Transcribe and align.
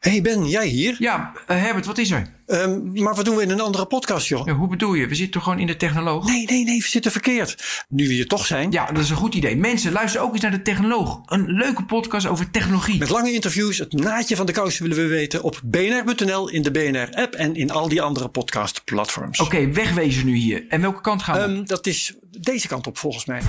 Hey 0.00 0.22
Ben, 0.22 0.48
jij 0.48 0.66
hier? 0.66 0.96
Ja, 0.98 1.32
uh, 1.50 1.56
Herbert, 1.56 1.86
wat 1.86 1.98
is 1.98 2.10
er? 2.10 2.32
Um, 2.46 2.92
maar 3.02 3.14
wat 3.14 3.24
doen 3.24 3.36
we 3.36 3.42
in 3.42 3.50
een 3.50 3.60
andere 3.60 3.86
podcast, 3.86 4.26
joh? 4.26 4.46
Ja, 4.46 4.52
hoe 4.52 4.68
bedoel 4.68 4.94
je? 4.94 5.06
We 5.06 5.14
zitten 5.14 5.32
toch 5.32 5.42
gewoon 5.42 5.58
in 5.58 5.66
de 5.66 5.76
technoloog? 5.76 6.26
Nee, 6.26 6.44
nee, 6.44 6.64
nee, 6.64 6.78
we 6.80 6.88
zitten 6.88 7.12
verkeerd. 7.12 7.84
Nu 7.88 8.06
we 8.08 8.12
hier 8.12 8.26
toch 8.26 8.46
zijn. 8.46 8.70
Ja, 8.70 8.86
dat 8.86 9.02
is 9.02 9.10
een 9.10 9.16
goed 9.16 9.34
idee. 9.34 9.56
Mensen, 9.56 9.92
luister 9.92 10.20
ook 10.20 10.32
eens 10.32 10.42
naar 10.42 10.50
de 10.50 10.62
technoloog. 10.62 11.20
Een 11.26 11.44
leuke 11.46 11.84
podcast 11.84 12.26
over 12.26 12.50
technologie. 12.50 12.98
Met 12.98 13.08
lange 13.08 13.32
interviews, 13.32 13.78
het 13.78 13.92
naadje 13.92 14.36
van 14.36 14.46
de 14.46 14.52
kous 14.52 14.78
willen 14.78 14.96
we 14.96 15.06
weten 15.06 15.42
op 15.42 15.60
bnr.nl, 15.64 16.48
in 16.48 16.62
de 16.62 16.70
BNR-app 16.70 17.34
en 17.34 17.56
in 17.56 17.70
al 17.70 17.88
die 17.88 18.02
andere 18.02 18.28
podcastplatforms. 18.28 19.40
Oké, 19.40 19.56
okay, 19.56 19.72
wegwezen 19.72 20.26
nu 20.26 20.34
hier. 20.34 20.64
En 20.68 20.80
welke 20.80 21.00
kant 21.00 21.22
gaan 21.22 21.36
we? 21.36 21.56
Um, 21.56 21.66
dat 21.66 21.86
is 21.86 22.14
deze 22.40 22.68
kant 22.68 22.86
op, 22.86 22.98
volgens 22.98 23.24
mij. 23.24 23.40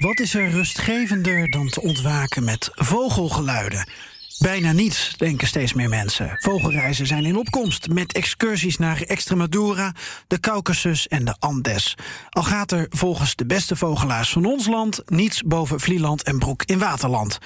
Wat 0.00 0.20
is 0.20 0.34
er 0.34 0.50
rustgevender 0.50 1.48
dan 1.48 1.68
te 1.68 1.82
ontwaken 1.82 2.44
met 2.44 2.70
vogelgeluiden? 2.72 3.88
Bijna 4.38 4.72
niets, 4.72 5.14
denken 5.16 5.46
steeds 5.46 5.72
meer 5.72 5.88
mensen. 5.88 6.36
Vogelreizen 6.38 7.06
zijn 7.06 7.24
in 7.24 7.36
opkomst 7.36 7.88
met 7.88 8.12
excursies 8.12 8.78
naar 8.78 9.02
Extremadura, 9.02 9.94
de 10.26 10.40
Caucasus 10.40 11.08
en 11.08 11.24
de 11.24 11.34
Andes. 11.38 11.96
Al 12.30 12.42
gaat 12.42 12.72
er 12.72 12.86
volgens 12.90 13.36
de 13.36 13.46
beste 13.46 13.76
vogelaars 13.76 14.30
van 14.30 14.44
ons 14.44 14.66
land 14.66 15.02
niets 15.06 15.42
boven 15.42 15.80
Vlieland 15.80 16.22
en 16.22 16.38
Broek 16.38 16.62
in 16.64 16.78
Waterland. 16.78 17.38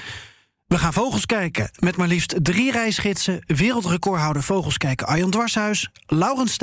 We 0.67 0.79
gaan 0.79 0.93
vogels 0.93 1.27
kijken 1.27 1.71
met 1.79 1.97
maar 1.97 2.09
liefst 2.09 2.35
drie 2.45 2.73
reisgidsen, 2.73 3.43
wereldrecordhouder 3.47 4.43
vogels 4.43 4.77
kijken 4.77 5.07
Arjan 5.07 5.31
Dwarshuis, 5.31 5.89
Laurens 6.07 6.57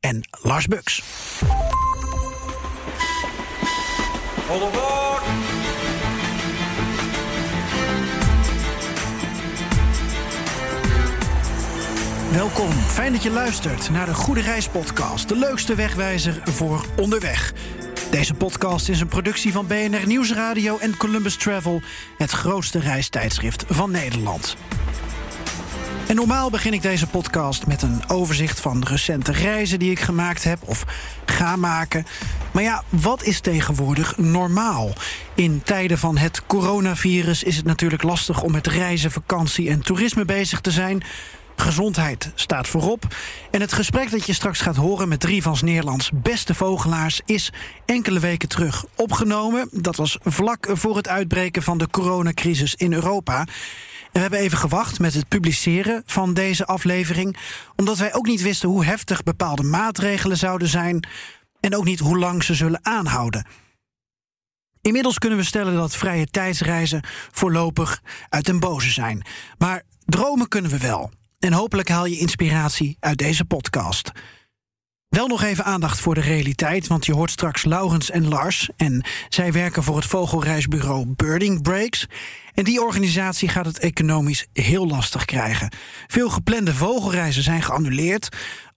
en 0.00 0.28
Lars 0.42 0.66
Buks. 0.66 1.02
Welkom, 12.32 12.70
fijn 12.70 13.12
dat 13.12 13.22
je 13.22 13.30
luistert 13.30 13.90
naar 13.90 14.06
de 14.06 14.14
Goede 14.14 14.40
Reis 14.40 14.68
podcast, 14.68 15.28
de 15.28 15.36
leukste 15.36 15.74
wegwijzer 15.74 16.40
voor 16.44 16.84
onderweg. 16.96 17.52
Deze 18.10 18.34
podcast 18.34 18.88
is 18.88 19.00
een 19.00 19.08
productie 19.08 19.52
van 19.52 19.66
BNR 19.66 20.06
Nieuwsradio 20.06 20.78
en 20.78 20.96
Columbus 20.96 21.36
Travel, 21.36 21.82
het 22.18 22.30
grootste 22.30 22.78
reistijdschrift 22.78 23.64
van 23.68 23.90
Nederland. 23.90 24.56
En 26.08 26.16
normaal 26.16 26.50
begin 26.50 26.72
ik 26.72 26.82
deze 26.82 27.06
podcast 27.06 27.66
met 27.66 27.82
een 27.82 28.08
overzicht 28.08 28.60
van 28.60 28.82
recente 28.82 29.32
reizen 29.32 29.78
die 29.78 29.90
ik 29.90 30.00
gemaakt 30.00 30.44
heb 30.44 30.58
of 30.64 30.84
ga 31.24 31.56
maken. 31.56 32.06
Maar 32.52 32.62
ja, 32.62 32.82
wat 32.88 33.22
is 33.22 33.40
tegenwoordig 33.40 34.16
normaal? 34.16 34.92
In 35.34 35.62
tijden 35.64 35.98
van 35.98 36.16
het 36.16 36.46
coronavirus 36.46 37.42
is 37.42 37.56
het 37.56 37.64
natuurlijk 37.64 38.02
lastig 38.02 38.42
om 38.42 38.52
met 38.52 38.66
reizen, 38.66 39.10
vakantie 39.10 39.70
en 39.70 39.80
toerisme 39.80 40.24
bezig 40.24 40.60
te 40.60 40.70
zijn. 40.70 41.02
Gezondheid 41.56 42.32
staat 42.34 42.68
voorop. 42.68 43.14
En 43.50 43.60
het 43.60 43.72
gesprek 43.72 44.10
dat 44.10 44.26
je 44.26 44.32
straks 44.32 44.60
gaat 44.60 44.76
horen 44.76 45.08
met 45.08 45.20
drie 45.20 45.42
van 45.42 45.56
Nederlands 45.60 46.10
beste 46.14 46.54
vogelaars 46.54 47.20
is 47.24 47.52
enkele 47.84 48.20
weken 48.20 48.48
terug 48.48 48.84
opgenomen. 48.96 49.68
Dat 49.72 49.96
was 49.96 50.18
vlak 50.22 50.68
voor 50.72 50.96
het 50.96 51.08
uitbreken 51.08 51.62
van 51.62 51.78
de 51.78 51.88
coronacrisis 51.90 52.74
in 52.74 52.92
Europa. 52.92 53.44
We 54.12 54.18
hebben 54.18 54.38
even 54.38 54.58
gewacht 54.58 54.98
met 54.98 55.14
het 55.14 55.28
publiceren 55.28 56.02
van 56.06 56.34
deze 56.34 56.66
aflevering, 56.66 57.36
omdat 57.76 57.98
wij 57.98 58.14
ook 58.14 58.26
niet 58.26 58.42
wisten 58.42 58.68
hoe 58.68 58.84
heftig 58.84 59.22
bepaalde 59.22 59.62
maatregelen 59.62 60.36
zouden 60.36 60.68
zijn 60.68 61.06
en 61.60 61.76
ook 61.76 61.84
niet 61.84 62.00
hoe 62.00 62.18
lang 62.18 62.42
ze 62.42 62.54
zullen 62.54 62.80
aanhouden. 62.82 63.46
Inmiddels 64.82 65.18
kunnen 65.18 65.38
we 65.38 65.44
stellen 65.44 65.74
dat 65.74 65.96
vrije 65.96 66.26
tijdsreizen 66.26 67.02
voorlopig 67.30 68.02
uit 68.28 68.46
den 68.46 68.60
boze 68.60 68.90
zijn. 68.90 69.22
Maar 69.58 69.82
dromen 70.04 70.48
kunnen 70.48 70.70
we 70.70 70.78
wel. 70.78 71.10
En 71.38 71.52
hopelijk 71.52 71.88
haal 71.88 72.06
je 72.06 72.18
inspiratie 72.18 72.96
uit 73.00 73.18
deze 73.18 73.44
podcast. 73.44 74.12
Wel 75.10 75.26
nog 75.26 75.42
even 75.42 75.64
aandacht 75.64 76.00
voor 76.00 76.14
de 76.14 76.20
realiteit, 76.20 76.86
want 76.86 77.06
je 77.06 77.14
hoort 77.14 77.30
straks 77.30 77.64
Laurens 77.64 78.10
en 78.10 78.28
Lars. 78.28 78.70
En 78.76 79.04
zij 79.28 79.52
werken 79.52 79.82
voor 79.82 79.96
het 79.96 80.04
vogelreisbureau 80.04 81.06
Birding 81.06 81.62
Breaks. 81.62 82.06
En 82.54 82.64
die 82.64 82.82
organisatie 82.82 83.48
gaat 83.48 83.66
het 83.66 83.78
economisch 83.78 84.46
heel 84.52 84.86
lastig 84.86 85.24
krijgen. 85.24 85.72
Veel 86.06 86.30
geplande 86.30 86.74
vogelreizen 86.74 87.42
zijn 87.42 87.62
geannuleerd 87.62 88.28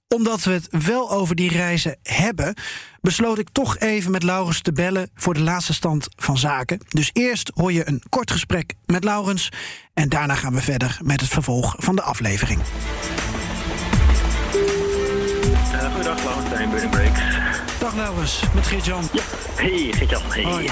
omdat 0.08 0.44
we 0.44 0.52
het 0.52 0.68
wel 0.84 1.12
over 1.12 1.36
die 1.36 1.50
reizen 1.50 1.98
hebben, 2.04 2.56
besloot 3.02 3.38
ik 3.38 3.50
toch 3.52 3.78
even 3.78 4.12
met 4.12 4.24
Laurens 4.24 4.62
te 4.62 4.72
bellen 4.72 5.10
voor 5.16 5.34
de 5.34 5.42
laatste 5.42 5.74
stand 5.74 6.08
van 6.16 6.38
zaken. 6.38 6.80
Dus 6.88 7.10
eerst 7.14 7.52
hoor 7.54 7.72
je 7.72 7.88
een 7.88 8.04
kort 8.10 8.32
gesprek 8.32 8.74
met 8.86 9.04
Laurens 9.04 9.50
en 9.94 10.10
daarna 10.10 10.36
gaan 10.36 10.54
we 10.54 10.62
verder 10.62 11.00
met 11.04 11.22
het 11.22 11.30
vervolg 11.30 11.76
van 11.78 11.96
de 11.96 12.02
aflevering. 12.02 12.62
Goedendag, 15.84 16.24
Laurens, 16.24 16.70
Burning 16.70 16.90
Breaks. 16.90 17.20
Dag 17.80 17.96
Laurens, 17.96 18.44
met 18.54 18.68
Geert-Jan. 18.68 19.10
Ja, 19.12 19.22
hey 19.56 19.92
Geert-Jan. 19.92 20.22
Hey. 20.28 20.44
Hoi. 20.44 20.70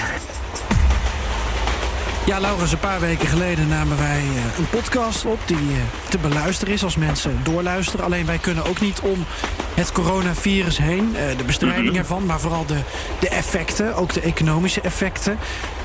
Ja, 2.25 2.39
Laurens, 2.39 2.71
een 2.71 2.79
paar 2.79 2.99
weken 2.99 3.27
geleden 3.27 3.67
namen 3.67 3.97
wij 3.97 4.21
uh, 4.21 4.57
een 4.57 4.69
podcast 4.69 5.25
op 5.25 5.39
die 5.45 5.57
uh, 5.57 5.77
te 6.09 6.17
beluisteren 6.17 6.73
is 6.73 6.83
als 6.83 6.95
mensen 6.95 7.39
doorluisteren. 7.43 8.05
Alleen 8.05 8.25
wij 8.25 8.37
kunnen 8.37 8.65
ook 8.65 8.79
niet 8.79 8.99
om 8.99 9.25
het 9.73 9.91
coronavirus 9.91 10.77
heen, 10.77 11.09
uh, 11.13 11.37
de 11.37 11.43
bestrijding 11.45 11.97
ervan, 11.97 12.25
maar 12.25 12.39
vooral 12.39 12.65
de, 12.65 12.79
de 13.19 13.29
effecten, 13.29 13.95
ook 13.95 14.13
de 14.13 14.21
economische 14.21 14.81
effecten. 14.81 15.37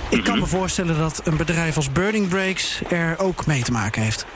Ik 0.08 0.24
kan 0.24 0.38
me 0.38 0.46
voorstellen 0.46 0.98
dat 0.98 1.20
een 1.24 1.36
bedrijf 1.36 1.76
als 1.76 1.92
Burning 1.92 2.28
Breaks 2.28 2.80
er 2.88 3.18
ook 3.18 3.46
mee 3.46 3.62
te 3.62 3.72
maken 3.72 4.02
heeft. 4.02 4.26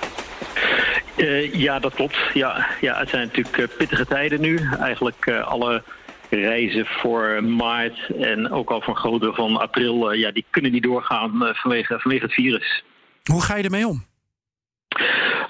Ja, 1.53 1.79
dat 1.79 1.95
klopt. 1.95 2.17
Ja, 2.33 2.67
ja, 2.81 2.99
het 2.99 3.09
zijn 3.09 3.27
natuurlijk 3.27 3.77
pittige 3.77 4.07
tijden 4.07 4.41
nu. 4.41 4.59
Eigenlijk 4.81 5.29
alle 5.29 5.83
reizen 6.31 6.87
voor 6.87 7.45
maart 7.45 8.11
en 8.21 8.51
ook 8.51 8.71
al 8.71 8.81
van 8.81 8.95
een 8.95 9.01
groot 9.01 9.21
deel 9.21 9.35
van 9.35 9.57
april, 9.57 10.13
ja, 10.13 10.31
die 10.31 10.45
kunnen 10.51 10.73
niet 10.73 10.83
doorgaan 10.83 11.31
vanwege, 11.53 11.99
vanwege 11.99 12.25
het 12.25 12.33
virus. 12.33 12.83
Hoe 13.25 13.43
ga 13.43 13.57
je 13.57 13.63
ermee 13.63 13.87
om? 13.87 14.05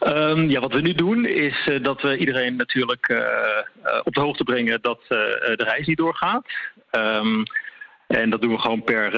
Um, 0.07 0.49
ja, 0.49 0.61
wat 0.61 0.73
we 0.73 0.81
nu 0.81 0.95
doen 0.95 1.25
is 1.27 1.67
uh, 1.67 1.83
dat 1.83 2.03
we 2.03 2.17
iedereen 2.17 2.57
natuurlijk 2.57 3.09
uh, 3.09 3.19
uh, 3.19 4.01
op 4.03 4.15
de 4.15 4.21
hoogte 4.21 4.45
brengen 4.45 4.79
dat 4.83 5.01
de 5.09 5.55
reis 5.57 5.87
niet 5.87 5.97
doorgaat. 5.97 6.47
Um, 6.91 7.43
en 8.07 8.31
dat 8.31 8.41
doen 8.41 8.51
we 8.51 8.59
gewoon 8.59 8.83
per, 8.83 9.11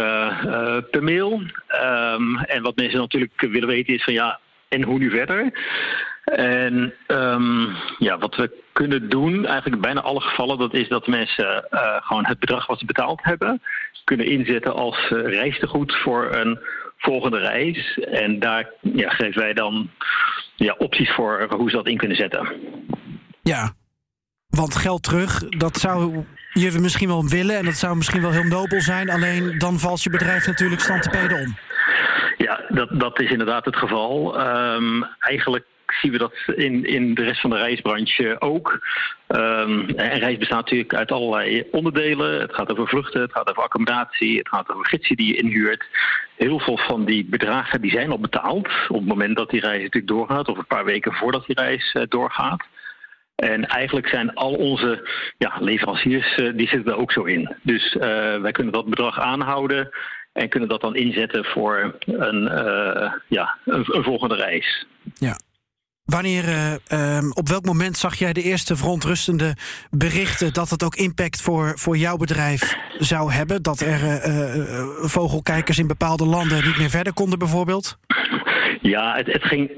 per 0.90 1.02
mail. 1.02 1.32
Um, 1.32 2.38
en 2.38 2.62
wat 2.62 2.76
mensen 2.76 2.98
natuurlijk 2.98 3.40
willen 3.40 3.68
weten 3.68 3.94
is 3.94 4.04
van 4.04 4.12
ja, 4.12 4.40
en 4.72 4.82
hoe 4.82 4.98
nu 4.98 5.10
verder? 5.10 5.52
En 6.24 6.94
um, 7.06 7.76
ja, 7.98 8.18
wat 8.18 8.36
we 8.36 8.62
kunnen 8.72 9.08
doen, 9.08 9.46
eigenlijk 9.46 9.82
bijna 9.82 10.00
alle 10.00 10.20
gevallen, 10.20 10.58
dat 10.58 10.74
is 10.74 10.88
dat 10.88 11.06
mensen 11.06 11.68
uh, 11.70 11.96
gewoon 12.00 12.26
het 12.26 12.38
bedrag 12.38 12.66
wat 12.66 12.78
ze 12.78 12.84
betaald 12.84 13.20
hebben, 13.22 13.62
kunnen 14.04 14.26
inzetten 14.26 14.74
als 14.74 15.10
uh, 15.10 15.26
reistegoed 15.26 15.96
voor 15.96 16.34
een 16.34 16.58
volgende 16.96 17.38
reis. 17.38 17.98
En 17.98 18.38
daar 18.38 18.70
ja, 18.80 19.10
geven 19.10 19.42
wij 19.42 19.52
dan 19.52 19.90
ja, 20.56 20.74
opties 20.78 21.10
voor 21.10 21.46
hoe 21.56 21.70
ze 21.70 21.76
dat 21.76 21.88
in 21.88 21.96
kunnen 21.96 22.16
zetten. 22.16 22.52
Ja, 23.42 23.72
want 24.48 24.76
geld 24.76 25.02
terug, 25.02 25.48
dat 25.48 25.76
zou 25.76 26.24
je 26.52 26.78
misschien 26.80 27.08
wel 27.08 27.28
willen 27.28 27.56
en 27.56 27.64
dat 27.64 27.76
zou 27.76 27.96
misschien 27.96 28.22
wel 28.22 28.30
heel 28.30 28.42
nobel 28.42 28.80
zijn. 28.80 29.10
Alleen 29.10 29.58
dan 29.58 29.78
valt 29.78 30.02
je 30.02 30.10
bedrijf 30.10 30.46
natuurlijk 30.46 30.80
stand 30.80 31.06
om. 31.32 31.56
Ja, 32.42 32.60
dat, 32.68 32.88
dat 32.92 33.20
is 33.20 33.30
inderdaad 33.30 33.64
het 33.64 33.76
geval. 33.76 34.40
Um, 34.40 35.04
eigenlijk 35.18 35.64
zien 36.00 36.12
we 36.12 36.18
dat 36.18 36.34
in, 36.54 36.84
in 36.84 37.14
de 37.14 37.22
rest 37.22 37.40
van 37.40 37.50
de 37.50 37.56
reisbranche 37.56 38.36
ook. 38.40 38.86
Um, 39.28 39.88
en 39.88 40.18
reis 40.18 40.38
bestaat 40.38 40.60
natuurlijk 40.60 40.94
uit 40.94 41.12
allerlei 41.12 41.64
onderdelen. 41.70 42.40
Het 42.40 42.54
gaat 42.54 42.70
over 42.70 42.88
vluchten, 42.88 43.20
het 43.20 43.32
gaat 43.32 43.50
over 43.50 43.62
accommodatie, 43.62 44.38
het 44.38 44.48
gaat 44.48 44.70
over 44.70 44.86
gidsen 44.86 45.16
die 45.16 45.26
je 45.26 45.42
inhuurt. 45.42 45.84
Heel 46.36 46.58
veel 46.58 46.78
van 46.78 47.04
die 47.04 47.24
bedragen 47.24 47.80
die 47.80 47.90
zijn 47.90 48.10
al 48.10 48.20
betaald 48.20 48.68
op 48.88 48.98
het 48.98 49.06
moment 49.06 49.36
dat 49.36 49.50
die 49.50 49.60
reis 49.60 49.82
natuurlijk 49.82 50.12
doorgaat, 50.12 50.48
of 50.48 50.58
een 50.58 50.66
paar 50.66 50.84
weken 50.84 51.12
voordat 51.12 51.46
die 51.46 51.60
reis 51.60 51.94
uh, 51.94 52.02
doorgaat. 52.08 52.64
En 53.36 53.66
eigenlijk 53.66 54.08
zijn 54.08 54.34
al 54.34 54.54
onze 54.54 55.08
ja, 55.38 55.52
leveranciers, 55.60 56.36
uh, 56.36 56.56
die 56.56 56.68
zitten 56.68 56.92
er 56.92 56.98
ook 56.98 57.12
zo 57.12 57.22
in. 57.22 57.56
Dus 57.62 57.94
uh, 57.94 58.00
wij 58.40 58.52
kunnen 58.52 58.72
dat 58.72 58.88
bedrag 58.88 59.18
aanhouden. 59.18 59.90
En 60.32 60.48
kunnen 60.48 60.68
dat 60.68 60.80
dan 60.80 60.96
inzetten 60.96 61.44
voor 61.44 61.94
een, 62.06 62.42
ja, 63.28 63.56
een, 63.64 63.84
een 63.86 64.04
volgende 64.04 64.34
reis. 64.34 64.86
Ja, 65.14 65.36
Wanneer, 66.04 66.44
uh, 66.44 67.16
um, 67.16 67.32
op 67.32 67.48
welk 67.48 67.64
moment 67.64 67.96
zag 67.96 68.14
jij 68.14 68.32
de 68.32 68.42
eerste 68.42 68.76
verontrustende 68.76 69.56
berichten 69.90 70.52
dat 70.52 70.70
het 70.70 70.82
ook 70.82 70.94
impact 70.94 71.42
voor, 71.42 71.78
voor 71.78 71.96
jouw 71.96 72.16
bedrijf 72.16 72.76
zou 72.98 73.32
hebben? 73.32 73.62
Dat 73.62 73.80
er 73.80 74.00
uh, 74.02 75.06
vogelkijkers 75.06 75.78
in 75.78 75.86
bepaalde 75.86 76.26
landen 76.26 76.64
niet 76.64 76.78
meer 76.78 76.90
verder 76.90 77.12
konden, 77.12 77.38
bijvoorbeeld? 77.38 77.98
Ja, 78.80 79.16
het, 79.16 79.26
het 79.26 79.44
ging 79.44 79.70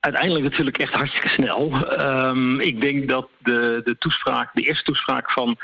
uiteindelijk 0.00 0.44
natuurlijk 0.44 0.78
echt 0.78 0.92
hartstikke 0.92 1.28
snel. 1.28 1.72
Um, 2.00 2.60
ik 2.60 2.80
denk 2.80 3.08
dat 3.08 3.28
de, 3.38 3.80
de 3.84 3.96
toespraak, 3.98 4.50
de 4.54 4.62
eerste 4.62 4.84
toespraak 4.84 5.30
van 5.30 5.56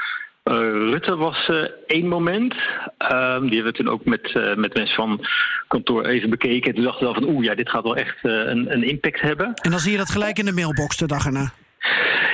uh, 0.44 0.90
Rutte 0.90 1.16
was 1.16 1.48
uh, 1.48 1.64
één 1.86 2.08
moment. 2.08 2.54
Uh, 2.54 3.40
die 3.40 3.54
hebben 3.54 3.64
we 3.64 3.72
toen 3.72 3.88
ook 3.88 4.04
met, 4.04 4.34
uh, 4.34 4.54
met 4.54 4.74
mensen 4.74 4.96
van 4.96 5.26
kantoor 5.68 6.06
even 6.06 6.30
bekeken. 6.30 6.68
En 6.68 6.74
toen 6.74 6.84
dachten 6.84 7.06
we 7.06 7.12
wel 7.12 7.22
van 7.22 7.34
oeh, 7.34 7.44
ja, 7.44 7.54
dit 7.54 7.70
gaat 7.70 7.82
wel 7.82 7.96
echt 7.96 8.16
een, 8.22 8.72
een, 8.72 8.82
impact 8.82 9.20
hebben. 9.20 9.46
En 9.46 9.70
dan 9.70 9.80
zie 9.80 9.92
je 9.92 9.98
dat 9.98 10.10
gelijk 10.10 10.38
in 10.38 10.44
de 10.44 10.52
mailbox 10.52 10.96
de 10.96 11.06
dag 11.06 11.26
erna. 11.26 11.52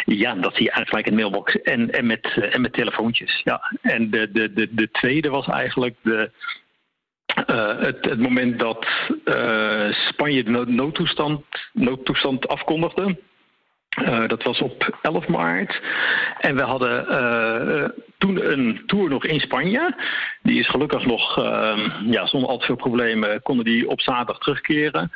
Ja, 0.04 0.34
dat 0.34 0.54
zie 0.54 0.64
je 0.64 0.70
eigenlijk 0.70 0.88
gelijk 0.88 1.06
in 1.06 1.16
de 1.16 1.20
mailbox. 1.20 1.62
En, 1.62 1.90
en, 1.90 2.06
met, 2.06 2.50
en 2.50 2.60
met 2.60 2.72
telefoontjes. 2.72 3.40
Ja. 3.44 3.72
En 3.82 4.10
de, 4.10 4.30
de, 4.32 4.52
de, 4.52 4.74
de 4.74 4.90
tweede 4.90 5.28
was 5.28 5.46
eigenlijk 5.46 5.94
de, 6.02 6.30
het, 7.80 8.04
het 8.04 8.18
moment 8.18 8.58
dat 8.58 8.86
Spanje 10.08 10.42
de 10.42 10.64
noodtoestand, 10.66 11.44
noodtoestand 11.72 12.48
afkondigde. 12.48 13.16
Uh, 14.02 14.28
dat 14.28 14.42
was 14.42 14.60
op 14.60 14.98
11 15.02 15.28
maart. 15.28 15.80
En 16.38 16.56
we 16.56 16.62
hadden 16.62 17.06
uh, 17.10 17.88
toen 18.18 18.50
een 18.52 18.82
tour 18.86 19.08
nog 19.08 19.24
in 19.24 19.40
Spanje. 19.40 19.94
Die 20.42 20.58
is 20.58 20.68
gelukkig 20.68 21.06
nog, 21.06 21.38
uh, 21.38 21.78
ja, 22.04 22.26
zonder 22.26 22.48
al 22.48 22.58
te 22.58 22.66
veel 22.66 22.76
problemen, 22.76 23.42
konden 23.42 23.64
die 23.64 23.88
op 23.88 24.00
zaterdag 24.00 24.38
terugkeren. 24.38 25.12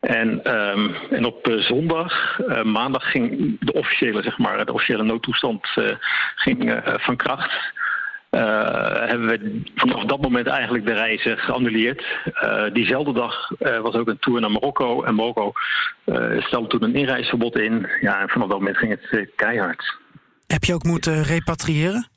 En, 0.00 0.56
um, 0.56 0.94
en 1.10 1.24
op 1.24 1.48
zondag, 1.58 2.38
maandag 2.62 3.10
ging 3.10 3.56
de 3.60 3.72
officiële, 3.72 4.22
zeg 4.22 4.38
maar, 4.38 4.66
de 4.66 4.72
officiële 4.72 5.02
noodtoestand 5.02 5.66
ging, 6.34 6.80
van 6.84 7.16
kracht. 7.16 7.72
Uh, 8.36 8.40
hebben 9.08 9.28
we 9.28 9.62
vanaf 9.74 10.04
dat 10.04 10.20
moment 10.20 10.46
eigenlijk 10.46 10.86
de 10.86 10.92
reizen 10.92 11.38
geannuleerd. 11.38 12.04
Uh, 12.24 12.64
diezelfde 12.72 13.12
dag 13.12 13.50
uh, 13.58 13.78
was 13.78 13.94
ook 13.94 14.08
een 14.08 14.18
tour 14.18 14.40
naar 14.40 14.50
Marokko. 14.50 15.02
En 15.02 15.14
Marokko 15.14 15.52
stelde 16.38 16.66
toen 16.68 16.82
een 16.82 16.94
inreisverbod 16.94 17.56
in. 17.56 17.88
Ja, 18.00 18.20
en 18.20 18.28
vanaf 18.28 18.48
dat 18.48 18.58
moment 18.58 18.76
ging 18.76 18.98
het 19.00 19.30
keihard. 19.36 19.98
Heb 20.46 20.64
je 20.64 20.74
ook 20.74 20.82
moeten 20.82 21.22
repatriëren? 21.22 22.08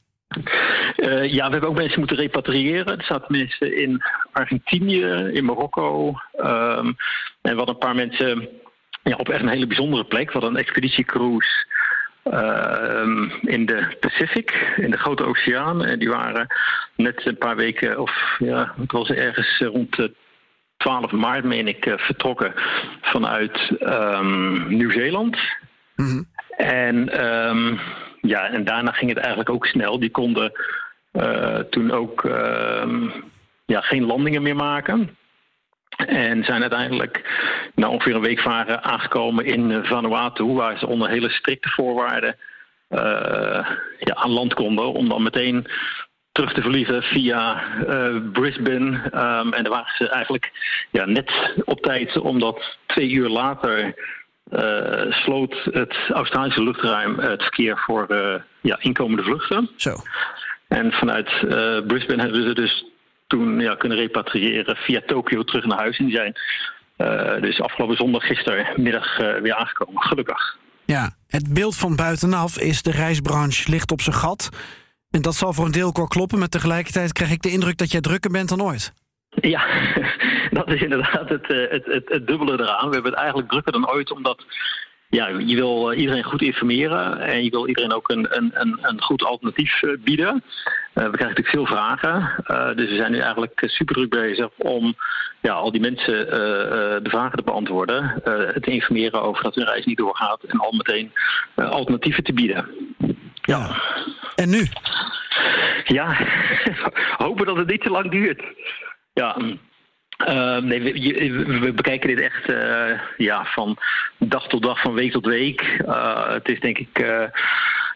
ja, 1.22 1.46
we 1.46 1.52
hebben 1.52 1.70
ook 1.70 1.76
mensen 1.76 2.00
moeten 2.00 2.18
repatriëren. 2.18 2.98
Er 2.98 3.06
zaten 3.06 3.38
mensen 3.38 3.78
in 3.78 4.04
Argentinië, 4.32 5.06
in 5.32 5.46
Marokko. 5.46 6.08
Um, 6.38 6.96
en 7.42 7.52
we 7.52 7.56
hadden 7.56 7.76
een 7.76 7.78
paar 7.78 7.96
mensen 7.96 8.50
ja, 9.04 9.16
op 9.16 9.30
echt 9.30 9.42
een 9.42 9.50
hele 9.50 9.68
bijzondere 9.68 10.04
plek. 10.04 10.26
We 10.26 10.32
hadden 10.32 10.50
een 10.50 10.64
expeditiecruise 10.66 11.68
uh, 12.31 13.30
in 13.42 13.66
de 13.66 13.95
Pacific, 14.00 14.74
in 14.75 14.92
de 14.92 14.98
Grote 14.98 15.24
Oceaan. 15.24 15.86
En 15.86 16.00
die 16.00 16.10
waren 16.10 16.48
net 16.95 17.25
een 17.25 17.38
paar 17.38 17.56
weken, 17.56 18.00
of 18.00 18.36
ja, 18.39 18.74
het 18.81 18.92
was 18.92 19.10
ergens 19.10 19.60
rond 19.60 20.10
12 20.77 21.12
maart, 21.12 21.44
meen 21.44 21.68
ik, 21.68 21.86
uh, 21.86 21.98
vertrokken 21.98 22.54
vanuit 23.01 23.72
um, 23.80 24.75
Nieuw-Zeeland. 24.75 25.38
Mm 25.95 26.06
-hmm. 26.06 26.27
En, 26.57 27.25
um, 27.25 27.80
ja, 28.22 28.50
en 28.50 28.63
daarna 28.63 28.92
ging 28.92 29.10
het 29.10 29.19
eigenlijk 29.19 29.50
ook 29.50 29.66
snel. 29.66 30.00
Die 30.00 30.12
konden 30.12 30.51
uh, 31.13 31.60
toen 31.60 31.92
ook 31.92 32.22
ja, 33.66 33.81
geen 33.81 34.06
landingen 34.06 34.42
meer 34.42 34.56
maken. 34.56 35.18
En 35.96 36.44
zijn 36.44 36.62
uiteindelijk 36.62 37.24
na 37.76 37.90
ongeveer 37.90 38.16
een 38.16 38.22
week 38.22 38.40
varen 38.40 38.84
aangekomen 38.84 39.46
in 39.46 39.86
Vanuatu, 39.86 40.44
waar 40.44 40.78
ze 40.78 40.88
onder 40.88 41.10
hele 41.10 41.30
strikte 41.30 41.70
voorwaarden 41.70 42.36
uh, 42.90 43.00
ja, 44.00 44.14
aan 44.14 44.32
land 44.32 44.54
konden. 44.54 44.94
Om 44.94 45.10
dan 45.10 45.24
meteen 45.24 45.68
terug 46.32 46.54
te 46.54 46.62
vliegen 46.62 47.04
via 47.04 47.64
uh, 47.88 48.32
Brisbane. 48.32 49.02
Um, 49.14 49.54
en 49.54 49.64
daar 49.64 49.70
waren 49.70 49.96
ze 49.98 50.10
eigenlijk 50.10 50.52
ja, 50.92 51.06
net 51.06 51.32
op 51.64 51.82
tijd, 51.82 52.18
omdat 52.18 52.78
twee 52.86 53.10
uur 53.10 53.30
later 53.30 53.94
uh, 54.52 55.12
sloot 55.12 55.56
het 55.72 55.96
Australische 56.10 56.64
luchtruim 56.64 57.20
het 57.20 57.42
verkeer 57.42 57.78
voor 57.78 58.08
ja, 58.62 58.78
inkomende 58.80 59.24
vluchten. 59.24 59.70
Zo. 59.76 59.96
En 60.68 60.92
vanuit 60.92 61.30
Brisbane 61.88 62.22
hebben 62.22 62.44
ze 62.44 62.54
dus 62.54 62.86
toen 63.27 63.60
ja, 63.60 63.75
kunnen 63.75 63.98
repatriëren 63.98 64.75
via 64.75 65.01
Tokio 65.06 65.44
terug 65.44 65.66
naar 65.66 65.77
huis. 65.77 65.98
En 65.98 66.06
die 66.06 66.16
zijn 66.16 66.36
uh, 66.98 67.42
dus 67.42 67.62
afgelopen 67.62 67.95
zondag, 67.95 68.27
gistermiddag 68.27 69.19
uh, 69.19 69.38
weer 69.38 69.56
aangekomen, 69.56 70.01
gelukkig. 70.01 70.57
Ja, 70.86 71.16
het 71.27 71.54
beeld 71.54 71.75
van 71.75 71.95
buitenaf 71.95 72.60
is 72.60 72.81
de 72.81 72.92
reisbranche 72.92 73.69
ligt 73.72 73.92
op 73.92 74.01
zijn 74.01 74.16
gat. 74.16 74.50
En 75.12 75.22
dat 75.22 75.36
zal 75.36 75.54
voor 75.54 75.66
een 75.66 75.72
deel 75.72 75.92
wel 75.94 76.07
kloppen, 76.07 76.39
maar 76.39 76.48
tegelijkertijd 76.48 77.13
krijg 77.13 77.31
ik 77.31 77.42
de 77.42 77.51
indruk 77.51 77.77
dat 77.77 77.92
jij 77.92 78.01
drukker 78.01 78.31
bent 78.31 78.50
dan 78.50 78.62
ooit. 78.62 78.94
Ja, 79.30 79.66
dat 80.60 80.72
is 80.72 80.81
inderdaad 80.81 81.30
het, 81.30 81.50
eh, 81.50 81.69
het, 81.69 81.86
het, 81.86 82.10
het 82.10 82.27
dubbele 82.27 82.54
eraan. 82.54 82.88
We 82.88 82.94
hebben 82.94 83.12
het 83.12 83.19
eigenlijk 83.19 83.50
drukker 83.50 83.72
dan 83.72 83.89
ooit, 83.89 84.12
omdat 84.12 84.45
ja, 85.10 85.27
je 85.27 85.56
wil 85.56 85.92
eh, 85.92 86.00
iedereen 86.00 86.24
goed 86.24 86.42
informeren 86.42 87.19
en 87.19 87.44
je 87.44 87.50
wil 87.50 87.68
iedereen 87.68 87.94
ook 87.94 88.10
een, 88.10 88.27
een, 88.38 88.77
een 88.81 89.01
goed 89.01 89.24
alternatief 89.24 89.83
eh, 89.83 89.89
bieden. 90.04 90.44
Uh, 90.96 91.04
we 91.04 91.18
krijgen 91.18 91.36
natuurlijk 91.36 91.56
veel 91.56 91.66
vragen, 91.66 92.44
uh, 92.48 92.76
dus 92.76 92.90
we 92.90 92.96
zijn 92.96 93.12
nu 93.12 93.20
eigenlijk 93.20 93.64
super 93.66 93.96
druk 93.96 94.10
bezig 94.10 94.50
om 94.58 94.96
ja, 95.42 95.54
al 95.54 95.72
die 95.72 95.82
mensen 95.82 96.26
uh, 96.26 96.32
de 97.04 97.10
vragen 97.10 97.38
te 97.38 97.44
beantwoorden, 97.44 98.22
te 98.62 98.72
informeren 98.72 99.22
over 99.22 99.44
dat 99.44 99.56
hun 99.56 99.66
reis 99.66 99.86
niet 99.86 99.98
doorgaat 99.98 100.44
en 100.44 100.60
al 100.60 100.72
meteen 100.72 101.12
alternatieven 101.56 102.24
te 102.24 102.34
bieden. 102.34 102.70
Ja. 103.42 103.82
En 104.36 104.50
nu? 104.50 104.68
Ja, 105.84 106.18
hopen 107.26 107.46
dat 107.46 107.58
het 107.58 107.68
niet 107.68 107.82
te 107.82 107.90
lang 107.90 108.12
duurt. 108.12 108.44
Ja, 109.14 109.38
uh, 110.18 110.58
nee, 110.58 110.82
we, 110.82 111.60
we, 111.60 111.74
bekijken 111.74 112.08
dit 112.08 112.20
echt 112.20 112.50
uh, 112.50 113.00
ja, 113.18 113.46
van 113.46 113.78
dag 114.18 114.48
tot 114.48 114.62
dag, 114.62 114.82
van 114.82 114.94
week 114.94 115.12
tot 115.12 115.26
week. 115.26 115.62
Uh, 115.86 116.30
het 116.30 116.50
is 116.50 116.60
denk 116.60 116.78
ik 116.78 117.06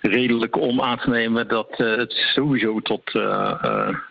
redelijk 0.01 0.55
om 0.55 0.81
aan 0.81 0.97
te 0.97 1.09
nemen 1.09 1.47
dat 1.47 1.77
het 1.77 2.11
sowieso 2.11 2.79
tot, 2.79 3.11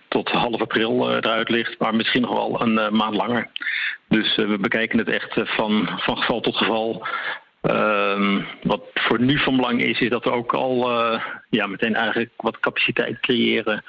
tot 0.09 0.29
half 0.29 0.61
april 0.61 1.11
eruit 1.17 1.49
ligt, 1.49 1.79
maar 1.79 1.95
misschien 1.95 2.21
nog 2.21 2.33
wel 2.33 2.61
een 2.61 2.97
maand 2.97 3.15
langer. 3.15 3.51
Dus 4.09 4.37
we 4.37 4.59
bekijken 4.61 4.99
het 4.99 5.09
echt 5.09 5.33
van, 5.35 5.89
van 5.97 6.17
geval 6.17 6.41
tot 6.41 6.57
geval. 6.57 7.07
Um, 7.63 8.47
wat 8.63 8.83
voor 8.95 9.21
nu 9.21 9.39
van 9.39 9.57
belang 9.57 9.83
is, 9.83 10.01
is 10.01 10.11
dat 10.11 10.25
we 10.25 10.31
ook 10.31 10.53
al 10.53 10.91
ja, 11.51 11.67
meteen 11.67 11.95
eigenlijk 11.95 12.31
wat 12.37 12.61
capaciteit 12.61 13.21
creëren 13.21 13.85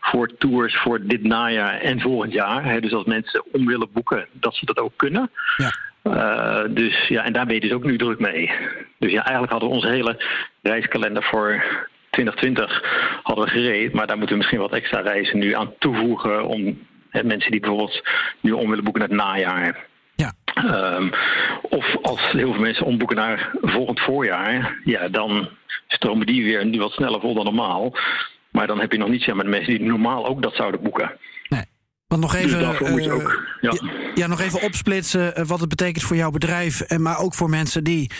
voor 0.00 0.30
tours 0.38 0.76
voor 0.76 1.00
dit 1.02 1.22
najaar 1.22 1.80
en 1.80 2.00
volgend 2.00 2.32
jaar. 2.32 2.80
Dus 2.80 2.92
als 2.92 3.04
mensen 3.04 3.44
om 3.52 3.66
willen 3.66 3.92
boeken, 3.92 4.26
dat 4.32 4.54
ze 4.54 4.66
dat 4.66 4.78
ook 4.78 4.92
kunnen. 4.96 5.30
Ja. 5.56 5.70
Uh, 6.04 6.62
dus 6.68 7.08
ja, 7.08 7.24
en 7.24 7.32
daar 7.32 7.46
ben 7.46 7.54
je 7.54 7.60
dus 7.60 7.72
ook 7.72 7.84
nu 7.84 7.98
druk 7.98 8.18
mee. 8.18 8.50
Dus 8.98 9.12
ja, 9.12 9.22
eigenlijk 9.22 9.50
hadden 9.50 9.68
we 9.68 9.74
onze 9.74 9.88
hele 9.88 10.22
reiskalender 10.62 11.22
voor 11.22 11.64
2020 12.10 12.82
hadden 13.22 13.44
we 13.44 13.50
gereed, 13.50 13.92
maar 13.92 14.06
daar 14.06 14.16
moeten 14.16 14.34
we 14.34 14.40
misschien 14.40 14.60
wat 14.60 14.72
extra 14.72 15.00
reizen 15.00 15.38
nu 15.38 15.54
aan 15.54 15.74
toevoegen 15.78 16.46
om 16.46 16.78
hè, 17.10 17.24
mensen 17.24 17.50
die 17.50 17.60
bijvoorbeeld 17.60 18.02
nu 18.40 18.52
om 18.52 18.68
willen 18.68 18.84
boeken 18.84 19.00
naar 19.00 19.10
het 19.10 19.18
najaar. 19.18 19.86
Ja. 20.14 20.32
Um, 20.96 21.10
of 21.62 21.96
als 22.02 22.20
heel 22.32 22.52
veel 22.52 22.62
mensen 22.62 22.86
omboeken 22.86 23.16
naar 23.16 23.50
volgend 23.62 24.00
voorjaar, 24.00 24.80
ja, 24.84 25.08
dan 25.08 25.48
stromen 25.88 26.26
die 26.26 26.44
weer 26.44 26.66
nu 26.66 26.78
wat 26.78 26.92
sneller 26.92 27.20
vol 27.20 27.34
dan 27.34 27.44
normaal. 27.44 27.96
Maar 28.50 28.66
dan 28.66 28.80
heb 28.80 28.92
je 28.92 28.98
nog 28.98 29.08
niet 29.08 29.22
zeg 29.22 29.34
maar, 29.34 29.44
de 29.44 29.50
mensen 29.50 29.78
die 29.78 29.86
normaal 29.86 30.26
ook 30.26 30.42
dat 30.42 30.54
zouden 30.54 30.82
boeken. 30.82 31.12
Nee. 31.48 31.64
Want 32.06 32.22
nog 32.22 32.34
even, 32.34 32.58
dus 32.58 32.90
moet 32.90 33.04
je 33.04 33.10
uh, 33.10 33.14
ook, 33.14 33.46
ja. 33.72 34.10
ja. 34.14 34.26
nog 34.26 34.40
even 34.40 34.62
opsplitsen 34.62 35.40
uh, 35.40 35.46
wat 35.46 35.60
het 35.60 35.68
betekent 35.68 36.04
voor 36.04 36.16
jouw 36.16 36.30
bedrijf. 36.30 36.80
En 36.80 37.02
maar 37.02 37.18
ook 37.18 37.34
voor 37.34 37.50
mensen 37.50 37.84
die 37.84 38.10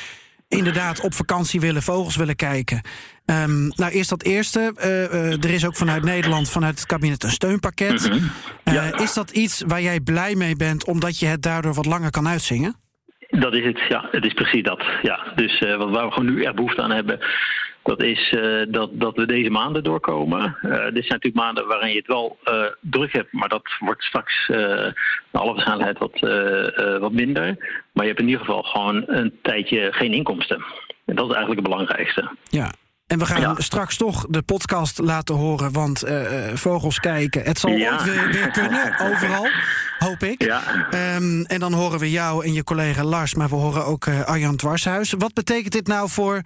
inderdaad 0.48 1.00
op 1.00 1.14
vakantie 1.14 1.60
willen, 1.60 1.82
vogels 1.82 2.16
willen 2.16 2.36
kijken. 2.36 2.82
Um, 3.26 3.68
nou, 3.68 3.92
eerst 3.92 4.10
dat 4.10 4.22
eerste. 4.22 4.74
Uh, 4.76 5.44
er 5.44 5.50
is 5.50 5.66
ook 5.66 5.76
vanuit 5.76 6.04
Nederland, 6.04 6.50
vanuit 6.50 6.78
het 6.78 6.86
kabinet, 6.86 7.22
een 7.22 7.30
steunpakket. 7.30 8.10
Ja. 8.64 8.98
Is 8.98 9.12
dat 9.12 9.30
iets 9.30 9.62
waar 9.66 9.82
jij 9.82 10.00
blij 10.00 10.34
mee 10.34 10.56
bent, 10.56 10.84
omdat 10.84 11.18
je 11.18 11.26
het 11.26 11.42
daardoor 11.42 11.74
wat 11.74 11.86
langer 11.86 12.10
kan 12.10 12.28
uitzingen? 12.28 12.76
Dat 13.28 13.54
is 13.54 13.64
het, 13.64 13.80
ja. 13.88 14.08
Het 14.10 14.24
is 14.24 14.32
precies 14.32 14.62
dat. 14.62 14.84
Ja. 15.02 15.32
Dus 15.34 15.58
wat 15.58 15.90
waar 15.90 16.06
we 16.06 16.12
gewoon 16.12 16.34
nu 16.34 16.42
echt 16.42 16.54
behoefte 16.54 16.82
aan 16.82 16.90
hebben, 16.90 17.18
dat 17.84 18.02
is 18.02 18.32
uh, 18.36 18.62
dat, 18.68 18.90
dat 18.92 19.16
we 19.16 19.26
deze 19.26 19.50
maanden 19.50 19.84
doorkomen. 19.84 20.56
Uh, 20.62 20.70
dit 20.70 20.80
zijn 20.82 20.92
natuurlijk 20.92 21.34
maanden 21.34 21.66
waarin 21.66 21.90
je 21.90 21.96
het 21.98 22.06
wel 22.06 22.38
uh, 22.44 22.64
druk 22.80 23.12
hebt, 23.12 23.32
maar 23.32 23.48
dat 23.48 23.62
wordt 23.78 24.02
straks 24.02 24.46
naar 24.48 24.94
alle 25.42 25.52
waarschijnlijkheid 25.54 25.98
wat, 25.98 26.20
wat 27.00 27.12
minder. 27.12 27.56
Maar 27.92 28.04
je 28.04 28.10
hebt 28.10 28.20
in 28.20 28.28
ieder 28.28 28.44
geval 28.44 28.62
gewoon 28.62 29.02
een 29.06 29.38
tijdje 29.42 29.92
geen 29.92 30.12
inkomsten. 30.12 30.64
En 31.04 31.14
dat 31.14 31.28
is 31.30 31.34
eigenlijk 31.34 31.60
het 31.60 31.70
belangrijkste. 31.70 32.30
Ja. 32.48 32.70
En 33.06 33.18
we 33.18 33.26
gaan 33.26 33.40
Ja. 33.40 33.54
straks 33.58 33.96
toch 33.96 34.26
de 34.28 34.42
podcast 34.42 34.98
laten 34.98 35.34
horen, 35.34 35.72
want 35.72 36.02
eh, 36.02 36.48
eh, 36.50 36.56
vogels 36.56 37.00
kijken. 37.00 37.42
Het 37.42 37.58
zal 37.58 37.70
Ja. 37.70 37.92
ook 37.92 38.00
weer, 38.00 38.28
weer 38.32 38.50
kunnen, 38.50 38.94
overal, 39.10 39.46
hoop 39.98 40.22
ik. 40.22 40.42
Ja. 40.42 40.62
Ehm, 40.90 41.42
en 41.42 41.60
dan 41.60 41.72
horen 41.72 41.98
we 41.98 42.10
jou 42.10 42.44
en 42.44 42.52
je 42.52 42.64
collega 42.64 43.04
Lars, 43.04 43.34
maar 43.34 43.48
we 43.48 43.54
horen 43.54 43.84
ook 43.86 44.06
eh, 44.06 44.24
Arjan 44.24 44.56
Dwarshuis. 44.56 45.12
Wat 45.18 45.34
betekent 45.34 45.72
dit 45.72 45.86
nou 45.86 46.08
voor, 46.08 46.40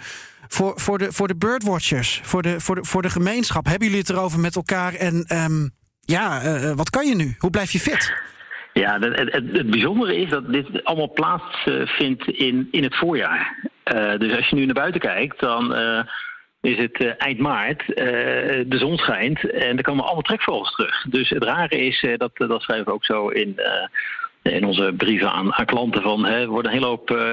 voor, 0.49 0.81
voor, 0.81 0.99
de, 0.99 1.12
voor 1.12 1.28
de 1.28 1.37
birdwatchers, 1.37 2.21
voor 2.23 2.43
de, 2.43 2.61
voor, 2.61 2.75
de, 2.75 2.85
voor 2.85 3.02
de 3.02 3.11
gemeenschap? 3.11 3.67
Hebben 3.67 3.87
jullie 3.87 4.02
het 4.02 4.11
erover 4.11 4.40
met 4.40 4.57
elkaar? 4.57 4.95
En 4.95 5.25
ehm, 5.26 5.69
ja, 6.00 6.40
eh, 6.40 6.73
wat 6.73 6.90
kan 6.90 7.07
je 7.07 7.14
nu? 7.14 7.35
Hoe 7.38 7.50
blijf 7.50 7.71
je 7.73 7.78
fit? 7.78 8.12
Ja, 8.73 8.99
het, 8.99 9.33
het, 9.33 9.45
het 9.52 9.71
bijzondere 9.71 10.17
is 10.17 10.31
dat 10.31 10.52
dit 10.52 10.85
allemaal 10.85 11.12
plaatsvindt 11.12 12.26
in, 12.26 12.69
in 12.71 12.83
het 12.83 12.97
voorjaar. 12.97 13.71
Eh, 13.83 14.19
dus 14.19 14.37
als 14.37 14.49
je 14.49 14.57
nu 14.57 14.64
naar 14.64 14.75
buiten 14.75 15.00
kijkt, 15.00 15.40
dan 15.40 15.75
eh, 15.75 16.00
is 16.61 16.78
het 16.78 16.97
eh, 16.97 17.12
eind 17.19 17.38
maart, 17.38 17.95
eh, 17.95 18.07
de 18.67 18.78
zon 18.78 18.97
schijnt 18.97 19.50
en 19.50 19.76
er 19.76 19.83
komen 19.83 20.05
allemaal 20.05 20.23
trekvogels 20.23 20.73
terug. 20.73 21.02
Dus 21.02 21.28
het 21.28 21.43
rare 21.43 21.78
is, 21.87 22.02
eh, 22.02 22.17
dat, 22.17 22.31
dat 22.35 22.62
schrijven 22.62 22.87
we 22.87 22.93
ook 22.93 23.05
zo 23.05 23.28
in, 23.28 23.59
eh, 23.59 23.87
in 24.42 24.64
onze 24.64 24.95
brieven 24.97 25.33
aan, 25.33 25.64
klanten, 25.64 26.02
van 26.02 26.25
hè, 26.25 26.40
er 26.40 26.47
worden 26.47 26.71
een 26.71 26.78
hele 26.78 26.90
hoop 26.90 27.11
eh, 27.11 27.30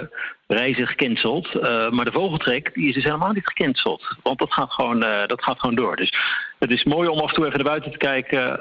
reizen 0.47 0.87
gecanceld. 0.87 1.55
eh, 1.55 1.89
maar 1.89 2.05
de 2.05 2.11
vogeltrek 2.11 2.73
die 2.73 2.87
is 2.87 2.93
dus 2.93 3.03
helemaal 3.03 3.31
niet 3.31 3.47
gecanceld. 3.47 4.15
Want 4.23 4.39
dat 4.39 4.53
gaat 4.53 4.73
gewoon, 4.73 5.03
eh, 5.03 5.27
dat 5.27 5.43
gaat 5.43 5.59
gewoon 5.59 5.75
door. 5.75 5.95
Dus 5.95 6.13
het 6.59 6.71
is 6.71 6.83
mooi 6.83 7.07
om 7.07 7.19
af 7.19 7.29
en 7.29 7.35
toe 7.35 7.45
even 7.45 7.57
naar 7.57 7.67
buiten 7.67 7.91
te 7.91 7.97
kijken 7.97 8.59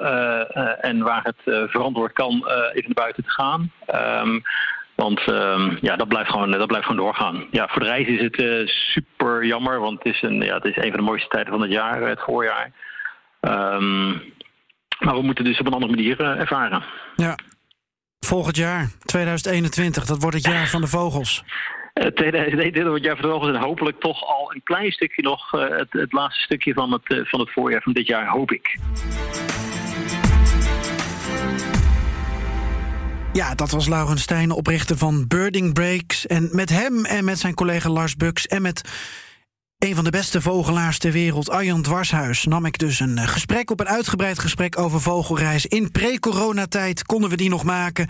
en 0.83 1.03
waar 1.03 1.23
het 1.23 1.71
verantwoord 1.71 2.13
kan, 2.13 2.33
even 2.73 2.85
naar 2.85 3.05
buiten 3.05 3.25
te 3.25 3.31
gaan. 3.31 3.73
Ehm, 3.87 4.41
want 4.95 5.21
ehm, 5.21 5.77
ja, 5.81 5.97
dat 5.97 6.09
blijft, 6.09 6.31
gewoon, 6.31 6.51
dat 6.51 6.67
blijft 6.67 6.87
gewoon 6.87 7.05
doorgaan. 7.05 7.47
Ja, 7.51 7.69
voor 7.69 7.83
de 7.83 7.89
reis 7.89 8.07
is 8.07 8.21
het 8.21 8.69
super 8.69 9.45
jammer, 9.45 9.81
want 9.81 10.03
het 10.03 10.15
is, 10.15 10.23
een, 10.23 10.41
ja, 10.41 10.55
het 10.55 10.65
is 10.65 10.77
een 10.77 10.91
van 10.91 10.99
de 10.99 11.11
mooiste 11.11 11.29
tijden 11.29 11.53
van 11.53 11.63
het 11.63 11.71
jaar, 11.71 12.09
het 12.09 12.21
voorjaar. 12.21 12.73
Ehm, 13.41 14.11
maar 14.99 15.15
we 15.15 15.23
moeten 15.23 15.45
dus 15.45 15.61
op 15.61 15.67
een 15.67 15.73
andere 15.73 15.93
manier 15.93 16.21
ervaren. 16.21 16.83
Ja. 17.17 17.35
Volgend 18.25 18.57
jaar, 18.57 18.91
2021, 19.05 20.05
dat 20.05 20.23
wordt 20.23 20.37
het 20.37 20.47
jaar 20.47 20.69
van 20.69 20.81
de 20.81 20.87
vogels. 20.87 21.45
Eh, 21.93 22.07
2021 22.07 22.85
wordt 22.85 23.05
jaar 23.05 23.17
van 23.17 23.25
de 23.25 23.31
vogels 23.31 23.57
en 23.57 23.63
hopelijk 23.63 24.01
toch 24.01 24.23
al 24.23 24.53
een 24.55 24.63
klein 24.63 24.93
stukje 24.93 25.23
nog, 25.23 25.55
eh, 25.55 25.79
het, 25.79 25.87
het 25.91 26.13
laatste 26.13 26.43
stukje 26.43 26.75
van 26.75 26.93
het, 26.93 27.03
eh, 27.05 27.25
van 27.25 27.41
het 27.41 27.53
voorjaar 27.53 27.83
van 27.83 27.93
dit 27.93 28.07
jaar, 28.07 28.29
hoop 28.29 28.53
ik. 28.53 28.79
Ja, 33.33 33.55
dat 33.55 33.71
was 33.71 33.89
Laurens 33.89 34.23
Stijn, 34.23 34.51
oprichter 34.51 34.97
van 34.97 35.27
Birding 35.27 35.73
Breaks. 35.73 36.27
En 36.27 36.49
met 36.53 36.71
hem 36.71 37.05
en 37.05 37.25
met 37.25 37.39
zijn 37.39 37.55
collega 37.55 37.89
Lars 37.89 38.17
Bux 38.17 38.47
en 38.47 38.63
met 38.63 38.83
een 39.85 39.95
van 39.95 40.05
de 40.05 40.11
beste 40.11 40.41
vogelaars 40.41 40.99
ter 40.99 41.13
wereld, 41.13 41.51
Arjan 41.51 41.83
Dwarshuis, 41.83 42.45
nam 42.45 42.65
ik 42.65 42.79
dus 42.79 43.01
een 43.01 43.19
eh, 43.19 43.29
gesprek 43.29 43.71
op, 43.71 43.81
een 43.81 43.89
uitgebreid 43.89 44.39
gesprek 44.39 44.79
over 44.79 45.01
vogelreis. 45.01 45.67
In 45.67 45.91
pre-coronatijd 45.91 47.03
konden 47.03 47.31
we 47.31 47.37
die 47.37 47.49
nog 47.49 47.65
maken, 47.65 48.09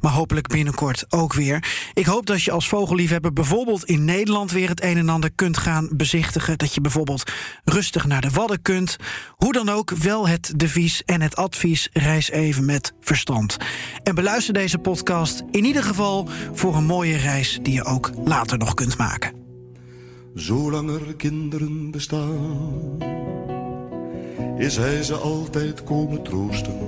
maar 0.00 0.12
hopelijk 0.12 0.46
binnenkort 0.46 1.04
ook 1.08 1.32
weer. 1.32 1.64
Ik 1.94 2.06
hoop 2.06 2.26
dat 2.26 2.42
je 2.42 2.50
als 2.50 2.68
vogelliefhebber 2.68 3.32
bijvoorbeeld 3.32 3.84
in 3.84 4.04
Nederland 4.04 4.50
weer 4.50 4.68
het 4.68 4.82
een 4.82 4.96
en 4.96 5.08
ander 5.08 5.32
kunt 5.32 5.58
gaan 5.58 5.88
bezichtigen. 5.92 6.58
Dat 6.58 6.74
je 6.74 6.80
bijvoorbeeld 6.80 7.32
rustig 7.64 8.06
naar 8.06 8.20
de 8.20 8.30
Wadden 8.30 8.62
kunt. 8.62 8.96
Hoe 9.30 9.52
dan 9.52 9.68
ook, 9.68 9.90
wel 9.90 10.28
het 10.28 10.52
devies 10.56 11.04
en 11.04 11.20
het 11.20 11.36
advies: 11.36 11.88
reis 11.92 12.30
even 12.30 12.64
met 12.64 12.92
verstand. 13.00 13.56
En 14.02 14.14
beluister 14.14 14.54
deze 14.54 14.78
podcast 14.78 15.42
in 15.50 15.64
ieder 15.64 15.82
geval 15.82 16.28
voor 16.52 16.76
een 16.76 16.86
mooie 16.86 17.16
reis 17.16 17.58
die 17.62 17.74
je 17.74 17.84
ook 17.84 18.10
later 18.24 18.58
nog 18.58 18.74
kunt 18.74 18.98
maken. 18.98 19.41
Zolang 20.34 20.90
er 20.90 21.14
kinderen 21.16 21.90
bestaan, 21.90 22.98
is 24.56 24.76
hij 24.76 25.02
ze 25.02 25.14
altijd 25.14 25.84
komen 25.84 26.22
troosten. 26.22 26.78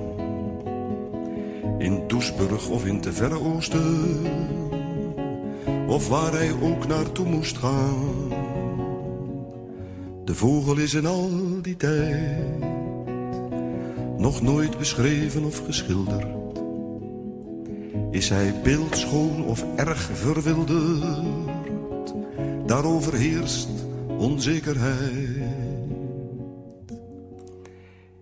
In 1.79 2.03
Doesburg 2.07 2.69
of 2.69 2.87
in 2.87 3.01
te 3.01 3.13
verre 3.13 3.41
oosten, 3.41 4.21
of 5.87 6.09
waar 6.09 6.33
hij 6.33 6.53
ook 6.63 6.87
naartoe 6.87 7.27
moest 7.27 7.57
gaan. 7.57 8.29
De 10.25 10.35
vogel 10.35 10.77
is 10.77 10.95
in 10.95 11.07
al 11.07 11.31
die 11.63 11.77
tijd 11.77 12.59
nog 14.19 14.43
nooit 14.43 14.79
beschreven 14.79 15.45
of 15.45 15.65
geschilderd. 15.67 16.27
Is 18.11 18.29
hij 18.29 18.55
beeldschoon 18.63 19.45
of 19.45 19.65
erg 19.77 20.11
verwilderd? 20.13 21.54
Daarover 22.67 23.15
heerst 23.15 23.69
onzekerheid. 24.19 25.83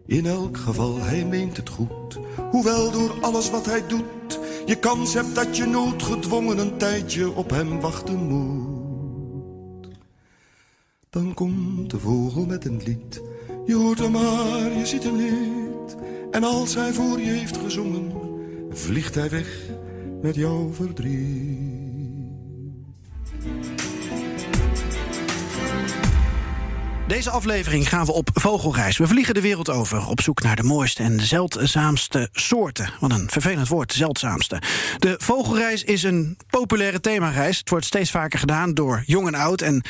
In 0.06 0.26
elk 0.26 0.56
geval, 0.56 0.98
hij 0.98 1.24
meent 1.24 1.56
het 1.56 1.68
goed. 1.68 2.18
Hoewel 2.50 2.90
door 2.90 3.14
alles 3.20 3.50
wat 3.50 3.66
hij 3.66 3.86
doet, 3.86 4.40
je 4.66 4.78
kans 4.78 5.14
hebt 5.14 5.34
dat 5.34 5.56
je 5.56 5.64
noodgedwongen 5.64 6.58
een 6.58 6.76
tijdje 6.76 7.30
op 7.30 7.50
hem 7.50 7.80
wachten 7.80 8.18
moet. 8.18 9.88
Dan 11.10 11.34
komt 11.34 11.90
de 11.90 11.98
vogel 11.98 12.46
met 12.46 12.64
een 12.64 12.80
lied. 12.84 13.22
Je 13.66 13.74
hoort 13.74 13.98
hem 13.98 14.10
maar, 14.10 14.72
je 14.78 14.86
ziet 14.86 15.02
hem 15.02 15.16
niet. 15.16 15.96
En 16.30 16.44
als 16.44 16.74
hij 16.74 16.92
voor 16.92 17.20
je 17.20 17.30
heeft 17.30 17.56
gezongen, 17.56 18.12
vliegt 18.70 19.14
hij 19.14 19.30
weg 19.30 19.70
met 20.22 20.34
jouw 20.34 20.72
verdriet. 20.72 21.81
Deze 27.12 27.30
aflevering 27.30 27.88
gaan 27.88 28.04
we 28.06 28.12
op 28.12 28.30
vogelreis. 28.34 28.98
We 28.98 29.06
vliegen 29.06 29.34
de 29.34 29.40
wereld 29.40 29.70
over 29.70 30.06
op 30.06 30.20
zoek 30.20 30.42
naar 30.42 30.56
de 30.56 30.62
mooiste 30.62 31.02
en 31.02 31.20
zeldzaamste 31.20 32.28
soorten. 32.32 32.90
Wat 33.00 33.10
een 33.10 33.30
vervelend 33.30 33.68
woord, 33.68 33.92
zeldzaamste. 33.92 34.62
De 34.98 35.14
vogelreis 35.18 35.84
is 35.84 36.02
een 36.02 36.36
populaire 36.50 37.00
themareis. 37.00 37.58
Het 37.58 37.70
wordt 37.70 37.84
steeds 37.84 38.10
vaker 38.10 38.38
gedaan 38.38 38.74
door 38.74 39.02
jong 39.06 39.26
en 39.26 39.34
oud. 39.34 39.60
En 39.60 39.84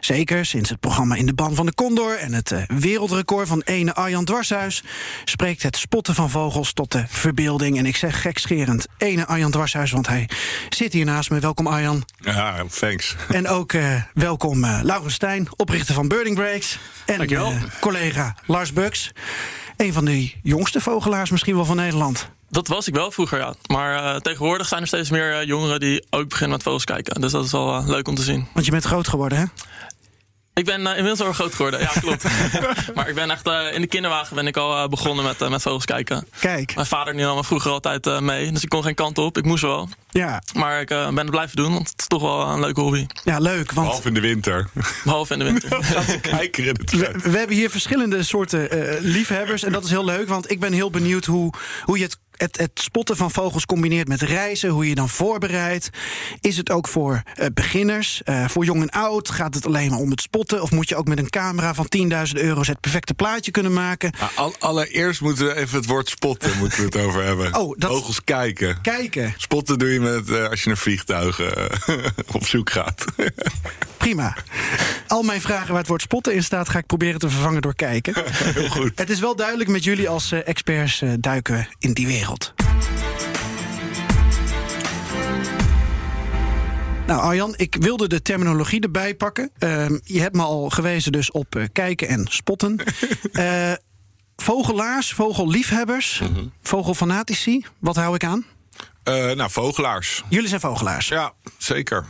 zeker 0.00 0.46
sinds 0.46 0.70
het 0.70 0.80
programma 0.80 1.14
In 1.14 1.26
de 1.26 1.34
Ban 1.34 1.54
van 1.54 1.66
de 1.66 1.74
Condor... 1.74 2.18
en 2.18 2.32
het 2.32 2.52
eh, 2.52 2.62
wereldrecord 2.66 3.48
van 3.48 3.62
ene 3.64 3.94
Arjan 3.94 4.24
Dwarshuis... 4.24 4.84
spreekt 5.24 5.62
het 5.62 5.76
spotten 5.76 6.14
van 6.14 6.30
vogels 6.30 6.72
tot 6.72 6.92
de 6.92 7.04
verbeelding. 7.08 7.78
En 7.78 7.86
ik 7.86 7.96
zeg 7.96 8.22
gekscherend 8.22 8.86
ene 8.98 9.26
Arjan 9.26 9.50
Dwarshuis, 9.50 9.90
want 9.90 10.06
hij 10.06 10.28
zit 10.68 10.92
hier 10.92 11.04
naast 11.04 11.30
me. 11.30 11.40
Welkom 11.40 11.66
Arjan. 11.66 12.04
Ja, 12.20 12.64
thanks. 12.78 13.16
En 13.28 13.48
ook 13.48 13.72
eh, 13.72 14.02
welkom 14.14 14.66
Laurens 14.82 15.14
Stijn, 15.14 15.48
oprichter 15.56 15.94
van 15.94 16.08
Birding 16.08 16.36
Breaks. 16.36 16.67
En 17.06 17.16
Dankjewel. 17.18 17.50
eh, 17.50 17.62
collega 17.80 18.36
Lars 18.46 18.72
Bux. 18.72 19.10
Een 19.76 19.92
van 19.92 20.04
de 20.04 20.32
jongste 20.42 20.80
vogelaars 20.80 21.30
misschien 21.30 21.54
wel 21.54 21.64
van 21.64 21.76
Nederland. 21.76 22.28
Dat 22.50 22.68
was 22.68 22.86
ik 22.88 22.94
wel 22.94 23.10
vroeger, 23.10 23.38
ja. 23.38 23.54
Maar 23.66 24.14
eh, 24.14 24.20
tegenwoordig 24.20 24.68
zijn 24.68 24.80
er 24.80 24.86
steeds 24.86 25.10
meer 25.10 25.38
eh, 25.38 25.46
jongeren 25.46 25.80
die 25.80 26.06
ook 26.10 26.28
beginnen 26.28 26.56
met 26.56 26.62
vogels 26.62 26.84
kijken. 26.84 27.20
Dus 27.20 27.32
dat 27.32 27.44
is 27.44 27.52
wel 27.52 27.84
leuk 27.86 28.08
om 28.08 28.14
te 28.14 28.22
zien. 28.22 28.46
Want 28.54 28.64
je 28.66 28.70
bent 28.72 28.84
groot 28.84 29.08
geworden, 29.08 29.38
hè? 29.38 29.44
Ik 30.58 30.64
ben 30.64 30.86
eh, 30.86 30.96
inmiddels 30.96 31.20
al 31.20 31.32
groot 31.32 31.54
geworden, 31.54 31.80
ja 31.80 31.90
klopt. 32.00 32.24
maar 32.94 33.08
ik 33.08 33.14
ben 33.14 33.30
echt 33.30 33.46
eh, 33.46 33.74
in 33.74 33.80
de 33.80 33.86
kinderwagen 33.86 34.34
ben 34.36 34.46
ik 34.46 34.56
al 34.56 34.76
eh, 34.82 34.88
begonnen 34.88 35.24
met, 35.24 35.48
met 35.48 35.62
vogels 35.62 35.84
kijken. 35.84 36.26
Kijk, 36.40 36.74
Mijn 36.74 36.86
vader 36.86 37.14
nam 37.14 37.36
me 37.36 37.44
vroeger 37.44 37.70
altijd 37.70 38.06
eh, 38.06 38.18
mee, 38.20 38.52
dus 38.52 38.62
ik 38.62 38.68
kon 38.68 38.82
geen 38.82 38.94
kant 38.94 39.18
op. 39.18 39.36
Ik 39.38 39.44
moest 39.44 39.62
wel. 39.62 39.88
ja, 40.10 40.42
Maar 40.54 40.80
ik 40.80 40.90
eh, 40.90 41.06
ben 41.06 41.16
het 41.16 41.30
blijven 41.30 41.56
doen, 41.56 41.72
want 41.72 41.88
het 41.90 42.00
is 42.00 42.06
toch 42.06 42.22
wel 42.22 42.40
een 42.46 42.60
leuke 42.60 42.80
hobby. 42.80 43.06
ja 43.24 43.38
leuk. 43.38 43.72
Want 43.72 43.86
Behalve 43.86 44.08
in 44.08 44.14
de 44.14 44.20
winter. 44.20 44.68
Behalve 45.04 45.32
in 45.32 45.38
de 45.38 45.44
winter. 45.44 45.78
Kijker 46.20 46.66
in 46.66 46.76
het 46.80 46.90
we, 46.90 47.30
we 47.30 47.38
hebben 47.38 47.56
hier 47.56 47.70
verschillende 47.70 48.22
soorten 48.22 48.70
eh, 48.70 49.00
liefhebbers. 49.00 49.62
En 49.64 49.72
dat 49.72 49.84
is 49.84 49.90
heel 49.90 50.04
leuk, 50.04 50.28
want 50.28 50.50
ik 50.50 50.60
ben 50.60 50.72
heel 50.72 50.90
benieuwd 50.90 51.24
hoe, 51.24 51.52
hoe 51.84 51.98
je 51.98 52.04
het, 52.04 52.18
het, 52.38 52.58
het 52.58 52.70
spotten 52.74 53.16
van 53.16 53.30
vogels 53.30 53.66
combineert 53.66 54.08
met 54.08 54.22
reizen. 54.22 54.68
Hoe 54.70 54.88
je 54.88 54.94
dan 54.94 55.08
voorbereidt. 55.08 55.90
Is 56.40 56.56
het 56.56 56.70
ook 56.70 56.88
voor 56.88 57.22
eh, 57.34 57.46
beginners? 57.54 58.22
Eh, 58.24 58.48
voor 58.48 58.64
jong 58.64 58.82
en 58.82 58.90
oud? 58.90 59.30
Gaat 59.30 59.54
het 59.54 59.66
alleen 59.66 59.90
maar 59.90 59.98
om 59.98 60.10
het 60.10 60.20
spotten? 60.20 60.62
Of 60.62 60.70
moet 60.70 60.88
je 60.88 60.96
ook 60.96 61.08
met 61.08 61.18
een 61.18 61.30
camera 61.30 61.74
van 61.74 61.86
10.000 61.98 62.32
euro 62.32 62.60
het 62.60 62.80
perfecte 62.80 63.14
plaatje 63.14 63.50
kunnen 63.50 63.72
maken? 63.72 64.12
Al- 64.34 64.54
allereerst 64.58 65.20
moeten 65.20 65.46
we 65.46 65.54
even 65.54 65.76
het 65.78 65.86
woord 65.86 66.08
spotten 66.08 66.58
moeten 66.58 66.78
we 66.78 66.84
het 66.84 66.96
over 66.96 67.24
hebben. 67.24 67.46
Oh, 67.58 67.74
dat- 67.78 67.90
Vogels 67.90 68.24
kijken. 68.24 68.80
Kijken. 68.80 69.34
Spotten 69.36 69.78
doe 69.78 69.88
je 69.92 70.00
met, 70.00 70.30
eh, 70.30 70.48
als 70.48 70.62
je 70.62 70.68
naar 70.68 70.76
vliegtuigen 70.78 71.70
op 72.32 72.46
zoek 72.46 72.70
gaat. 72.70 73.04
Prima. 73.96 74.36
Al 75.06 75.22
mijn 75.22 75.40
vragen 75.40 75.68
waar 75.68 75.78
het 75.78 75.86
woord 75.88 76.02
spotten 76.02 76.34
in 76.34 76.42
staat, 76.42 76.68
ga 76.68 76.78
ik 76.78 76.86
proberen 76.86 77.20
te 77.20 77.28
vervangen 77.30 77.62
door 77.62 77.74
kijken. 77.74 78.14
Heel 78.32 78.68
goed. 78.68 78.92
Het 78.94 79.10
is 79.10 79.20
wel 79.20 79.36
duidelijk, 79.36 79.70
met 79.70 79.84
jullie 79.84 80.08
als 80.08 80.32
experts 80.32 81.02
duiken 81.20 81.54
we 81.54 81.64
in 81.78 81.92
die 81.92 82.06
wereld. 82.06 82.27
Nou, 87.06 87.20
Arjan, 87.20 87.54
ik 87.56 87.76
wilde 87.80 88.08
de 88.08 88.22
terminologie 88.22 88.80
erbij 88.80 89.14
pakken. 89.14 89.50
Ehm, 89.58 89.98
je 90.04 90.20
hebt 90.20 90.36
me 90.36 90.42
al 90.42 90.68
gewezen 90.70 91.12
dus 91.12 91.30
op 91.30 91.56
eh, 91.56 91.64
kijken 91.72 92.08
en 92.08 92.26
spotten. 92.30 92.76
Eh, 93.32 93.72
vogelaars, 94.36 95.12
vogelliefhebbers, 95.12 96.22
vogelfanatici. 96.62 97.64
Wat 97.78 97.96
hou 97.96 98.14
ik 98.14 98.24
aan? 98.24 98.44
Eh, 99.02 99.14
nou, 99.14 99.50
vogelaars. 99.50 100.22
Jullie 100.28 100.48
zijn 100.48 100.60
vogelaars. 100.60 101.08
Ja, 101.08 101.32
zeker. 101.58 102.04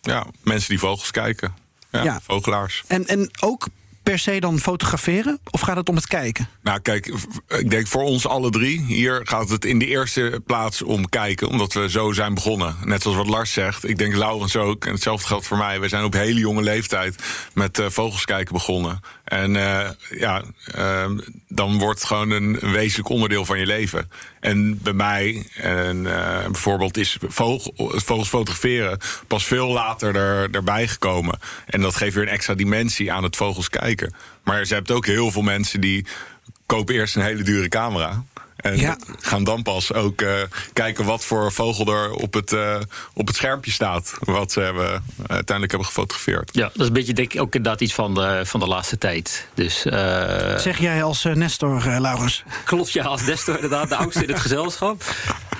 Ja, 0.00 0.26
mensen 0.42 0.68
die 0.68 0.78
vogels 0.78 1.10
kijken. 1.10 1.54
Ja, 1.90 2.02
Ja. 2.02 2.20
vogelaars. 2.22 2.82
En, 2.86 3.06
en 3.06 3.30
ook 3.40 3.66
per 4.04 4.18
se 4.18 4.40
dan 4.40 4.58
fotograferen? 4.58 5.38
Of 5.50 5.60
gaat 5.60 5.76
het 5.76 5.88
om 5.88 5.94
het 5.94 6.06
kijken? 6.06 6.48
Nou, 6.62 6.80
kijk, 6.80 7.14
ik 7.48 7.70
denk 7.70 7.86
voor 7.86 8.02
ons 8.02 8.26
alle 8.26 8.50
drie 8.50 8.80
hier 8.80 9.20
gaat 9.24 9.48
het 9.48 9.64
in 9.64 9.78
de 9.78 9.86
eerste 9.86 10.40
plaats 10.46 10.82
om 10.82 11.08
kijken, 11.08 11.48
omdat 11.48 11.72
we 11.72 11.90
zo 11.90 12.12
zijn 12.12 12.34
begonnen. 12.34 12.76
Net 12.84 13.02
zoals 13.02 13.16
wat 13.16 13.28
Lars 13.28 13.52
zegt, 13.52 13.88
ik 13.88 13.98
denk 13.98 14.14
Laurens 14.14 14.56
ook, 14.56 14.84
en 14.84 14.92
hetzelfde 14.92 15.26
geldt 15.26 15.46
voor 15.46 15.56
mij. 15.56 15.80
We 15.80 15.88
zijn 15.88 16.04
op 16.04 16.12
hele 16.12 16.40
jonge 16.40 16.62
leeftijd 16.62 17.22
met 17.54 17.78
eh, 17.78 17.86
vogels 17.88 18.24
kijken 18.24 18.52
begonnen. 18.52 19.00
En 19.24 19.56
eh, 19.56 19.90
ja, 20.10 20.42
eh, 20.74 21.10
dan 21.48 21.78
wordt 21.78 21.98
het 21.98 22.08
gewoon 22.08 22.30
een, 22.30 22.56
een 22.60 22.72
wezenlijk 22.72 23.08
onderdeel 23.08 23.44
van 23.44 23.58
je 23.58 23.66
leven. 23.66 24.10
En 24.40 24.78
bij 24.82 24.92
mij, 24.92 25.46
en, 25.54 26.06
eh, 26.06 26.44
bijvoorbeeld, 26.44 26.96
is 26.96 27.16
vogel, 27.20 27.72
vogels 27.76 28.28
fotograferen 28.28 28.98
pas 29.26 29.44
veel 29.44 29.68
later 29.68 30.16
er, 30.16 30.50
erbij 30.50 30.88
gekomen. 30.88 31.38
En 31.66 31.80
dat 31.80 31.96
geeft 31.96 32.14
weer 32.14 32.22
een 32.22 32.32
extra 32.32 32.54
dimensie 32.54 33.12
aan 33.12 33.22
het 33.22 33.36
vogels 33.36 33.68
kijken. 33.68 34.14
Maar 34.42 34.66
je 34.66 34.74
hebt 34.74 34.90
ook 34.90 35.06
heel 35.06 35.30
veel 35.30 35.42
mensen 35.42 35.80
die 35.80 36.06
kopen 36.66 36.94
eerst 36.94 37.16
een 37.16 37.22
hele 37.22 37.42
dure 37.42 37.68
camera. 37.68 38.24
En 38.64 38.76
Ja. 38.78 38.96
gaan 39.20 39.44
dan 39.44 39.62
pas 39.62 39.92
ook 39.92 40.20
eh, 40.20 40.32
kijken 40.72 41.04
wat 41.04 41.24
voor 41.24 41.52
vogel 41.52 41.86
er 41.86 42.10
op 42.12 42.34
het, 42.34 42.52
eh, 42.52 42.76
op 43.14 43.26
het 43.26 43.36
schermpje 43.36 43.70
staat. 43.70 44.12
Wat 44.20 44.52
ze 44.52 44.60
hebben, 44.60 45.04
uiteindelijk 45.16 45.70
hebben 45.70 45.84
gefotografeerd. 45.84 46.50
Ja, 46.52 46.62
dat 46.62 46.80
is 46.80 46.86
een 46.86 46.92
beetje 46.92 47.12
denk 47.12 47.32
ik 47.34 47.40
ook 47.40 47.54
inderdaad 47.54 47.80
iets 47.80 47.94
van 47.94 48.14
de, 48.14 48.40
van 48.44 48.60
de 48.60 48.66
laatste 48.66 48.98
tijd. 48.98 49.48
Dus 49.54 49.84
eh, 49.84 50.56
Zeg 50.58 50.78
jij 50.78 51.02
als 51.02 51.24
eh, 51.24 51.34
Nestor, 51.34 51.88
eh, 51.88 52.00
Laurens? 52.00 52.42
klopt 52.64 52.92
ja, 52.92 53.04
als 53.04 53.24
Destor 53.24 53.54
inderdaad 53.54 53.88
de 53.88 53.96
oudste 53.96 54.22
in 54.22 54.28
het 54.28 54.40
gezelschap. 54.40 55.02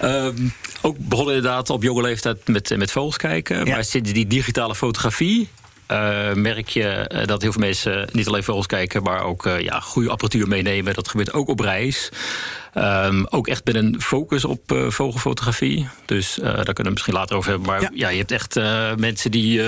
Ehm, 0.00 0.48
ook 0.82 0.96
begonnen 0.98 1.34
inderdaad 1.34 1.70
op 1.70 1.82
jonge 1.82 2.02
leeftijd 2.02 2.48
met, 2.48 2.76
met 2.76 2.90
vogels 2.90 3.16
kijken. 3.16 3.64
Ja. 3.66 3.74
Maar 3.74 3.84
sinds 3.84 4.12
die 4.12 4.26
digitale 4.26 4.74
fotografie... 4.74 5.48
eh, 5.86 6.32
merk 6.32 6.68
je 6.68 6.88
eh, 6.88 7.26
dat 7.26 7.42
heel 7.42 7.52
veel 7.52 7.60
mensen 7.60 8.08
niet 8.12 8.26
alleen 8.26 8.44
vogels 8.44 8.66
kijken, 8.66 9.02
maar 9.02 9.22
ook 9.22 9.46
eh, 9.46 9.60
ja, 9.60 9.80
goede 9.80 10.10
apparatuur 10.10 10.48
meenemen. 10.48 10.94
Dat 10.94 11.08
gebeurt 11.08 11.32
ook 11.32 11.48
op 11.48 11.60
reis. 11.60 12.08
Ehm, 12.74 13.24
ook 13.28 13.46
echt 13.48 13.64
met 13.64 13.74
een 13.74 14.00
focus 14.00 14.44
op 14.44 14.86
vogelfotografie. 14.88 15.88
Dus 16.04 16.34
daar 16.42 16.64
kunnen 16.64 16.84
we 16.84 16.90
misschien 16.90 17.14
later 17.14 17.36
over 17.36 17.50
hebben. 17.50 17.68
Maar 17.68 17.80
Ja. 17.80 17.90
ja, 17.92 18.08
je 18.08 18.18
hebt 18.18 18.30
echt 18.30 18.54
mensen 18.96 19.30
die 19.30 19.62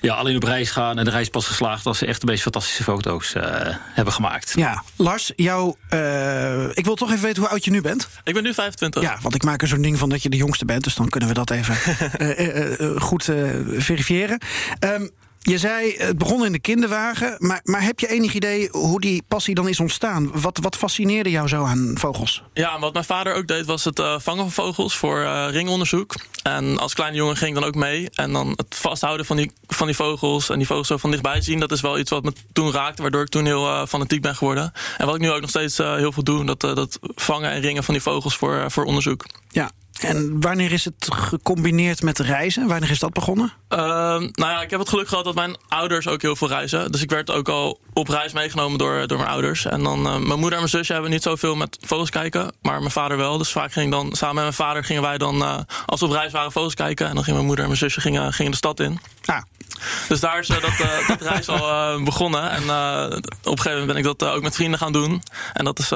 ja, 0.00 0.14
alleen 0.14 0.36
op 0.36 0.42
reis 0.42 0.70
gaan 0.70 0.98
en 0.98 1.04
de 1.04 1.10
reis 1.10 1.28
pas 1.28 1.46
geslaagd 1.46 1.86
als 1.86 1.98
ze 1.98 2.06
echt 2.06 2.20
de 2.20 2.26
meest 2.26 2.42
fantastische 2.42 2.82
foto's 2.82 3.34
eh, 3.34 3.76
hebben 3.92 4.14
gemaakt. 4.14 4.52
Ja, 4.56 4.82
Lars, 4.96 5.32
jou, 5.36 5.74
eh, 5.88 6.68
ik 6.68 6.84
wil 6.84 6.94
toch 6.94 7.10
even 7.10 7.22
weten 7.22 7.42
hoe 7.42 7.50
oud 7.50 7.64
je 7.64 7.70
nu 7.70 7.80
bent. 7.80 8.08
Ik 8.24 8.34
ben 8.34 8.42
nu 8.42 8.54
25. 8.54 9.02
Ja, 9.02 9.18
want 9.22 9.34
ik 9.34 9.42
maak 9.42 9.62
er 9.62 9.68
zo'n 9.68 9.82
ding 9.82 9.98
van 9.98 10.08
dat 10.08 10.22
je 10.22 10.28
de 10.28 10.36
jongste 10.36 10.64
bent. 10.64 10.84
Dus 10.84 10.94
dan 10.94 11.08
kunnen 11.08 11.28
we 11.28 11.34
dat 11.34 11.50
even 11.50 11.76
eh, 12.18 13.00
goed 13.00 13.28
eh, 13.28 13.36
verifiëren. 13.66 14.40
Ehm, 14.78 15.08
je 15.42 15.58
zei, 15.58 15.94
het 15.96 16.18
begon 16.18 16.44
in 16.44 16.52
de 16.52 16.58
kinderwagen. 16.58 17.36
Maar, 17.38 17.60
maar 17.64 17.82
heb 17.82 18.00
je 18.00 18.08
enig 18.08 18.34
idee 18.34 18.68
hoe 18.70 19.00
die 19.00 19.22
passie 19.28 19.54
dan 19.54 19.68
is 19.68 19.80
ontstaan? 19.80 20.40
Wat, 20.40 20.58
wat 20.62 20.76
fascineerde 20.76 21.30
jou 21.30 21.48
zo 21.48 21.64
aan 21.64 21.92
vogels? 21.94 22.42
Ja, 22.52 22.78
wat 22.78 22.92
mijn 22.92 23.04
vader 23.04 23.34
ook 23.34 23.46
deed 23.46 23.66
was 23.66 23.84
het 23.84 23.98
eh, 23.98 24.14
vangen 24.18 24.50
van 24.50 24.64
vogels 24.64 24.96
voor 24.96 25.20
eh, 25.20 25.46
ringonderzoek. 25.50 26.14
En 26.42 26.78
als 26.78 26.94
kleine 26.94 27.16
jongen 27.16 27.36
ging 27.36 27.54
ik 27.54 27.60
dan 27.60 27.68
ook 27.68 27.74
mee. 27.74 28.10
En 28.10 28.32
dan 28.32 28.52
het 28.56 28.74
vasthouden 28.74 29.26
van 29.26 29.36
die, 29.36 29.52
van 29.66 29.86
die 29.86 29.96
vogels 29.96 30.50
en 30.50 30.58
die 30.58 30.66
vogels 30.66 30.86
zo 30.86 30.96
van 30.96 31.10
dichtbij 31.10 31.40
zien... 31.40 31.60
dat 31.60 31.72
is 31.72 31.80
wel 31.80 31.98
iets 31.98 32.10
wat 32.10 32.22
me 32.22 32.32
toen 32.52 32.72
raakte, 32.72 33.02
waardoor 33.02 33.22
ik 33.22 33.28
toen 33.28 33.44
heel 33.44 33.66
eh, 33.66 33.86
fanatiek 33.86 34.22
ben 34.22 34.36
geworden. 34.36 34.72
En 34.98 35.06
wat 35.06 35.14
ik 35.14 35.20
nu 35.20 35.30
ook 35.30 35.40
nog 35.40 35.50
steeds 35.50 35.76
heel 35.76 36.12
veel 36.12 36.24
doe, 36.24 36.44
dat, 36.44 36.60
dat 36.60 36.98
vangen 37.00 37.50
en 37.50 37.60
ringen 37.60 37.84
van 37.84 37.94
die 37.94 38.02
vogels 38.02 38.36
voor, 38.36 38.70
voor 38.70 38.84
onderzoek. 38.84 39.26
Ja. 39.48 39.70
En 40.00 40.40
wanneer 40.40 40.72
is 40.72 40.84
het 40.84 41.08
gecombineerd 41.14 42.02
met 42.02 42.18
reizen? 42.18 42.66
Wanneer 42.66 42.90
is 42.90 42.98
dat 42.98 43.12
begonnen? 43.12 43.52
Ehm, 43.68 43.80
nou 44.20 44.30
ja, 44.50 44.62
ik 44.62 44.70
heb 44.70 44.80
het 44.80 44.88
geluk 44.88 45.08
gehad 45.08 45.24
dat 45.24 45.34
mijn 45.34 45.56
ouders 45.68 46.08
ook 46.08 46.22
heel 46.22 46.36
veel 46.36 46.48
reizen. 46.48 46.92
Dus 46.92 47.02
ik 47.02 47.10
werd 47.10 47.30
ook 47.30 47.48
al 47.48 47.80
op 47.92 48.08
reis 48.08 48.32
meegenomen 48.32 48.78
door, 48.78 49.06
door 49.06 49.18
mijn 49.18 49.30
ouders. 49.30 49.64
En 49.66 49.82
dan, 49.82 50.06
eh, 50.06 50.16
mijn 50.16 50.38
moeder 50.38 50.52
en 50.52 50.56
mijn 50.58 50.68
zusje 50.68 50.92
hebben 50.92 51.10
niet 51.10 51.22
zoveel 51.22 51.54
met 51.56 51.78
vogels 51.80 52.10
kijken. 52.10 52.52
Maar 52.62 52.78
mijn 52.78 52.90
vader 52.90 53.16
wel. 53.16 53.38
Dus 53.38 53.50
vaak 53.52 53.72
ging 53.72 53.86
ik 53.86 53.92
dan, 53.92 54.12
samen 54.16 54.34
met 54.34 54.42
mijn 54.42 54.54
vader 54.54 54.84
gingen 54.84 55.02
wij 55.02 55.18
dan, 55.18 55.42
eh, 55.42 55.58
als 55.86 56.00
we 56.00 56.06
op 56.06 56.12
reis 56.12 56.32
waren, 56.32 56.52
vogels 56.52 56.74
kijken. 56.74 57.06
En 57.08 57.14
dan 57.14 57.22
gingen 57.24 57.34
mijn 57.34 57.46
moeder 57.46 57.64
en 57.64 57.70
mijn 57.70 57.82
zusje 57.82 58.00
gingen, 58.00 58.32
gingen 58.32 58.50
de 58.50 58.56
stad 58.58 58.80
in. 58.80 59.00
Ah, 59.24 59.42
Dus 60.08 60.20
daar 60.20 60.38
is 60.38 60.48
eh, 60.48 60.60
dat, 60.60 60.72
dat 61.08 61.20
reis 61.20 61.48
al 61.48 62.02
begonnen. 62.04 62.50
En 62.50 62.62
op 62.62 62.68
een 62.72 63.22
gegeven 63.42 63.70
moment 63.70 63.86
ben 63.86 63.96
ik 63.96 64.04
dat 64.04 64.24
ook 64.24 64.42
met 64.42 64.54
vrienden 64.54 64.78
gaan 64.78 64.92
doen. 64.92 65.22
En 65.52 65.64
dat 65.64 65.78
is 65.78 65.92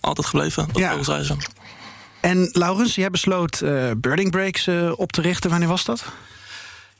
altijd 0.00 0.26
gebleven, 0.26 0.66
dat 0.66 0.78
Ja. 0.78 0.88
vogelsreizen. 0.88 1.38
En 2.22 2.48
Laurens, 2.52 2.94
jij 2.94 3.10
besloot 3.10 3.60
eh, 3.60 3.90
Birding 3.96 4.30
Breaks 4.30 4.66
eh, 4.66 4.92
op 4.96 5.12
te 5.12 5.20
richten. 5.20 5.50
Wanneer 5.50 5.68
was 5.68 5.84
dat? 5.84 6.04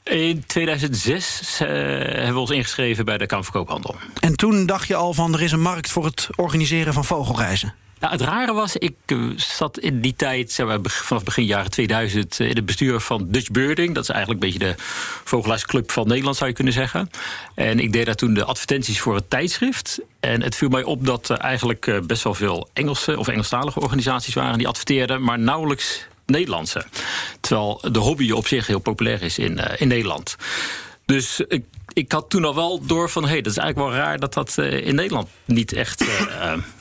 In 0.03 0.43
2006 0.45 1.59
eh, 1.59 1.67
hebben 1.67 2.33
we 2.33 2.39
ons 2.39 2.49
ingeschreven 2.49 3.05
bij 3.05 3.17
de 3.17 3.25
Kamer 3.25 3.45
van 3.45 3.53
Koophandel. 3.53 3.95
En 4.19 4.35
toen 4.35 4.65
dacht 4.65 4.87
je 4.87 4.95
al 4.95 5.13
van 5.13 5.33
er 5.33 5.41
is 5.41 5.51
een 5.51 5.61
markt 5.61 5.91
voor 5.91 6.05
het 6.05 6.29
organiseren 6.35 6.93
van 6.93 7.05
vogelreizen. 7.05 7.73
Nou, 8.03 8.15
het 8.15 8.23
rare 8.23 8.53
was, 8.53 8.77
ik 8.77 8.95
eh, 9.05 9.17
zat 9.35 9.79
in 9.79 10.01
die 10.01 10.13
tijd, 10.15 10.63
vanaf 10.83 11.23
begin 11.23 11.45
jaren 11.45 11.71
2000, 11.71 12.39
eh, 12.39 12.49
in 12.49 12.55
het 12.55 12.65
bestuur 12.65 12.99
van 12.99 13.27
Dutch 13.29 13.51
Birding. 13.51 13.93
Dat 13.93 14.03
is 14.03 14.09
eigenlijk 14.09 14.43
een 14.43 14.49
beetje 14.49 14.65
de 14.65 14.75
vogelaarsclub 15.23 15.91
van 15.91 16.07
Nederland, 16.07 16.35
zou 16.35 16.49
je 16.49 16.55
kunnen 16.55 16.73
zeggen. 16.73 17.09
En 17.55 17.79
ik 17.79 17.93
deed 17.93 18.05
daar 18.05 18.15
toen 18.15 18.33
de 18.33 18.43
advertenties 18.43 18.99
voor 18.99 19.15
het 19.15 19.29
tijdschrift. 19.29 19.99
En 20.19 20.41
het 20.41 20.55
viel 20.55 20.69
mij 20.69 20.83
op 20.83 21.05
dat 21.05 21.29
er 21.29 21.37
eigenlijk 21.37 21.87
eh, 21.87 21.99
best 21.99 22.23
wel 22.23 22.33
veel 22.33 22.69
Engelse 22.73 23.19
of 23.19 23.27
Engelstalige 23.27 23.79
organisaties 23.79 24.33
waren 24.33 24.57
die 24.57 24.67
adverteerden, 24.67 25.23
maar 25.23 25.39
nauwelijks 25.39 26.07
Nederlandse. 26.25 26.85
Terwijl 27.39 27.81
de 27.91 27.99
hobby 27.99 28.31
op 28.31 28.47
zich 28.47 28.67
heel 28.67 28.79
populair 28.79 29.21
is 29.21 29.37
in, 29.37 29.57
in 29.77 29.87
Nederland. 29.87 30.35
Dus 31.05 31.39
ik, 31.47 31.65
ik 31.93 32.11
had 32.11 32.29
toen 32.29 32.45
al 32.45 32.55
wel 32.55 32.85
door 32.85 33.09
van... 33.09 33.23
hé, 33.23 33.29
hey, 33.29 33.41
dat 33.41 33.51
is 33.51 33.57
eigenlijk 33.57 33.89
wel 33.89 33.99
raar 34.03 34.19
dat 34.19 34.33
dat 34.33 34.57
in 34.57 34.95
Nederland 34.95 35.29
niet 35.45 35.73
echt 35.73 36.03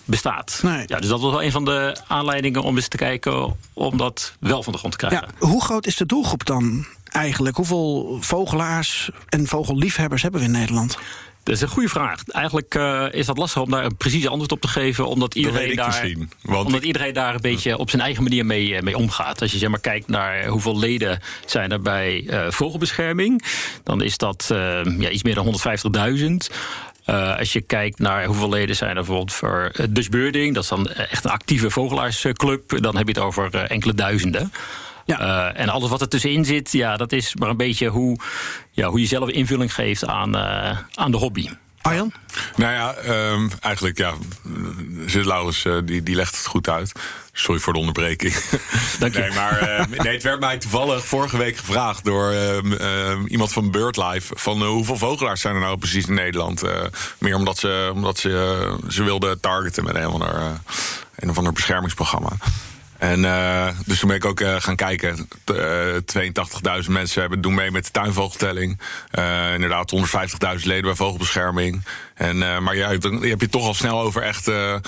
bestaat. 0.04 0.60
Nee. 0.62 0.84
Ja, 0.86 0.98
dus 1.00 1.08
dat 1.08 1.20
was 1.20 1.30
wel 1.30 1.42
een 1.42 1.52
van 1.52 1.64
de 1.64 1.96
aanleidingen 2.06 2.62
om 2.62 2.76
eens 2.76 2.88
te 2.88 2.96
kijken... 2.96 3.56
om 3.72 3.96
dat 3.96 4.34
wel 4.40 4.62
van 4.62 4.72
de 4.72 4.78
grond 4.78 4.98
te 4.98 5.06
krijgen. 5.06 5.28
Ja, 5.40 5.46
hoe 5.46 5.62
groot 5.64 5.86
is 5.86 5.96
de 5.96 6.06
doelgroep 6.06 6.46
dan 6.46 6.86
eigenlijk? 7.04 7.56
Hoeveel 7.56 8.16
vogelaars 8.20 9.10
en 9.28 9.46
vogelliefhebbers 9.46 10.22
hebben 10.22 10.40
we 10.40 10.46
in 10.46 10.52
Nederland? 10.52 10.98
Dat 11.42 11.54
is 11.54 11.60
een 11.60 11.68
goede 11.68 11.88
vraag. 11.88 12.22
Eigenlijk 12.28 12.74
eh, 12.74 13.06
is 13.10 13.26
dat 13.26 13.38
lastig 13.38 13.62
om 13.62 13.70
daar 13.70 13.84
een 13.84 13.96
precies 13.96 14.26
antwoord 14.28 14.52
op 14.52 14.60
te 14.60 14.68
geven... 14.68 15.06
omdat 15.08 15.34
iedereen, 15.34 15.76
daar, 15.76 16.06
omdat 16.42 16.74
ik- 16.74 16.82
iedereen 16.82 17.12
daar 17.14 17.34
een 17.34 17.40
beetje 17.40 17.78
op 17.78 17.90
zijn 17.90 18.02
eigen 18.02 18.22
manier 18.22 18.46
mee, 18.46 18.74
eh, 18.76 18.82
mee 18.82 18.96
omgaat. 18.96 19.40
Als 19.42 19.52
je 19.52 19.58
zeg 19.58 19.68
maar, 19.68 19.80
kijkt 19.80 20.08
naar 20.08 20.46
hoeveel 20.46 20.78
leden 20.78 21.20
zijn 21.46 21.72
er 21.72 21.80
bij 21.80 22.24
eh, 22.28 22.50
vogelbescherming... 22.50 23.44
dan 23.82 24.02
is 24.02 24.16
dat 24.16 24.44
ja, 24.98 25.08
iets 25.10 25.22
meer 25.22 25.34
dan 25.34 25.54
150.000... 26.16 26.54
Eh, 27.04 27.38
als 27.38 27.52
je 27.52 27.60
kijkt 27.60 27.98
naar 27.98 28.24
hoeveel 28.24 28.48
leden 28.48 28.76
zijn 28.76 28.90
er 28.90 28.94
bijvoorbeeld 28.94 29.32
voor 29.32 29.70
eh, 29.72 29.86
Dutch 29.90 30.08
Birding... 30.08 30.54
dat 30.54 30.62
is 30.62 30.68
dan 30.68 30.88
echt 30.88 31.24
een 31.24 31.30
actieve 31.30 31.70
vogelaarsclub... 31.70 32.82
dan 32.82 32.96
heb 32.96 33.06
je 33.06 33.12
het 33.12 33.22
over 33.22 33.54
eh, 33.54 33.70
enkele 33.70 33.94
duizenden. 33.94 34.52
Ja. 35.04 35.20
Eh, 35.52 35.60
en 35.60 35.68
alles 35.68 35.90
wat 35.90 36.00
er 36.00 36.08
tussenin 36.08 36.44
zit, 36.44 36.72
ja, 36.72 36.96
dat 36.96 37.12
is 37.12 37.34
maar 37.34 37.48
een 37.48 37.56
beetje 37.56 37.88
hoe, 37.88 38.18
ja, 38.70 38.88
hoe 38.88 39.00
je 39.00 39.06
zelf 39.06 39.28
invulling 39.28 39.74
geeft 39.74 40.06
aan, 40.06 40.36
eh, 40.36 40.78
aan 40.94 41.10
de 41.10 41.16
hobby. 41.16 41.48
Arjan? 41.82 42.12
Nou 42.56 42.72
ja, 42.72 42.94
ehm, 42.94 43.48
eigenlijk 43.60 43.98
ja. 43.98 44.12
Zit 45.06 45.24
Laurens, 45.24 45.64
eh, 45.64 45.76
die, 45.84 46.02
die 46.02 46.14
legt 46.14 46.36
het 46.36 46.46
goed 46.46 46.68
uit. 46.68 46.92
Sorry 47.32 47.60
voor 47.60 47.72
de 47.72 47.78
onderbreking. 47.78 48.34
Dank 48.98 49.14
je. 49.14 49.20
Nee, 49.20 49.32
maar 49.32 49.58
eh, 49.58 49.86
nee, 50.04 50.12
het 50.12 50.22
werd 50.22 50.40
mij 50.40 50.58
toevallig 50.58 51.06
vorige 51.06 51.36
week 51.36 51.56
gevraagd 51.56 52.04
door 52.04 52.30
ehm, 52.30 52.72
ehm, 52.72 53.26
iemand 53.26 53.52
van 53.52 53.70
BirdLife. 53.70 54.34
Van 54.36 54.62
eh, 54.62 54.68
hoeveel 54.68 54.96
vogelaars 54.96 55.40
zijn 55.40 55.54
er 55.54 55.60
nou 55.60 55.78
precies 55.78 56.06
in 56.06 56.14
Nederland? 56.14 56.62
Meer 57.18 57.36
omdat 57.36 57.58
ze, 57.58 57.90
omdat 57.94 58.18
ze, 58.18 58.76
ze 58.88 59.02
wilden 59.02 59.40
targeten 59.40 59.84
met 59.84 59.94
een 59.94 60.06
of 60.06 60.12
ander, 60.12 60.60
een 61.16 61.30
of 61.30 61.38
ander 61.38 61.52
beschermingsprogramma. 61.52 62.32
En 63.02 63.24
eh, 63.24 63.68
dus 63.86 63.98
toen 63.98 64.08
ben 64.08 64.16
ik 64.16 64.24
ook 64.24 64.40
eh, 64.40 64.54
gaan 64.58 64.76
kijken. 64.76 65.28
T- 65.44 65.50
eh, 65.50 66.82
82.000 66.82 66.90
mensen 66.90 67.20
hebben, 67.20 67.40
doen 67.40 67.54
mee 67.54 67.70
met 67.70 67.84
de 67.84 67.90
tuinvogeltelling. 67.90 68.80
Inderdaad, 69.54 69.90
150.000 69.90 70.66
leden 70.66 70.82
bij 70.84 70.94
vogelbescherming. 70.94 71.82
En, 72.14 72.38
maar 72.38 72.76
ja, 72.76 72.96
dan 72.96 73.22
heb 73.24 73.40
je 73.40 73.48
toch 73.48 73.66
al 73.66 73.74
snel 73.74 74.00
over 74.00 74.22
echt 74.22 74.46
een, 74.46 74.82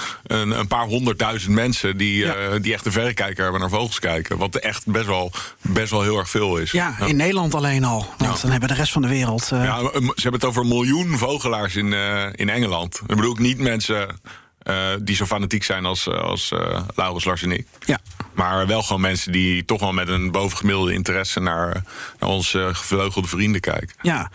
een 0.59 0.66
paar 0.66 0.87
honderdduizend 0.87 1.55
mensen... 1.55 1.96
Die, 1.96 2.27
die 2.61 2.72
echt 2.72 2.87
een 2.87 2.92
verrekijker 2.92 3.42
hebben 3.42 3.61
naar 3.61 3.70
vogels 3.70 3.98
kijken. 3.98 4.38
Wat 4.38 4.55
echt 4.57 4.87
best 4.87 5.07
wel, 5.07 5.33
best 5.61 5.90
wel 5.90 6.03
heel 6.03 6.18
erg 6.18 6.31
veel 6.31 6.57
is. 6.57 6.70
Ja, 6.70 6.94
in 7.07 7.16
Nederland 7.16 7.55
alleen 7.55 7.85
al. 7.85 8.07
Want 8.18 8.35
Ja. 8.37 8.40
dan 8.42 8.50
hebben 8.50 8.68
de 8.68 8.74
rest 8.74 8.92
van 8.92 9.03
de 9.03 9.09
wereld... 9.09 9.48
Ja, 9.50 9.79
ze 9.79 9.90
hebben 10.14 10.33
het 10.40 10.44
over 10.44 10.62
een 10.62 10.68
miljoen 10.68 11.18
vogelaars 11.18 11.77
in, 11.77 11.92
in 12.33 12.48
Engeland. 12.48 13.00
Dat 13.07 13.16
bedoel 13.16 13.33
ik 13.33 13.38
niet 13.38 13.59
mensen 13.59 14.20
eh, 14.64 14.88
die 15.03 15.16
zo 15.16 15.24
fanatiek 15.27 15.62
zijn 15.64 15.85
als, 15.85 16.07
eh, 16.07 16.14
als 16.14 16.53
eh, 16.53 16.83
Laurens, 16.94 17.24
Lars 17.24 17.42
en 17.42 17.53
ik. 17.53 17.66
ja. 17.87 17.98
Maar 18.35 18.66
wel 18.66 18.83
gewoon 18.83 19.00
mensen 19.00 19.33
die 19.33 19.64
toch 19.64 19.81
wel 19.81 19.92
met 19.92 20.09
een 20.09 20.31
bovengemiddelde 20.31 20.92
interesse 20.92 21.40
naar, 21.40 21.83
naar 22.18 22.31
onze 22.31 22.70
gevleugelde 22.72 23.29
vrienden 23.29 23.61
kijken. 23.61 23.96
ja. 24.03 24.31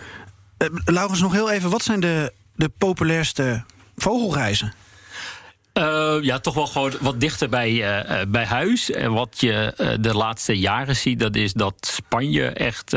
Eh, 0.58 0.68
Laurens, 0.86 1.22
nog 1.22 1.32
heel 1.34 1.52
even. 1.52 1.70
Wat 1.70 1.84
zijn 1.84 2.00
de, 2.00 2.34
de 2.56 2.70
populairste 2.78 3.64
vogelreizen? 3.96 4.74
Eh, 5.74 6.18
ja, 6.22 6.40
toch 6.40 6.54
wel 6.54 6.68
gewoon 6.68 6.94
wat 7.00 7.20
dichter 7.20 7.50
bij, 7.50 7.86
bij 8.28 8.46
huis. 8.46 8.92
En 8.92 9.14
wat 9.14 9.40
je 9.40 9.74
de 10.02 10.14
laatste 10.14 10.58
jaren 10.60 10.96
ziet, 10.96 11.20
dat 11.20 11.36
is 11.36 11.54
dat 11.54 11.74
Spanje 11.96 12.46
echt 12.48 12.94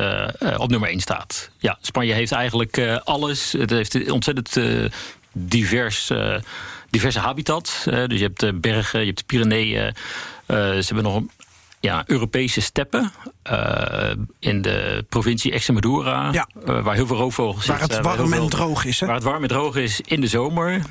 op 0.57 0.71
nummer 0.71 0.89
1 0.89 1.01
staat. 1.01 1.51
Ja, 1.59 1.79
Spanje 1.81 2.13
heeft 2.13 2.33
eigenlijk 2.33 2.77
eh, 2.77 2.97
alles. 3.05 3.53
Het 3.53 3.71
heeft 3.71 4.11
ontzettend 4.11 4.57
eh, 4.57 4.85
divers, 5.33 6.11
eh, 6.11 6.35
diverse 6.91 7.19
habitats. 7.19 7.87
Eh, 7.87 8.07
dus 8.07 8.19
je 8.19 8.25
hebt 8.25 8.41
de 8.41 8.53
bergen, 8.53 9.01
je 9.01 9.07
hebt 9.07 9.19
de 9.19 9.25
Pyreneeën. 9.27 9.85
Eh, 9.87 10.57
ze 10.57 10.83
hebben 10.87 11.05
nog 11.05 11.17
een 11.17 11.31
ja, 11.81 12.03
Europese 12.07 12.61
steppen 12.61 13.13
in 14.39 14.63
de 14.63 15.05
provincie 15.09 15.53
Extremadura, 15.53 16.33
Ja. 16.33 16.49
waar 16.65 16.95
heel 16.95 17.07
veel 17.07 17.17
roofvogels 17.17 17.67
Waar 17.67 17.79
zitten. 17.79 17.97
het 17.99 18.07
heel 18.07 18.17
warm 18.17 18.33
en 18.33 18.39
veel- 18.39 18.49
droog 18.49 18.85
is, 18.85 19.01
hè? 19.01 19.07
Waar 19.07 19.15
het 19.15 19.25
warm 19.25 19.43
en 19.43 19.49
droog 19.49 19.77
is 19.77 20.01
in 20.01 20.21
de 20.21 20.27
zomer. 20.27 20.83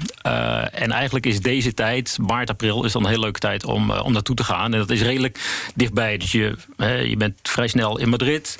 En 0.72 0.92
eigenlijk 0.92 1.26
is 1.26 1.40
deze 1.42 1.74
tijd, 1.74 2.18
maart, 2.22 2.50
april, 2.50 2.84
is 2.86 2.92
dan 2.92 3.02
een 3.04 3.10
hele 3.10 3.22
leuke 3.22 3.40
tijd 3.40 3.66
om, 3.66 3.92
om 3.92 4.12
naartoe 4.14 4.36
te 4.36 4.44
gaan. 4.44 4.74
En 4.74 4.80
dat 4.80 4.90
is 4.90 5.02
redelijk 5.02 5.40
dichtbij. 5.76 6.18
Dus 6.18 6.32
je, 6.32 6.56
je 7.08 7.16
bent 7.18 7.40
vrij 7.44 7.68
snel 7.68 7.98
in 8.00 8.10
Madrid. 8.10 8.58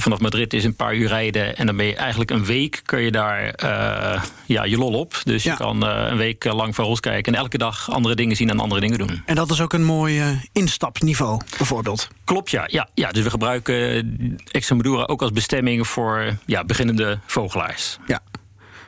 Vanaf 0.00 0.20
Madrid 0.20 0.52
is 0.52 0.64
een 0.64 0.74
paar 0.76 0.94
uur 0.94 1.08
rijden. 1.08 1.56
En 1.56 1.66
dan 1.66 1.76
ben 1.76 1.86
je 1.86 1.94
eigenlijk 1.94 2.30
een 2.30 2.44
week 2.44 2.80
kun 2.84 3.00
je 3.00 3.10
daar 3.10 3.48
eh, 3.50 4.22
ja, 4.46 4.64
je 4.64 4.76
lol 4.78 4.92
op. 4.92 5.20
Dus 5.24 5.42
Ja. 5.42 5.50
je 5.50 5.56
kan 5.58 5.86
eh, 5.86 6.10
een 6.10 6.16
week 6.16 6.44
lang 6.44 6.74
vogels 6.74 7.00
kijken. 7.00 7.32
En 7.32 7.38
elke 7.38 7.58
dag 7.58 7.90
andere 7.90 8.14
dingen 8.14 8.36
zien 8.36 8.50
en 8.50 8.60
andere 8.60 8.80
dingen 8.80 8.98
doen. 8.98 9.22
En 9.26 9.34
dat 9.34 9.50
is 9.50 9.60
ook 9.60 9.72
een 9.72 9.84
mooi 9.84 10.20
eh, 10.20 10.26
instapniveau, 10.52 11.40
bijvoorbeeld. 11.58 12.08
Klopt, 12.24 12.50
ja. 12.50 12.64
ja, 12.66 12.88
ja 12.94 13.10
dus 13.10 13.22
we 13.24 13.30
gebruiken 13.30 14.38
Extremadura 14.50 15.02
ook 15.04 15.22
als 15.22 15.32
bestemming 15.32 15.86
voor 15.88 16.36
ja, 16.46 16.64
beginnende 16.64 17.18
vogelaars. 17.26 17.98
Ja. 18.06 18.20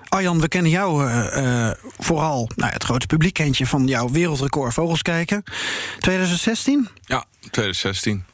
Arjan, 0.09 0.40
we 0.40 0.48
kennen 0.48 0.70
jou 0.70 1.07
eh, 1.09 1.68
eh, 1.68 1.77
vooral, 1.98 2.51
nou 2.57 2.68
ja, 2.68 2.75
het 2.75 2.85
grote 2.85 3.07
publiek 3.07 3.35
kent 3.35 3.59
je 3.59 3.66
van 3.66 3.87
jouw 3.87 4.11
wereldrecord 4.11 4.75
vogels 4.75 5.03
kijken. 5.03 5.42
2016, 5.98 6.88
Ja, 7.05 7.25
2016. 7.51 8.25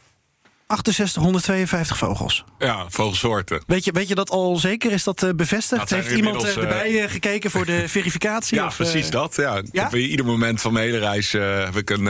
6852 0.69 1.99
vogels. 1.99 2.45
Ja, 2.59 2.85
vogelsoorten. 2.89 3.63
Weet 3.67 3.85
je, 3.85 3.93
weet 3.93 4.09
je 4.09 4.15
dat 4.15 4.31
al 4.31 4.57
zeker? 4.57 4.93
Is 4.93 5.05
dat 5.05 5.23
eh, 5.23 5.31
bevestigd? 5.37 5.91
Heeft 5.91 6.11
iemand 6.11 6.45
eh, 6.45 6.51
eh, 6.51 6.57
erbij 6.57 7.09
gekeken 7.09 7.51
voor 7.51 7.67
de 7.67 7.89
verificatie? 7.89 8.57
Ja, 8.57 8.67
of, 8.67 8.77
precies 8.77 9.11
dat. 9.11 9.37
Ja. 9.37 9.63
ja? 9.73 9.87
Op 9.87 9.95
ieder 9.95 10.27
moment 10.27 10.61
van 10.61 10.73
mijn 10.73 10.85
hele 10.85 10.99
reis 10.99 11.33
heb, 11.33 11.77
ik 11.77 11.91
een, 11.91 12.07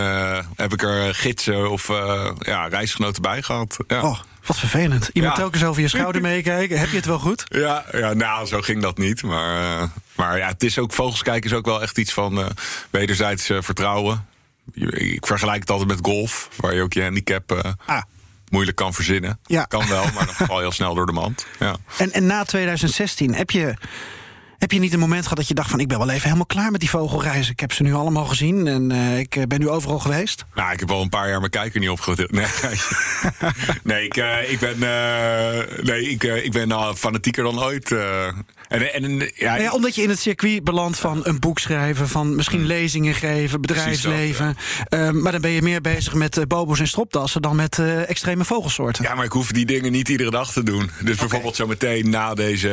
heb 0.57 0.73
ik 0.73 0.83
er 0.83 1.15
gidsen 1.15 1.71
of 1.71 1.89
ja, 2.39 2.67
reisgenoten 2.69 3.23
bij 3.23 3.43
gehad. 3.43 3.77
Ja. 3.87 4.03
Oh, 4.03 4.19
wat 4.47 4.59
vervelend. 4.59 5.11
Iemand 5.13 5.37
Ja. 5.37 5.41
telkens 5.43 5.65
over 5.65 5.83
je 5.83 5.89
schouder 5.89 6.23
meekijken. 6.23 6.79
Heb 6.79 6.91
je 6.91 6.97
het 6.97 7.07
wel 7.07 7.19
goed? 7.19 7.45
Ja, 7.49 7.85
ja, 7.93 8.13
nou, 8.13 8.47
zo 8.47 8.61
ging 8.61 8.83
dat 8.83 8.99
niet. 8.99 9.23
Maar, 9.23 9.89
maar 10.17 10.39
ja, 10.39 10.49
het 10.49 10.63
is 10.63 10.79
ook, 10.79 10.93
vogels 10.93 11.23
kijken 11.23 11.51
is 11.51 11.57
ook 11.57 11.67
wel 11.67 11.83
echt 11.83 11.99
iets 11.99 12.13
van 12.13 12.49
wederzijds 12.91 13.45
vertrouwen. 13.61 14.27
Ik 14.91 15.27
vergelijk 15.27 15.61
het 15.61 15.71
altijd 15.71 15.89
met 15.89 15.99
golf, 16.03 16.49
waar 16.57 16.75
je 16.75 16.83
ook 16.83 16.93
je 16.93 17.03
handicap 17.03 17.75
Ah. 17.87 18.03
Moeilijk 18.51 18.77
kan 18.77 18.95
verzinnen. 18.95 19.39
Ja. 19.47 19.65
Kan 19.65 19.89
wel, 19.89 20.05
maar 20.15 20.27
dan 20.27 20.47
val 20.47 20.61
je 20.61 20.65
al 20.65 20.73
snel 20.73 20.95
door 20.95 21.07
de 21.07 21.13
mand. 21.13 21.47
Ja. 21.59 21.77
En, 21.99 22.13
en 22.13 22.27
na 22.27 22.45
2016, 22.45 23.35
heb 23.35 23.51
je, 23.51 23.75
heb 24.59 24.73
je 24.73 24.79
niet 24.79 24.93
een 24.93 24.99
moment 24.99 25.23
gehad 25.23 25.37
dat 25.37 25.49
je 25.49 25.55
dacht 25.55 25.71
van... 25.71 25.81
ik 25.81 25.89
ben 25.89 25.99
wel 25.99 26.11
even 26.11 26.23
helemaal 26.23 26.47
klaar 26.47 26.71
met 26.71 26.81
die 26.81 26.91
vogelreizen. 26.91 27.53
Ik 27.53 27.61
heb 27.61 27.73
ze 27.73 27.83
nu 27.83 27.95
allemaal 27.95 28.25
gezien 28.25 28.67
en 28.67 28.91
eh, 28.91 29.19
ik 29.19 29.37
eh, 29.37 29.43
ben 29.49 29.61
nu 29.61 29.69
overal 29.69 29.99
geweest. 29.99 30.45
Nou, 30.55 30.73
ik 30.73 30.81
heb 30.81 30.91
al 30.91 31.03
een 31.03 31.09
paar 31.09 31.29
jaar 31.29 31.39
mijn 31.39 31.51
kijker 31.51 31.81
niet 31.81 31.89
opgedeeld. 31.89 32.33
Nee, 32.33 32.47
nee 33.83 34.05
ik, 34.05 34.17
eh, 34.17 34.53
ik 34.53 34.59
ben, 34.59 34.83
eh, 34.83 35.85
nee, 35.85 36.11
ik, 36.11 36.23
ik 36.23 36.53
ben 36.53 36.69
uh, 36.69 36.95
fanatieker 36.95 37.43
dan 37.43 37.61
ooit. 37.63 37.93
en, 38.69 38.93
en, 38.93 39.31
ja, 39.35 39.51
Nou 39.51 39.63
ja, 39.63 39.73
omdat 39.73 39.95
je 39.95 40.03
in 40.03 40.09
het 40.09 40.19
circuit 40.19 40.65
belandt 40.65 40.99
van 40.99 41.21
een 41.23 41.39
boek 41.39 41.59
schrijven... 41.59 42.09
van 42.09 42.35
misschien 42.35 42.67
lezingen 42.67 43.15
geven, 43.15 43.61
bedrijfsleven. 43.61 44.57
Eh, 44.89 45.11
maar 45.11 45.33
dan 45.33 45.41
ben 45.41 45.51
je 45.51 45.63
meer 45.63 45.81
bezig 45.81 46.15
met 46.15 46.49
bobo's 46.49 46.81
en 46.81 46.89
stropdassen... 46.89 47.43
dan 47.43 47.57
met 47.57 47.79
extreme 48.07 48.45
vogelsoorten. 48.45 49.05
Ja, 49.05 49.15
maar 49.15 49.25
ik 49.25 49.33
hoef 49.33 49.53
die 49.53 49.67
dingen 49.67 49.93
niet 49.93 50.09
iedere 50.09 50.31
dag 50.31 50.53
te 50.53 50.63
doen. 50.63 50.91
Dus 51.01 51.17
bijvoorbeeld 51.17 51.57
zo 51.57 51.67
meteen 51.67 52.11
na 52.11 52.35
deze, 52.35 52.69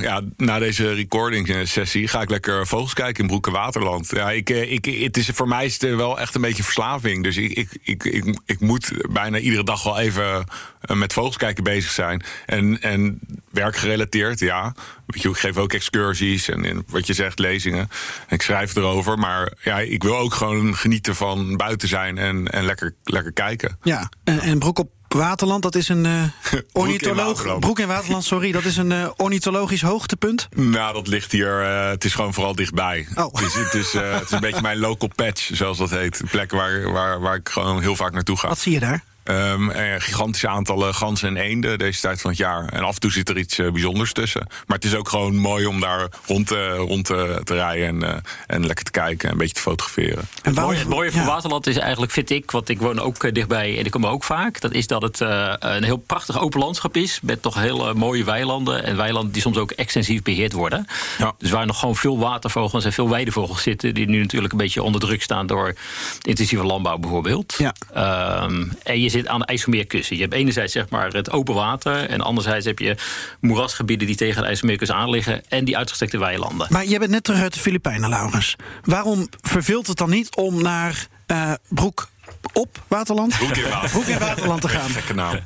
ja, 0.00 0.20
na 0.48 0.58
deze 0.58 0.94
recording 0.94 1.68
sessie 1.68 2.08
ga 2.08 2.20
ik 2.20 2.30
lekker 2.30 2.66
vogels 2.66 2.94
kijken 2.94 3.22
in 3.22 3.28
Broek 3.28 3.46
en 3.46 3.52
Waterland. 3.52 4.10
Ja, 4.10 4.30
ik, 4.30 4.50
eh, 4.50 4.72
ik, 4.72 4.84
het 4.84 5.16
is, 5.16 5.28
voor 5.34 5.48
mij 5.48 5.64
is 5.64 5.80
het 5.80 5.94
wel 5.94 6.20
echt 6.20 6.34
een 6.34 6.40
beetje 6.40 6.62
verslaving. 6.62 7.22
Dus 7.22 7.36
ik, 7.36 7.52
ik, 7.52 7.70
ik, 7.82 8.04
ik, 8.04 8.38
ik 8.46 8.60
moet 8.60 8.92
bijna 9.10 9.38
iedere 9.38 9.64
dag 9.64 9.82
wel 9.82 9.98
even 9.98 10.44
eh, 10.80 10.96
met 10.96 11.12
vogels 11.12 11.36
kijken 11.36 11.64
bezig 11.64 11.90
zijn. 11.90 12.22
En, 12.46 12.82
en 12.82 13.20
werkgerelateerd, 13.50 14.40
ja. 14.40 14.74
Weet 15.06 15.22
je, 15.22 15.28
ik 15.28 15.36
geef 15.36 15.56
ook 15.56 15.72
excursies 15.72 16.48
en, 16.48 16.64
en 16.64 16.84
wat 16.88 17.06
je 17.06 17.14
zegt, 17.14 17.38
lezingen. 17.38 17.90
En 18.26 18.34
ik 18.34 18.42
schrijf 18.42 18.76
erover. 18.76 19.18
Maar 19.18 19.52
ja, 19.62 19.78
ik 19.78 20.02
wil 20.02 20.16
ook 20.16 20.34
gewoon 20.34 20.76
genieten 20.76 21.16
van 21.16 21.56
buiten 21.56 21.88
zijn 21.88 22.18
en, 22.18 22.48
en 22.48 22.64
lekker, 22.64 22.94
lekker 23.04 23.32
kijken. 23.32 23.78
Ja, 23.82 24.08
en, 24.24 24.38
en 24.38 24.58
Broek 24.58 24.78
op 24.78 24.90
Waterland, 25.08 25.62
dat 25.62 25.74
is 25.74 25.88
een 25.88 26.06
ornitholoog... 26.72 27.26
Waterland. 27.26 27.60
Broek 27.60 27.78
in 27.78 27.86
Waterland, 27.86 28.24
sorry, 28.24 28.52
dat 28.52 28.64
is 28.64 28.76
een 28.76 28.92
eh, 28.92 29.08
ornithologisch 29.16 29.82
hoogtepunt. 29.82 30.48
Nou, 30.56 30.92
dat 30.94 31.06
ligt 31.08 31.32
hier. 31.32 31.62
eh, 31.62 31.88
het 31.88 32.04
is 32.04 32.14
gewoon 32.14 32.34
vooral 32.34 32.54
dichtbij. 32.54 33.06
Oh. 33.14 33.34
Dus 33.34 33.54
het, 33.54 33.74
is, 33.74 33.92
het 33.92 34.22
is 34.24 34.30
een 34.30 34.40
beetje 34.40 34.62
mijn 34.62 34.78
local 34.78 35.08
patch, 35.14 35.50
zoals 35.52 35.78
dat 35.78 35.90
heet. 35.90 36.20
Een 36.20 36.28
plek 36.28 36.50
waar, 36.50 36.92
waar, 36.92 37.20
waar 37.20 37.34
ik 37.34 37.48
gewoon 37.48 37.80
heel 37.80 37.96
vaak 37.96 38.12
naartoe 38.12 38.36
ga. 38.36 38.48
Wat 38.48 38.58
zie 38.58 38.72
je 38.72 38.80
daar? 38.80 39.04
Ehm, 39.28 39.70
een 39.70 40.00
gigantische 40.00 40.48
aantallen 40.48 40.94
ganzen 40.94 41.28
en 41.28 41.36
eenden 41.36 41.78
deze 41.78 42.00
tijd 42.00 42.20
van 42.20 42.30
het 42.30 42.38
jaar. 42.38 42.68
En 42.68 42.82
af 42.82 42.94
en 42.94 43.00
toe 43.00 43.10
zit 43.12 43.28
er 43.28 43.38
iets 43.38 43.58
eh, 43.58 43.70
bijzonders 43.70 44.12
tussen. 44.12 44.46
Maar 44.66 44.76
het 44.76 44.84
is 44.84 44.94
ook 44.94 45.08
gewoon 45.08 45.36
mooi 45.36 45.66
om 45.66 45.80
daar 45.80 46.08
rond, 46.26 46.46
te- 46.46 46.74
rond 46.76 47.04
te, 47.04 47.40
te 47.44 47.54
rijden 47.54 47.86
en, 47.88 48.02
eh, 48.02 48.20
en 48.46 48.66
lekker 48.66 48.84
te 48.84 48.90
kijken 48.90 49.26
en 49.26 49.32
een 49.32 49.38
beetje 49.38 49.54
te 49.54 49.60
fotograferen. 49.60 50.18
En 50.18 50.26
Het 50.42 50.54
mooie, 50.54 50.78
het 50.78 50.88
mooie 50.88 51.10
van 51.12 51.20
ja. 51.20 51.26
Waterland 51.26 51.66
is 51.66 51.76
eigenlijk, 51.76 52.12
vind 52.12 52.30
ik, 52.30 52.50
want 52.50 52.68
ik 52.68 52.80
woon 52.80 53.00
ook 53.00 53.34
dichtbij 53.34 53.78
en 53.78 53.84
ik 53.84 53.90
kom 53.90 54.06
ook 54.06 54.24
vaak. 54.24 54.60
Dat 54.60 54.72
is 54.72 54.86
dat 54.86 55.02
het 55.02 55.20
eh, 55.20 55.52
een 55.58 55.84
heel 55.84 55.96
prachtig 55.96 56.40
open 56.40 56.60
landschap 56.60 56.96
is. 56.96 57.18
Met 57.22 57.42
toch 57.42 57.54
hele 57.54 57.94
mooie 57.94 58.24
weilanden. 58.24 58.84
En 58.84 58.96
weilanden 58.96 59.32
die 59.32 59.42
soms 59.42 59.56
ook 59.56 59.70
extensief 59.70 60.22
beheerd 60.22 60.52
worden. 60.52 60.86
Ja. 61.18 61.32
Dus 61.38 61.50
waar 61.50 61.66
nog 61.66 61.78
gewoon 61.78 61.96
veel 61.96 62.18
watervogels 62.18 62.84
en 62.84 62.92
veel 62.92 63.08
weidevogels 63.08 63.62
zitten. 63.62 63.94
Die 63.94 64.08
nu 64.08 64.20
natuurlijk 64.20 64.52
een 64.52 64.58
beetje 64.58 64.82
onder 64.82 65.00
druk 65.00 65.22
staan 65.22 65.46
door 65.46 65.74
intensieve 66.22 66.64
landbouw 66.64 66.98
bijvoorbeeld. 66.98 67.54
Ja. 67.58 67.74
Ehm, 67.94 68.64
en 68.82 69.00
je 69.00 69.08
zit 69.08 69.17
aan 69.26 69.40
de 69.40 69.46
IJsselmeerkussen. 69.46 70.16
Je 70.16 70.22
hebt 70.22 70.34
enerzijds 70.34 70.72
zeg 70.72 70.88
maar 70.88 71.12
het 71.12 71.30
open 71.30 71.54
water. 71.54 72.08
En 72.08 72.20
anderzijds 72.20 72.66
heb 72.66 72.78
je 72.78 72.96
moerasgebieden 73.40 74.06
die 74.06 74.16
tegen 74.16 74.40
de 74.42 74.46
IJsselmeerkust 74.46 74.90
aan 74.90 75.10
liggen. 75.10 75.42
En 75.48 75.64
die 75.64 75.76
uitgestrekte 75.76 76.18
weilanden. 76.18 76.66
Maar 76.70 76.84
jij 76.84 76.98
bent 76.98 77.10
net 77.10 77.24
terug 77.24 77.40
uit 77.40 77.54
de 77.54 77.60
Filipijnen, 77.60 78.08
Laurens. 78.08 78.56
Waarom 78.82 79.28
verveelt 79.40 79.86
het 79.86 79.96
dan 79.96 80.10
niet 80.10 80.36
om 80.36 80.62
naar 80.62 81.06
eh, 81.26 81.52
Broek 81.68 82.08
op 82.52 82.82
Waterland? 82.88 83.36
Broek 83.36 83.56
in 83.56 83.62
Waterland. 83.62 83.90
Broek 83.90 84.06
in 84.06 84.18
Waterland 84.18 84.60
te 84.60 84.68
gaan. 84.68 84.90
Gekke 84.90 85.14
naam. 85.14 85.38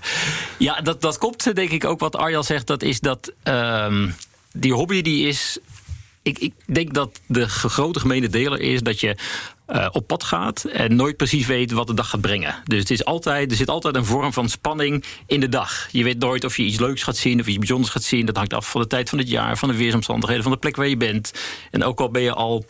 Ja, 0.56 0.80
dat, 0.80 1.00
dat 1.00 1.18
komt 1.18 1.54
denk 1.54 1.70
ik 1.70 1.84
ook 1.84 2.00
wat 2.00 2.16
Arjan 2.16 2.44
zegt. 2.44 2.66
Dat 2.66 2.82
is 2.82 3.00
dat 3.00 3.32
ehm, 3.42 4.10
die 4.52 4.72
hobby 4.72 5.02
die 5.02 5.28
is. 5.28 5.58
Ik, 6.22 6.38
ik 6.38 6.52
denk 6.66 6.94
dat 6.94 7.20
de 7.26 7.48
grote 7.48 8.00
gemene 8.00 8.28
deler 8.28 8.60
is 8.60 8.80
dat 8.80 9.00
je 9.00 9.16
eh, 9.66 9.86
op 9.92 10.06
pad 10.06 10.24
gaat 10.24 10.64
en 10.64 10.96
nooit 10.96 11.16
precies 11.16 11.46
weet 11.46 11.72
wat 11.72 11.86
de 11.86 11.94
dag 11.94 12.08
gaat 12.08 12.20
brengen. 12.20 12.54
Dus 12.64 12.78
het 12.78 12.90
is 12.90 13.04
altijd, 13.04 13.50
er 13.50 13.56
zit 13.56 13.68
altijd 13.70 13.96
een 13.96 14.04
vorm 14.04 14.32
van 14.32 14.48
spanning 14.48 15.04
in 15.26 15.40
de 15.40 15.48
dag. 15.48 15.88
Je 15.90 16.04
weet 16.04 16.18
nooit 16.18 16.44
of 16.44 16.56
je 16.56 16.62
iets 16.62 16.78
leuks 16.80 17.02
gaat 17.02 17.16
zien 17.16 17.40
of 17.40 17.46
iets 17.46 17.58
bijzonders 17.58 17.90
gaat 17.92 18.02
zien. 18.02 18.26
Dat 18.26 18.36
hangt 18.36 18.54
af 18.54 18.70
van 18.70 18.80
de 18.80 18.86
tijd 18.86 19.08
van 19.08 19.18
het 19.18 19.28
jaar, 19.28 19.58
van 19.58 19.68
de 19.68 19.76
weersomstandigheden, 19.76 20.42
van 20.42 20.52
de 20.52 20.58
plek 20.58 20.76
waar 20.76 20.88
je 20.88 20.96
bent. 20.96 21.32
En 21.70 21.84
ook 21.84 22.00
al 22.00 22.10
ben 22.10 22.22
je 22.22 22.32
al 22.32 22.64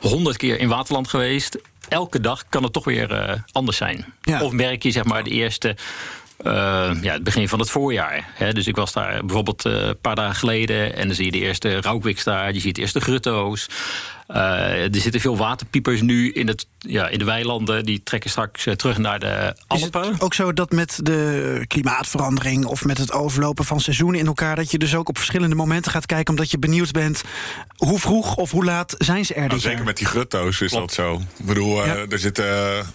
honderd 0.00 0.36
keer 0.36 0.58
in 0.60 0.68
Waterland 0.68 1.08
geweest. 1.08 1.58
Elke 1.88 2.20
dag 2.20 2.44
kan 2.48 2.62
het 2.62 2.72
toch 2.72 2.84
weer 2.84 3.12
eh, 3.12 3.40
anders 3.52 3.76
zijn. 3.76 4.14
Ja. 4.22 4.42
Of 4.42 4.52
merk 4.52 4.82
je 4.82 4.90
zeg 4.90 5.04
maar 5.04 5.24
de 5.24 5.30
eerste. 5.30 5.76
eh, 6.38 6.90
ja, 7.02 7.12
het 7.12 7.24
begin 7.24 7.48
van 7.48 7.58
het 7.58 7.70
voorjaar. 7.70 8.28
Hè. 8.34 8.52
Dus 8.52 8.66
ik 8.66 8.76
was 8.76 8.92
daar 8.92 9.24
bijvoorbeeld 9.24 9.64
een 9.64 9.98
paar 10.00 10.14
dagen 10.14 10.34
geleden. 10.36 10.96
En 10.96 11.06
dan 11.06 11.16
zie 11.16 11.24
je 11.24 11.30
de 11.30 11.38
eerste 11.38 11.80
rauwwiks 11.80 12.24
daar. 12.24 12.52
Je 12.52 12.60
ziet 12.60 12.74
de 12.74 12.80
eerste 12.80 13.00
grutto's. 13.00 13.66
Eh, 14.28 14.94
er 14.94 15.00
zitten 15.00 15.20
veel 15.20 15.36
waterpiepers 15.36 16.00
nu 16.00 16.32
in, 16.32 16.48
het, 16.48 16.66
ja, 16.78 17.08
in 17.08 17.18
de 17.18 17.24
weilanden. 17.24 17.84
Die 17.84 18.02
trekken 18.02 18.30
straks 18.30 18.66
eh, 18.66 18.74
terug 18.74 18.98
naar 18.98 19.18
de 19.18 19.54
Is 19.68 19.82
het 19.82 19.96
Alpen. 19.96 20.20
ook 20.20 20.34
zo 20.34 20.52
dat 20.52 20.70
met 20.72 21.00
de 21.02 21.64
klimaatverandering 21.66 22.64
of 22.64 22.84
met 22.84 22.98
het 22.98 23.12
overlopen 23.12 23.64
van 23.64 23.80
seizoenen 23.80 24.20
in 24.20 24.26
elkaar, 24.26 24.56
dat 24.56 24.70
je 24.70 24.78
dus 24.78 24.94
ook 24.94 25.08
op 25.08 25.16
verschillende 25.16 25.54
momenten 25.54 25.92
gaat 25.92 26.06
kijken, 26.06 26.30
omdat 26.34 26.50
je 26.50 26.58
benieuwd 26.58 26.92
bent 26.92 27.22
hoe 27.76 27.98
vroeg 27.98 28.36
of 28.36 28.50
hoe 28.50 28.64
laat 28.64 28.94
zijn 28.98 29.24
ze 29.24 29.32
er 29.34 29.38
Nou, 29.40 29.50
dit 29.52 29.60
zeker 29.60 29.76
jaar? 29.76 29.86
met 29.86 29.96
die 29.96 30.06
grutto's 30.06 30.60
is 30.60 30.72
dat 30.72 30.92
zo. 30.92 31.14
Ik 31.38 31.46
bedoel, 31.46 31.82
eh, 31.82 31.86
Ja. 31.86 32.04
er 32.08 32.18
zit 32.18 32.42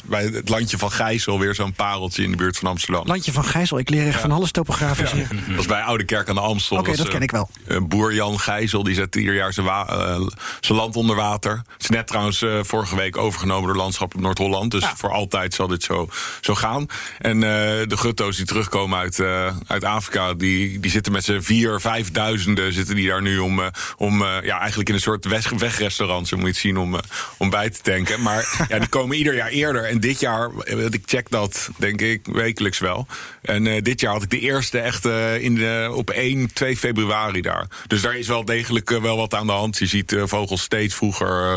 bij 0.03 0.23
het 0.23 0.49
landje 0.49 0.77
van 0.77 0.91
Gijssel 0.91 1.39
weer 1.39 1.55
zo'n 1.55 1.73
pareltje 1.73 2.23
in 2.23 2.31
de 2.31 2.37
buurt 2.37 2.57
van 2.57 2.69
Amsterdam. 2.69 3.05
Landje 3.07 3.31
van 3.31 3.43
Gijzel, 3.45 3.79
ik 3.79 3.89
leer 3.89 4.07
echt 4.07 4.19
van 4.21 4.31
alles 4.31 4.51
topografisch 4.51 5.11
hier. 5.11 5.27
Dat 5.47 5.55
was 5.55 5.65
bij 5.65 5.81
Oude 5.81 6.03
Kerk 6.03 6.29
aan 6.29 6.35
de 6.35 6.41
Amstel. 6.41 6.77
Oké, 6.77 6.95
dat 6.95 7.07
ken 7.07 7.21
ik 7.21 7.31
wel. 7.31 7.49
boer 7.87 8.13
Jan 8.13 8.39
Gijzel 8.39 8.83
die 8.83 8.95
zette 8.95 9.19
ieder 9.19 9.35
jaar 9.35 9.53
eh, 9.57 10.21
zijn 10.59 10.77
land 10.77 10.95
onder 10.95 11.15
water. 11.23 11.61
Het 11.73 11.83
is 11.83 11.89
net 11.89 12.07
trouwens 12.07 12.41
eh, 12.41 12.59
vorige 12.61 12.95
week 12.95 13.17
overgenomen 13.17 13.67
door 13.67 13.77
Landschap 13.77 14.15
Noord-Holland. 14.15 14.71
Dus 14.71 14.85
voor 14.95 15.11
altijd 15.11 15.53
zal 15.53 15.67
dit 15.67 15.83
zo, 15.83 16.09
zo 16.41 16.55
gaan. 16.55 16.87
En 17.19 17.35
uh, 17.35 17.41
de 17.41 17.97
gutto's 17.97 18.37
die 18.37 18.45
terugkomen 18.45 18.99
uit, 18.99 19.17
uh, 19.17 19.55
uit 19.67 19.83
Afrika, 19.83 20.33
die, 20.33 20.79
die 20.79 20.91
zitten 20.91 21.11
met 21.11 21.23
z'n 21.23 21.39
vier, 21.39 21.79
vijfduizenden 21.79 22.73
zitten 22.73 22.95
die 22.95 23.07
daar 23.07 23.21
nu 23.21 23.37
om, 23.37 23.61
om 23.97 24.23
ja, 24.23 24.59
eigenlijk 24.59 24.89
in 24.89 24.95
een 24.95 25.01
soort 25.01 25.25
weg, 25.25 25.49
wegrestaurant, 25.49 26.27
zo 26.27 26.35
moet 26.35 26.45
je 26.45 26.51
het 26.51 26.61
zien, 26.61 26.77
om, 26.77 26.99
om 27.37 27.49
bij 27.49 27.69
te 27.69 27.81
tanken. 27.81 28.21
Maar 28.21 28.55
ja, 28.69 28.79
die 28.79 28.87
komen 28.87 29.17
ieder 29.17 29.35
jaar 29.35 29.49
eerder. 29.49 29.85
En 29.85 29.99
dit 29.99 30.19
jaar, 30.19 30.49
ik 30.65 31.03
check 31.05 31.29
dat 31.29 31.69
denk 31.77 32.01
ik 32.01 32.25
wekelijks 32.25 32.79
wel. 32.79 33.07
En 33.41 33.83
dit 33.83 33.99
jaar 33.99 34.13
had 34.13 34.23
ik 34.23 34.29
de 34.29 34.39
eerste 34.39 34.79
echt 34.79 35.05
in 35.39 35.55
de, 35.55 35.91
op 35.93 36.09
1, 36.09 36.53
2 36.53 36.77
februari 36.77 37.41
daar. 37.41 37.67
Dus 37.87 38.01
daar 38.01 38.17
is 38.17 38.27
wel 38.27 38.45
degelijk 38.45 38.89
wel 38.89 39.17
wat 39.17 39.33
aan 39.33 39.47
de 39.47 39.51
hand. 39.51 39.77
Je 39.77 39.85
ziet 39.85 40.15
vogels 40.25 40.61
steeds 40.61 40.95
vroeger 40.95 41.12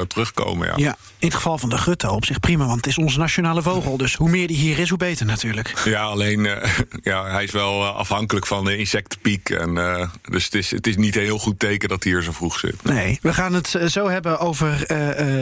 terugkomen. 0.06 0.66
Ja. 0.66 0.74
ja, 0.76 0.96
in 1.18 1.26
het 1.26 1.36
geval 1.36 1.58
van 1.58 1.68
de 1.68 1.78
gutto 1.78 2.08
op 2.08 2.24
zich 2.24 2.40
prima, 2.40 2.64
want 2.66 2.76
het 2.76 2.86
is 2.86 2.98
onze 2.98 3.18
nationale 3.18 3.62
vogel. 3.62 3.96
Dus 3.96 4.14
hoe 4.14 4.28
meer 4.28 4.46
die 4.46 4.56
hier 4.56 4.78
is, 4.78 4.88
hoe 4.88 4.98
beter 4.98 5.26
natuurlijk. 5.26 5.72
Ja, 5.84 6.02
alleen 6.02 6.44
uh, 6.44 6.56
ja, 7.02 7.24
hij 7.30 7.44
is 7.44 7.50
wel 7.50 7.82
uh, 7.82 7.94
afhankelijk 7.94 8.46
van 8.46 8.64
de 8.64 8.76
insectenpiek. 8.76 9.50
En, 9.50 9.70
uh, 9.76 10.08
dus 10.30 10.44
het 10.44 10.54
is, 10.54 10.70
het 10.70 10.86
is 10.86 10.96
niet 10.96 11.16
een 11.16 11.22
heel 11.22 11.38
goed 11.38 11.58
teken 11.58 11.88
dat 11.88 12.02
hij 12.02 12.12
hier 12.12 12.22
zo 12.22 12.32
vroeg 12.32 12.58
zit. 12.58 12.84
Nee, 12.84 13.18
we 13.22 13.32
gaan 13.32 13.52
het 13.52 13.78
zo 13.86 14.08
hebben 14.08 14.38
over 14.38 14.84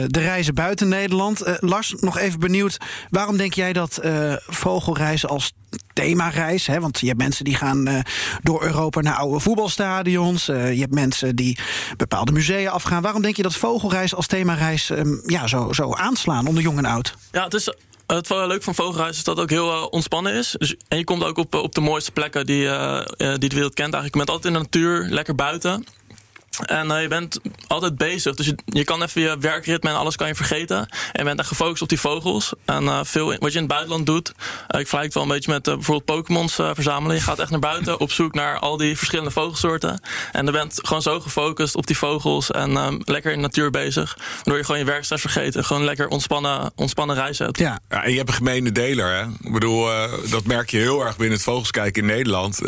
de 0.07 0.19
reizen 0.19 0.55
buiten 0.55 0.87
Nederland. 0.87 1.43
Lars, 1.59 1.95
nog 1.99 2.17
even 2.17 2.39
benieuwd. 2.39 2.77
Waarom 3.09 3.37
denk 3.37 3.53
jij 3.53 3.73
dat 3.73 3.99
vogelreizen 4.47 5.29
als 5.29 5.53
themareis. 5.93 6.67
Hè? 6.67 6.79
Want 6.79 6.99
je 6.99 7.07
hebt 7.07 7.19
mensen 7.19 7.45
die 7.45 7.55
gaan 7.55 7.87
uh, 7.87 7.99
door 8.41 8.63
Europa 8.63 9.01
naar 9.01 9.15
oude 9.15 9.39
voetbalstadions. 9.39 10.49
Uh, 10.49 10.73
je 10.73 10.79
hebt 10.79 10.93
mensen 10.93 11.35
die 11.35 11.57
bepaalde 11.97 12.31
musea 12.31 12.71
afgaan. 12.71 13.01
Waarom 13.01 13.21
denk 13.21 13.35
je 13.35 13.43
dat 13.43 13.55
vogelreis 13.55 14.15
als 14.15 14.27
themareis 14.27 14.89
um, 14.89 15.21
ja, 15.25 15.47
zo, 15.47 15.73
zo 15.73 15.93
aanslaan 15.93 16.47
onder 16.47 16.63
jong 16.63 16.77
en 16.77 16.85
oud? 16.85 17.15
Ja, 17.31 17.43
het 17.43 17.53
is 17.53 17.73
het 18.07 18.29
leuk 18.29 18.63
van 18.63 18.75
vogelreis 18.75 19.17
is 19.17 19.23
dat 19.23 19.35
het 19.35 19.43
ook 19.45 19.51
heel 19.51 19.75
uh, 19.75 19.85
ontspannen 19.89 20.33
is. 20.33 20.55
Dus, 20.57 20.75
en 20.87 20.97
je 20.97 21.03
komt 21.03 21.23
ook 21.23 21.37
op, 21.37 21.55
op 21.55 21.75
de 21.75 21.81
mooiste 21.81 22.11
plekken 22.11 22.45
die, 22.45 22.69
die 23.17 23.49
de 23.49 23.55
wereld 23.55 23.73
kent. 23.73 23.93
Eigenlijk. 23.93 24.13
Je 24.13 24.17
bent 24.17 24.29
altijd 24.29 24.45
in 24.45 24.53
de 24.53 24.59
natuur, 24.59 25.07
lekker 25.09 25.35
buiten. 25.35 25.85
En 26.59 26.87
uh, 26.87 27.01
je 27.01 27.07
bent 27.07 27.39
altijd 27.67 27.97
bezig. 27.97 28.35
Dus 28.35 28.45
je, 28.45 28.55
je, 28.65 28.83
kan 28.83 29.03
even 29.03 29.21
je 29.21 29.37
werkritme 29.39 29.89
en 29.89 29.95
alles 29.95 30.15
kan 30.15 30.27
je 30.27 30.35
vergeten. 30.35 30.77
En 30.77 30.87
je 31.11 31.23
bent 31.23 31.39
echt 31.39 31.47
gefocust 31.47 31.81
op 31.81 31.89
die 31.89 31.99
vogels. 31.99 32.53
En 32.65 32.83
uh, 32.83 32.99
veel 33.03 33.25
wat 33.25 33.51
je 33.51 33.59
in 33.59 33.63
het 33.63 33.67
buitenland 33.67 34.05
doet. 34.05 34.29
Uh, 34.29 34.79
ik 34.79 34.87
vergelijk 34.87 35.03
het 35.03 35.13
wel 35.13 35.23
een 35.23 35.29
beetje 35.29 35.51
met 35.51 35.63
bijvoorbeeld 35.63 36.05
Pokémons 36.05 36.53
verzamelen. 36.53 37.15
Je 37.15 37.21
gaat 37.21 37.39
echt 37.39 37.49
naar 37.49 37.59
buiten 37.59 37.99
op 37.99 38.11
zoek 38.11 38.33
naar 38.33 38.59
al 38.59 38.77
die 38.77 38.97
verschillende 38.97 39.31
vogelsoorten. 39.31 40.01
En 40.31 40.45
je 40.45 40.51
bent 40.51 40.79
gewoon 40.81 41.01
zo 41.01 41.19
gefocust 41.19 41.75
op 41.75 41.87
die 41.87 41.97
vogels. 41.97 42.51
En 42.51 43.01
lekker 43.05 43.31
in 43.31 43.37
de 43.37 43.43
natuur 43.43 43.69
bezig. 43.69 44.17
Waardoor 44.35 44.57
je 44.57 44.63
gewoon 44.63 44.79
je 44.79 44.85
werkstress 44.85 45.21
vergeten. 45.21 45.65
Gewoon 45.65 45.83
lekker 45.83 46.07
ontspannen, 46.07 46.71
ontspannen 46.75 47.15
reizen 47.15 47.45
hebt. 47.45 47.57
Ja. 47.57 47.79
ja. 47.89 48.03
en 48.03 48.11
je 48.11 48.17
hebt 48.17 48.29
een 48.29 48.35
gemene 48.35 48.71
deler. 48.71 49.13
Hè? 49.15 49.23
Ik 49.43 49.53
bedoel, 49.53 49.87
dat 50.29 50.45
merk 50.45 50.69
je 50.69 50.77
heel 50.77 51.05
erg 51.05 51.17
binnen 51.17 51.35
het 51.35 51.45
vogelskijken 51.45 52.01
in 52.01 52.07
Nederland. 52.07 52.61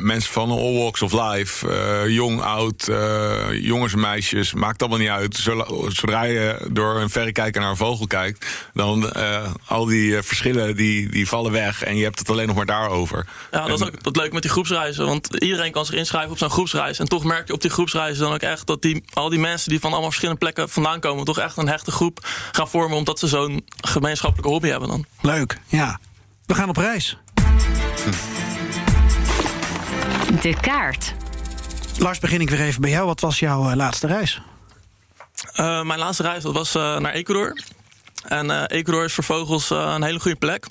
mensen 0.00 0.32
van 0.32 0.50
all 0.50 0.74
walks 0.74 1.02
of 1.02 1.12
life. 1.12 1.66
jong, 2.08 2.40
oud 2.40 2.88
uh, 3.06 3.64
jongens 3.64 3.92
en 3.92 4.00
meisjes, 4.00 4.54
maakt 4.54 4.80
allemaal 4.80 4.98
niet 4.98 5.08
uit. 5.08 5.36
Zodra 5.88 6.22
je 6.22 6.66
door 6.70 7.00
een 7.00 7.10
verrekijker 7.10 7.60
naar 7.60 7.70
een 7.70 7.76
vogel 7.76 8.06
kijkt, 8.06 8.46
dan 8.74 9.12
uh, 9.16 9.50
al 9.66 9.84
die 9.84 10.10
uh, 10.10 10.18
verschillen 10.22 10.76
die, 10.76 11.08
die 11.08 11.28
vallen 11.28 11.52
weg 11.52 11.82
en 11.82 11.96
je 11.96 12.04
hebt 12.04 12.18
het 12.18 12.30
alleen 12.30 12.46
nog 12.46 12.56
maar 12.56 12.66
daarover. 12.66 13.26
Ja, 13.50 13.66
dat 13.66 13.80
is 13.80 13.86
ook 13.86 13.94
wat 14.02 14.16
leuk 14.16 14.32
met 14.32 14.42
die 14.42 14.50
groepsreizen. 14.50 15.06
Want 15.06 15.34
iedereen 15.34 15.72
kan 15.72 15.86
zich 15.86 15.94
inschrijven 15.94 16.30
op 16.30 16.38
zo'n 16.38 16.50
groepsreis. 16.50 16.98
En 16.98 17.08
toch 17.08 17.24
merk 17.24 17.46
je 17.46 17.52
op 17.52 17.60
die 17.60 17.70
groepsreizen 17.70 18.24
dan 18.24 18.32
ook 18.32 18.40
echt 18.40 18.66
dat 18.66 18.82
die, 18.82 19.04
al 19.12 19.28
die 19.28 19.38
mensen 19.38 19.70
die 19.70 19.80
van 19.80 19.90
allemaal 19.90 20.08
verschillende 20.08 20.40
plekken 20.40 20.68
vandaan 20.68 21.00
komen, 21.00 21.24
toch 21.24 21.38
echt 21.38 21.56
een 21.56 21.68
hechte 21.68 21.90
groep 21.90 22.26
gaan 22.52 22.68
vormen, 22.68 22.96
omdat 22.96 23.18
ze 23.18 23.26
zo'n 23.26 23.64
gemeenschappelijke 23.76 24.52
hobby 24.52 24.68
hebben 24.68 24.88
dan. 24.88 25.04
Leuk, 25.20 25.58
ja. 25.66 25.98
We 26.46 26.54
gaan 26.54 26.68
op 26.68 26.76
reis. 26.76 27.18
De 30.40 30.54
kaart. 30.60 31.14
Lars, 31.98 32.18
begin 32.18 32.40
ik 32.40 32.50
weer 32.50 32.60
even 32.60 32.80
bij 32.80 32.90
jou. 32.90 33.06
Wat 33.06 33.20
was 33.20 33.38
jouw 33.38 33.70
uh, 33.70 33.76
laatste 33.76 34.06
reis? 34.06 34.40
Uh, 35.56 35.82
mijn 35.82 35.98
laatste 35.98 36.22
reis 36.22 36.42
dat 36.42 36.52
was 36.52 36.74
uh, 36.74 36.98
naar 36.98 37.12
Ecuador. 37.12 37.60
En 38.22 38.66
Ecuador 38.66 39.04
is 39.04 39.12
voor 39.14 39.24
vogels 39.24 39.70
een 39.70 40.02
hele 40.02 40.20
goede 40.20 40.36
plek 40.36 40.66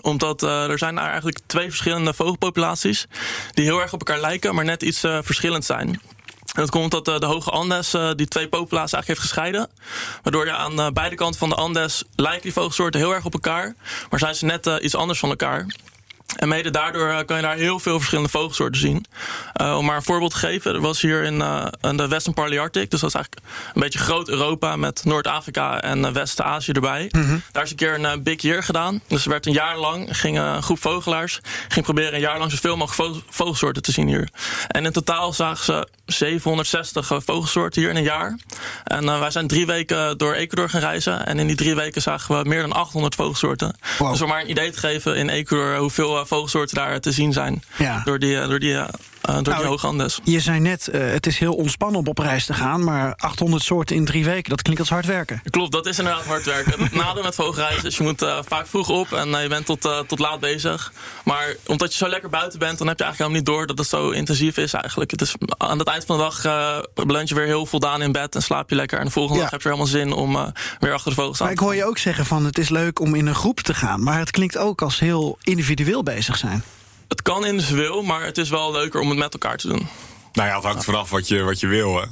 omdat 0.00 0.42
er 0.42 0.78
zijn 0.78 0.98
eigenlijk 0.98 1.38
twee 1.46 1.68
verschillende 1.68 2.14
vogelpopulaties 2.14 3.06
die 3.52 3.64
heel 3.64 3.80
erg 3.80 3.92
op 3.92 3.98
elkaar 3.98 4.20
lijken, 4.20 4.54
maar 4.54 4.64
net 4.64 4.82
iets 4.82 5.00
verschillend 5.00 5.64
zijn. 5.64 5.88
En 5.88 6.00
dat 6.52 6.70
komt 6.70 7.08
uh, 7.08 7.18
de 7.18 7.26
hoge 7.26 7.50
Andes 7.50 7.90
die 8.16 8.28
twee 8.28 8.48
populaties 8.48 8.92
eigenlijk 8.92 9.06
heeft 9.06 9.20
gescheiden. 9.20 9.68
Waardoor 10.22 10.44
je 10.44 10.52
aan 10.52 10.92
beide 10.92 11.16
kanten 11.16 11.38
van 11.38 11.48
de 11.48 11.54
Andes 11.54 12.04
lijken 12.16 12.42
die 12.42 12.52
vogelsoorten 12.52 13.00
heel 13.00 13.14
erg 13.14 13.24
op 13.24 13.32
elkaar, 13.32 13.74
maar 14.10 14.18
zijn 14.18 14.34
ze 14.34 14.44
net 14.44 14.66
iets 14.66 14.94
anders 14.94 15.18
van 15.18 15.28
elkaar. 15.28 15.66
En 16.36 16.48
mede 16.48 16.70
daardoor 16.70 17.08
uh, 17.08 17.18
kan 17.26 17.36
je 17.36 17.42
daar 17.42 17.56
heel 17.56 17.78
veel 17.78 17.96
verschillende 17.96 18.30
vogelsoorten 18.30 18.80
zien. 18.80 19.04
Uh, 19.60 19.76
om 19.76 19.84
maar 19.84 19.96
een 19.96 20.02
voorbeeld 20.02 20.30
te 20.30 20.36
geven, 20.36 20.74
er 20.74 20.80
was 20.80 21.00
hier 21.00 21.22
in, 21.22 21.34
uh, 21.34 21.66
in 21.80 21.96
de 21.96 22.08
Western 22.08 22.34
Palearctic, 22.34 22.90
dus 22.90 23.00
dat 23.00 23.08
is 23.08 23.14
eigenlijk 23.16 23.46
een 23.74 23.80
beetje 23.80 23.98
groot 23.98 24.28
Europa 24.28 24.76
met 24.76 25.04
Noord-Afrika 25.04 25.80
en 25.82 26.12
West-Azië 26.12 26.72
erbij. 26.72 27.08
Mm 27.10 27.24
-hmm. 27.24 27.42
Daar 27.52 27.62
is 27.62 27.70
een 27.70 27.76
keer 27.76 28.04
een 28.04 28.22
big 28.22 28.42
year 28.42 28.62
gedaan. 28.62 29.00
Dus 29.08 29.24
er 29.24 29.30
werd 29.30 29.46
een 29.46 29.52
jaar 29.52 29.78
lang, 29.78 30.18
ging 30.18 30.38
een 30.38 30.62
groep 30.62 30.80
vogelaars 30.80 31.40
ging 31.68 31.84
proberen 31.84 32.14
een 32.14 32.20
jaar 32.20 32.38
lang 32.38 32.50
zoveel 32.50 32.76
mogelijk 32.76 33.22
vogelsoorten 33.28 33.82
te 33.82 33.92
zien 33.92 34.08
hier. 34.08 34.28
En 34.68 34.84
in 34.84 34.92
totaal 34.92 35.32
zagen 35.32 35.64
ze 35.64 35.88
760 36.12 37.12
vogelsoorten 37.24 37.80
hier 37.80 37.90
in 37.90 37.96
een 37.96 38.02
jaar. 38.02 38.38
En 38.84 39.20
wij 39.20 39.30
zijn 39.30 39.46
drie 39.46 39.66
weken 39.66 40.18
door 40.18 40.34
Ecuador 40.34 40.68
gaan 40.70 40.80
reizen. 40.80 41.26
En 41.26 41.38
in 41.38 41.46
die 41.46 41.56
drie 41.56 41.74
weken 41.74 42.02
zagen 42.02 42.38
we 42.42 42.48
meer 42.48 42.60
dan 42.60 42.72
800 42.72 43.14
vogelsoorten. 43.14 43.76
Wow. 43.98 44.10
Dus 44.10 44.20
om 44.20 44.28
maar 44.28 44.40
een 44.40 44.50
idee 44.50 44.70
te 44.70 44.78
geven 44.78 45.16
in 45.16 45.28
Ecuador 45.28 45.76
hoeveel 45.76 46.26
vogelsoorten 46.26 46.76
daar 46.76 47.00
te 47.00 47.12
zien 47.12 47.32
zijn. 47.32 47.62
Ja. 47.76 48.02
Door 48.04 48.18
die, 48.18 48.46
door 48.46 48.58
die, 48.58 48.76
uh, 49.28 49.34
door 49.34 49.54
nou, 49.54 49.76
die 49.76 49.86
Andes. 49.86 50.20
Je 50.24 50.40
zei 50.40 50.60
net, 50.60 50.88
uh, 50.92 51.10
het 51.10 51.26
is 51.26 51.38
heel 51.38 51.54
ontspannen 51.54 52.00
om 52.00 52.06
op 52.06 52.18
reis 52.18 52.46
te 52.46 52.54
gaan. 52.54 52.84
Maar 52.84 53.14
800 53.16 53.62
soorten 53.62 53.96
in 53.96 54.04
drie 54.04 54.24
weken, 54.24 54.50
dat 54.50 54.62
klinkt 54.62 54.80
als 54.80 54.90
hard 54.90 55.06
werken. 55.06 55.42
Klopt, 55.50 55.72
dat 55.72 55.86
is 55.86 55.98
inderdaad 55.98 56.24
hard 56.24 56.44
werken. 56.44 56.72
Het 56.82 56.94
nadeel 56.94 57.22
met 57.22 57.34
vogelreizen 57.34 57.84
is, 57.84 57.96
je 57.96 58.02
moet 58.02 58.22
uh, 58.22 58.38
vaak 58.46 58.66
vroeg 58.66 58.88
op 58.88 59.12
en 59.12 59.28
je 59.28 59.48
bent 59.48 59.66
tot, 59.66 59.88
tot 60.06 60.18
laat 60.18 60.40
bezig. 60.40 60.92
Maar 61.24 61.56
omdat 61.66 61.92
je 61.92 61.98
zo 61.98 62.08
lekker 62.08 62.30
buiten 62.30 62.58
bent, 62.58 62.78
dan 62.78 62.86
heb 62.86 62.98
je 62.98 63.04
eigenlijk 63.04 63.32
helemaal 63.32 63.56
niet 63.56 63.66
door 63.66 63.76
dat 63.76 63.78
het 63.78 64.00
zo 64.00 64.10
intensief 64.10 64.56
is 64.56 64.72
eigenlijk. 64.72 65.10
Het 65.10 65.20
is, 65.20 65.34
aan 65.56 65.78
het 65.78 65.88
eind 65.88 66.04
van 66.04 66.16
de 66.16 66.22
dag 66.22 66.42
beland 66.94 67.28
je 67.28 67.34
weer 67.34 67.46
heel 67.46 67.66
voldaan 67.66 68.02
in 68.02 68.12
bed 68.12 68.34
en 68.34 68.42
slaap 68.42 68.70
je 68.70 68.74
lekker. 68.74 68.98
En 68.98 69.04
de 69.04 69.10
volgende 69.10 69.36
ja. 69.36 69.42
dag 69.42 69.50
heb 69.50 69.62
je 69.62 69.68
helemaal 69.68 69.90
zin 69.90 70.12
om 70.12 70.52
weer 70.80 70.92
achter 70.92 71.10
de 71.10 71.16
vogels 71.16 71.36
te 71.36 71.42
Maar 71.42 71.52
ik 71.52 71.58
hoor 71.58 71.74
je 71.74 71.84
ook 71.84 71.98
zeggen 71.98 72.26
van 72.26 72.44
het 72.44 72.58
is 72.58 72.68
leuk 72.68 73.00
om 73.00 73.14
in 73.14 73.26
een 73.26 73.34
groep 73.34 73.60
te 73.60 73.74
gaan. 73.74 74.02
Maar 74.02 74.18
het 74.18 74.30
klinkt 74.30 74.58
ook 74.58 74.82
als 74.82 74.98
heel 74.98 75.38
individueel 75.42 76.02
bezig 76.02 76.36
zijn. 76.36 76.64
Het 77.12 77.22
kan 77.22 77.46
individueel, 77.46 78.02
maar 78.02 78.24
het 78.24 78.38
is 78.38 78.48
wel 78.48 78.72
leuker 78.72 79.00
om 79.00 79.08
het 79.08 79.18
met 79.18 79.32
elkaar 79.32 79.56
te 79.56 79.68
doen. 79.68 79.88
Nou 80.32 80.48
ja, 80.48 80.54
het 80.54 80.64
hangt 80.64 80.84
vanaf 80.84 81.10
wat 81.10 81.28
je, 81.28 81.42
wat 81.42 81.60
je 81.60 81.66
wil. 81.66 81.96
Hè. 81.96 82.02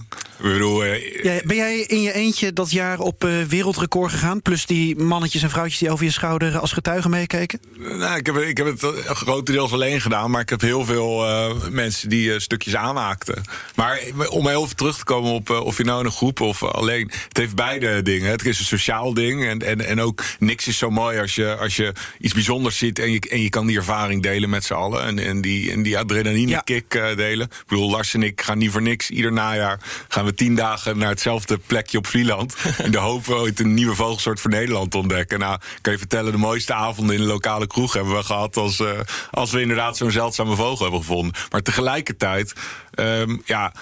Ik 0.43 0.53
bedoel, 0.53 0.85
eh, 0.85 1.23
ja, 1.23 1.41
ben 1.45 1.57
jij 1.57 1.81
in 1.81 2.01
je 2.01 2.13
eentje 2.13 2.53
dat 2.53 2.71
jaar 2.71 2.99
op 2.99 3.25
uh, 3.25 3.43
wereldrecord 3.43 4.13
gegaan? 4.13 4.43
Plus 4.43 4.67
die 4.67 4.97
mannetjes 4.97 5.43
en 5.43 5.51
vrouwtjes 5.51 5.79
die 5.79 5.91
over 5.91 6.05
je 6.05 6.11
schouder 6.11 6.59
als 6.59 6.73
getuigen 6.73 7.11
meekeken? 7.11 7.61
Nou, 7.79 8.17
ik 8.17 8.27
heb, 8.27 8.37
ik 8.37 8.57
heb 8.57 8.67
het 8.67 9.07
grotendeels 9.07 9.73
alleen 9.73 10.01
gedaan. 10.01 10.31
Maar 10.31 10.41
ik 10.41 10.49
heb 10.49 10.61
heel 10.61 10.85
veel 10.85 11.27
uh, 11.27 11.55
mensen 11.71 12.09
die 12.09 12.29
uh, 12.29 12.39
stukjes 12.39 12.77
aanmaakten. 12.77 13.43
Maar 13.75 14.01
om 14.29 14.49
heel 14.49 14.65
even 14.65 14.77
terug 14.77 14.99
te 14.99 15.05
komen 15.05 15.33
op 15.33 15.51
of 15.51 15.77
je 15.77 15.85
nou 15.85 16.01
in 16.01 16.07
een 16.07 16.13
groep 16.13 16.41
of 16.41 16.63
alleen. 16.63 17.11
Het 17.29 17.37
heeft 17.37 17.55
beide 17.55 18.03
dingen. 18.03 18.31
Het 18.31 18.47
is 18.47 18.59
een 18.59 18.65
sociaal 18.65 19.15
ding. 19.15 19.45
En, 19.47 19.59
en, 19.59 19.87
en 19.87 20.01
ook 20.01 20.23
niks 20.39 20.67
is 20.67 20.79
zo 20.79 20.91
mooi 20.91 21.21
als 21.21 21.35
je, 21.35 21.57
als 21.57 21.77
je 21.77 21.93
iets 22.19 22.35
bijzonders 22.35 22.79
ziet. 22.79 22.99
En 22.99 23.11
je, 23.13 23.21
en 23.21 23.43
je 23.43 23.49
kan 23.49 23.67
die 23.67 23.77
ervaring 23.77 24.23
delen 24.23 24.51
met 24.51 24.65
z'n 24.65 24.75
allen. 24.75 25.05
En, 25.05 25.19
en, 25.19 25.41
die, 25.41 25.73
en 25.73 25.83
die 25.83 25.99
adrenaline 25.99 26.61
kick 26.65 26.95
ja. 26.95 27.15
delen. 27.15 27.47
Ik 27.47 27.67
bedoel, 27.67 27.91
Lars 27.91 28.10
en 28.15 28.23
ik 28.23 28.41
gaan 28.41 28.59
niet 28.59 28.71
voor 28.71 28.83
niks. 28.83 29.11
Ieder 29.11 29.33
najaar 29.33 29.81
gaan 30.09 30.25
we 30.25 30.35
tien 30.35 30.55
dagen 30.55 30.99
naar 30.99 31.09
hetzelfde 31.09 31.59
plekje 31.59 31.99
op 31.99 32.07
Vlieland. 32.07 32.57
in 32.85 32.91
de 32.91 32.99
hoop 32.99 33.29
ooit 33.29 33.61
een 33.61 33.75
nieuwe 33.75 33.95
vogelsoort 33.95 34.41
voor 34.41 34.51
Nederland 34.51 34.91
te 34.91 34.99
ontdekken. 34.99 35.39
Nou, 35.39 35.59
kan 35.81 35.93
je 35.93 35.99
vertellen, 35.99 36.33
de 36.33 36.39
mooiste 36.39 36.75
avonden 36.75 37.17
in 37.17 37.23
de 37.23 37.29
lokale 37.29 37.67
kroeg 37.67 37.93
hebben 37.93 38.17
we 38.17 38.23
gehad. 38.23 38.57
als, 38.57 38.79
uh, 38.79 38.91
als 39.31 39.51
we 39.51 39.61
inderdaad 39.61 39.97
zo'n 39.97 40.11
zeldzame 40.11 40.57
vogel 40.57 40.83
hebben 40.83 41.01
gevonden. 41.01 41.35
Maar 41.51 41.63
tegelijkertijd, 41.63 42.53
um, 42.95 43.43
ja 43.45 43.73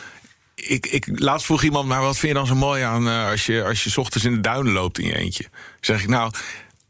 ik, 0.54 0.86
ik, 0.86 1.06
laatst 1.14 1.46
vroeg 1.46 1.62
iemand, 1.62 1.88
maar 1.88 2.00
wat 2.00 2.18
vind 2.18 2.32
je 2.32 2.38
dan 2.38 2.46
zo 2.46 2.54
mooi 2.54 2.82
aan 2.82 3.06
uh, 3.06 3.28
als, 3.28 3.46
je, 3.46 3.64
als 3.64 3.84
je 3.84 4.00
ochtends 4.00 4.26
in 4.26 4.34
de 4.34 4.40
duinen 4.40 4.72
loopt 4.72 4.98
in 4.98 5.06
je 5.06 5.16
eentje? 5.16 5.44
Zeg 5.80 6.02
ik, 6.02 6.08
nou, 6.08 6.32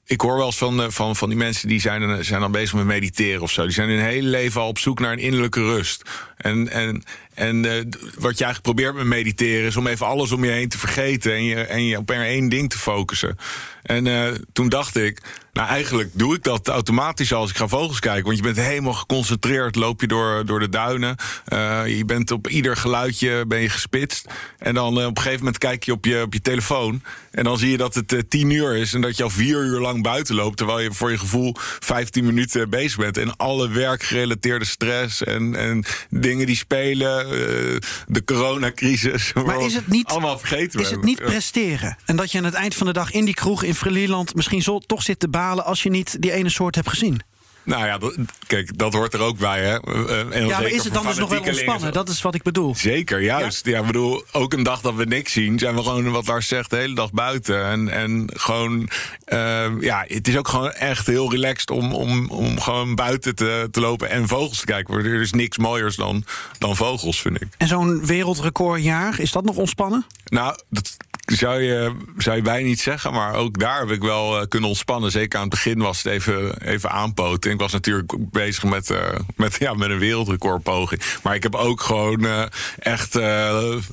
ik 0.04 0.20
hoor 0.20 0.36
wel 0.36 0.46
eens 0.46 0.56
van, 0.56 0.92
van, 0.92 1.16
van 1.16 1.28
die 1.28 1.38
mensen 1.38 1.68
die 1.68 1.80
zijn, 1.80 2.24
zijn 2.24 2.40
dan 2.40 2.52
bezig 2.52 2.74
met 2.74 2.84
mediteren 2.84 3.42
of 3.42 3.50
zo. 3.50 3.62
Die 3.62 3.72
zijn 3.72 3.88
hun 3.88 4.00
hele 4.00 4.28
leven 4.28 4.60
al 4.60 4.68
op 4.68 4.78
zoek 4.78 5.00
naar 5.00 5.12
een 5.12 5.18
innerlijke 5.18 5.60
rust. 5.60 6.02
En, 6.36 6.68
en, 6.68 7.02
en 7.38 7.62
d- 7.62 7.96
wat 8.00 8.40
eigenlijk 8.40 8.62
probeert 8.62 8.94
met 8.94 9.04
mediteren 9.04 9.66
is 9.66 9.76
om 9.76 9.86
even 9.86 10.06
alles 10.06 10.32
om 10.32 10.44
je 10.44 10.50
heen 10.50 10.68
te 10.68 10.78
vergeten 10.78 11.32
en 11.32 11.44
je, 11.44 11.56
en 11.56 11.84
je 11.84 11.96
op 11.96 12.10
één 12.10 12.48
ding 12.48 12.70
te 12.70 12.78
focussen. 12.78 13.36
En 13.82 14.06
eh, 14.06 14.34
toen 14.52 14.68
dacht 14.68 14.96
ik, 14.96 15.20
nou 15.52 15.68
eigenlijk 15.68 16.10
doe 16.12 16.34
ik 16.34 16.42
dat 16.42 16.68
automatisch 16.68 17.32
als 17.32 17.50
ik 17.50 17.56
ga 17.56 17.68
vogels 17.68 18.00
kijken. 18.00 18.24
Want 18.24 18.36
je 18.36 18.42
bent 18.42 18.56
helemaal 18.56 18.92
geconcentreerd, 18.92 19.74
loop 19.74 20.00
je 20.00 20.06
door, 20.06 20.46
door 20.46 20.58
de 20.60 20.68
duinen. 20.68 21.16
Eh, 21.44 21.82
je 21.86 22.04
bent 22.04 22.30
op 22.30 22.48
ieder 22.48 22.76
geluidje 22.76 23.46
ben 23.46 23.60
je 23.60 23.68
gespitst. 23.68 24.26
En 24.58 24.74
dan 24.74 24.96
op 24.96 25.16
een 25.16 25.16
gegeven 25.16 25.38
moment 25.38 25.58
kijk 25.58 25.84
je 25.84 25.92
op 25.92 26.04
je, 26.04 26.22
op 26.22 26.32
je 26.32 26.40
telefoon. 26.40 27.02
En 27.30 27.44
dan 27.44 27.58
zie 27.58 27.70
je 27.70 27.76
dat 27.76 27.94
het 27.94 28.24
tien 28.28 28.50
uur 28.50 28.76
is 28.76 28.94
en 28.94 29.00
dat 29.00 29.16
je 29.16 29.22
al 29.22 29.30
vier 29.30 29.64
uur 29.64 29.80
lang 29.80 30.02
buiten 30.02 30.34
loopt. 30.34 30.56
Terwijl 30.56 30.80
je 30.80 30.92
voor 30.92 31.10
je 31.10 31.18
gevoel 31.18 31.54
15 31.58 32.24
minuten 32.24 32.70
bezig 32.70 32.98
bent. 32.98 33.16
En 33.16 33.36
alle 33.36 33.68
werkgerelateerde 33.68 34.64
stress 34.64 35.24
en, 35.24 35.54
en 35.54 35.84
dingen 36.10 36.46
die 36.46 36.56
spelen. 36.56 37.27
Eh, 37.30 37.76
de 38.06 38.24
coronacrisis. 38.24 39.32
Maar 39.46 39.60
is 39.60 39.74
het 39.74 39.88
niet, 39.88 40.06
allemaal 40.06 40.38
vergeten? 40.38 40.80
is 40.80 40.90
het 40.90 41.02
niet 41.02 41.18
presteren? 41.18 41.96
En 42.04 42.16
dat 42.16 42.32
je 42.32 42.38
aan 42.38 42.44
het 42.44 42.54
eind 42.54 42.74
van 42.74 42.86
de 42.86 42.92
dag 42.92 43.10
in 43.12 43.24
die 43.24 43.34
kroeg 43.34 43.62
in 43.62 43.74
Vrieland 43.74 44.34
misschien 44.34 44.62
zo, 44.62 44.78
toch 44.78 45.02
zit 45.02 45.20
te 45.20 45.28
balen 45.28 45.64
als 45.64 45.82
je 45.82 45.90
niet 45.90 46.22
die 46.22 46.32
ene 46.32 46.48
soort 46.48 46.74
hebt 46.74 46.88
gezien? 46.88 47.20
Nou 47.68 47.86
ja, 47.86 47.98
dat- 47.98 48.16
kijk, 48.46 48.78
dat 48.78 48.92
hoort 48.92 49.14
er 49.14 49.20
ook 49.20 49.38
bij, 49.38 49.60
hè. 49.64 49.80
Eh, 49.80 50.36
en 50.36 50.46
Ja, 50.46 50.60
maar 50.60 50.68
is 50.68 50.84
het 50.84 50.92
dus 51.02 51.16
nog 51.16 51.28
wel 51.28 51.40
ontspannen? 51.40 51.92
Dat 51.92 52.08
is 52.08 52.22
wat 52.22 52.34
ik 52.34 52.42
bedoel. 52.42 52.74
Zeker, 52.74 53.22
juist. 53.22 53.66
Ja. 53.66 53.78
ik 53.80 53.86
bedoel, 53.86 54.24
ook 54.32 54.52
een 54.52 54.62
dag 54.62 54.80
dat 54.80 54.94
we 54.94 55.04
niks 55.04 55.32
zien, 55.32 55.58
zijn 55.58 55.74
we 55.74 55.82
gewoon, 55.82 56.10
wat 56.10 56.26
Lars 56.26 56.48
zegt, 56.48 56.70
de 56.70 56.76
hele 56.76 56.94
dag 56.94 57.10
buiten. 57.12 57.64
En, 57.64 57.88
en 57.88 58.30
gewoon, 58.34 58.88
eh, 59.24 59.66
ja, 59.80 60.04
het 60.06 60.28
is 60.28 60.36
ook 60.36 60.48
gewoon 60.48 60.70
echt 60.72 61.06
heel 61.06 61.30
relaxed 61.30 61.70
om, 61.70 61.92
om, 61.94 62.30
om 62.30 62.60
gewoon 62.60 62.94
buiten 62.94 63.34
te, 63.34 63.68
te 63.70 63.80
lopen 63.80 64.10
en 64.10 64.28
vogels 64.28 64.58
te 64.58 64.66
kijken. 64.66 64.94
Er 64.94 65.20
is 65.20 65.32
niks 65.32 65.58
mooiers 65.58 65.96
dan, 65.96 66.24
dan 66.58 66.76
vogels, 66.76 67.20
vind 67.20 67.40
ik. 67.42 67.48
En 67.56 67.68
zo'n 67.68 68.06
wereldrecordjaar, 68.06 69.20
is 69.20 69.32
dat 69.32 69.44
nog 69.44 69.56
ontspannen? 69.56 70.06
Nou, 70.24 70.58
dat 70.70 70.96
zou 71.36 71.62
je, 71.62 71.92
zou 72.16 72.36
je 72.36 72.42
bijna 72.42 72.66
niet 72.66 72.80
zeggen, 72.80 73.12
maar 73.12 73.34
ook 73.34 73.58
daar 73.58 73.78
heb 73.78 73.90
ik 73.90 74.02
wel 74.02 74.40
eh, 74.40 74.46
kunnen 74.48 74.68
ontspannen. 74.68 75.10
Zeker 75.10 75.38
aan 75.38 75.44
het 75.44 75.54
begin 75.54 75.78
was 75.78 76.02
het 76.02 76.12
even, 76.12 76.62
even 76.62 76.90
aanpoten. 76.90 77.50
Ik 77.50 77.60
was 77.60 77.72
natuurlijk 77.72 78.12
bezig 78.30 78.64
met, 78.64 78.90
eh, 78.90 78.98
met, 79.36 79.56
ja, 79.58 79.74
met 79.74 79.90
een 79.90 79.98
wereldrecordpoging. 79.98 81.02
Maar 81.22 81.34
ik 81.34 81.42
heb 81.42 81.54
ook 81.54 81.80
gewoon 81.80 82.24
eh, 82.26 82.42
echt 82.78 83.14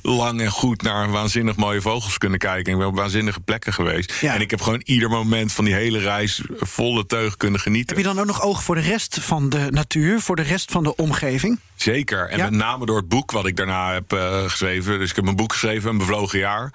lang 0.02 0.40
en 0.40 0.50
goed 0.50 0.82
naar 0.82 1.10
waanzinnig 1.10 1.56
mooie 1.56 1.80
vogels 1.80 2.18
kunnen 2.18 2.38
kijken. 2.38 2.72
Ik 2.72 2.78
ben 2.78 2.86
op 2.86 2.96
waanzinnige 2.96 3.40
plekken 3.40 3.72
geweest. 3.72 4.12
Ja. 4.20 4.34
En 4.34 4.40
ik 4.40 4.50
heb 4.50 4.60
gewoon 4.60 4.80
ieder 4.84 5.08
moment 5.08 5.52
van 5.52 5.64
die 5.64 5.74
hele 5.74 5.98
reis 5.98 6.42
volle 6.58 7.06
teug 7.06 7.36
kunnen 7.36 7.60
genieten. 7.60 7.96
Heb 7.96 8.04
je 8.04 8.12
dan 8.12 8.20
ook 8.20 8.26
nog 8.26 8.42
oog 8.42 8.62
voor 8.62 8.74
de 8.74 8.80
rest 8.80 9.18
van 9.20 9.48
de 9.48 9.66
natuur, 9.70 10.20
voor 10.20 10.36
de 10.36 10.42
rest 10.42 10.70
van 10.70 10.82
de 10.82 10.96
omgeving? 10.96 11.58
Zeker. 11.74 12.28
En 12.28 12.38
Ja. 12.38 12.44
met 12.44 12.52
name 12.52 12.86
door 12.86 12.96
het 12.96 13.08
boek 13.08 13.30
wat 13.30 13.46
ik 13.46 13.56
daarna 13.56 13.92
heb 13.92 14.12
geschreven. 14.46 14.98
Dus 14.98 15.10
ik 15.10 15.16
heb 15.16 15.26
een 15.26 15.36
boek 15.36 15.52
geschreven, 15.52 15.90
Een 15.90 15.98
Bevlogen 15.98 16.38
Jaar. 16.38 16.72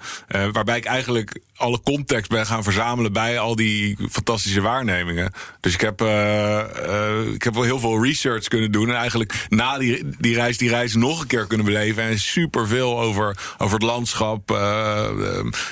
Waarbij 0.52 0.76
ik 0.76 0.84
eigenlijk 0.84 1.40
alle 1.56 1.80
context 1.82 2.30
ben 2.30 2.46
gaan 2.46 2.62
verzamelen 2.62 3.12
bij 3.12 3.38
al 3.38 3.56
die 3.56 3.96
fantastische 4.10 4.60
waarnemingen. 4.60 5.32
Dus 5.60 5.74
ik 5.74 5.80
heb, 5.80 6.00
eh, 6.00 6.58
eh, 6.60 7.26
ik 7.34 7.42
heb 7.42 7.54
wel 7.54 7.62
heel 7.62 7.78
veel 7.78 8.02
research 8.04 8.48
kunnen 8.48 8.72
doen. 8.72 8.88
En 8.88 8.94
eigenlijk 8.96 9.46
na 9.48 9.78
die, 9.78 10.04
die 10.18 10.34
reis, 10.34 10.58
die 10.58 10.68
reis 10.68 10.94
nog 10.94 11.20
een 11.20 11.26
keer 11.26 11.46
kunnen 11.46 11.66
beleven. 11.66 12.02
En 12.02 12.18
superveel 12.18 13.00
over, 13.00 13.36
over 13.58 13.74
het 13.74 13.82
landschap. 13.82 14.50
eh, 14.50 15.08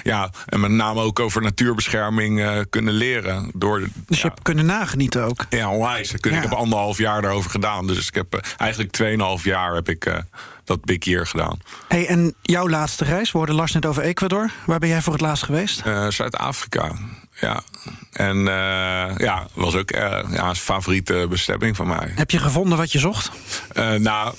ja, 0.03 0.31
en 0.47 0.61
met 0.61 0.71
name 0.71 1.01
ook 1.01 1.21
over 1.21 1.43
natuurbescherming 1.43 2.65
kunnen 2.71 2.95
leren. 2.95 3.51
Door, 3.55 3.89
Dus 4.07 4.21
je 4.21 4.27
hebt 4.29 4.43
kunnen 4.43 4.67
nagenieten 4.67 5.25
ook. 5.25 5.47
ja, 5.51 5.71
onwijs. 5.71 6.13
Ik, 6.13 6.25
Ja. 6.25 6.31
heb 6.41 6.53
anderhalf 6.53 6.99
jaar 6.99 7.23
daarover 7.23 7.51
gedaan. 7.51 7.87
Dus 7.87 8.07
ik 8.09 8.15
heb 8.15 8.41
eigenlijk 8.57 8.93
tweeënhalf 8.93 9.45
jaar 9.45 9.75
heb 9.75 9.89
ik 9.89 10.23
dat 10.71 10.85
big 10.85 11.05
year 11.05 11.27
gedaan. 11.27 11.59
Hey, 11.89 12.07
en 12.07 12.35
jouw 12.43 12.69
laatste 12.69 13.05
reis, 13.05 13.33
we 13.33 13.39
hoorden 13.39 13.57
Lars 13.57 13.73
net 13.73 13.87
over 13.87 14.03
Ecuador. 14.03 14.51
Waar 14.67 14.79
ben 14.79 14.89
jij 14.89 15.03
voor 15.03 15.13
het 15.13 15.23
laatst 15.23 15.45
geweest? 15.45 15.81
Eh, 15.81 16.07
Zuid-Afrika, 16.09 16.93
ja. 17.41 17.63
En 18.13 18.37
eh, 18.37 19.17
ja, 19.17 19.47
was 19.55 19.75
ook 19.75 19.91
eh, 19.91 20.25
ja, 20.31 20.49
een 20.49 20.57
favoriete 20.57 21.27
bestemming 21.29 21.77
van 21.77 21.87
mij. 21.87 22.13
Heb 22.15 22.31
je 22.31 22.39
gevonden 22.39 22.79
wat 22.79 22.93
je 22.93 22.99
zocht? 22.99 23.31
Nou, 23.99 24.35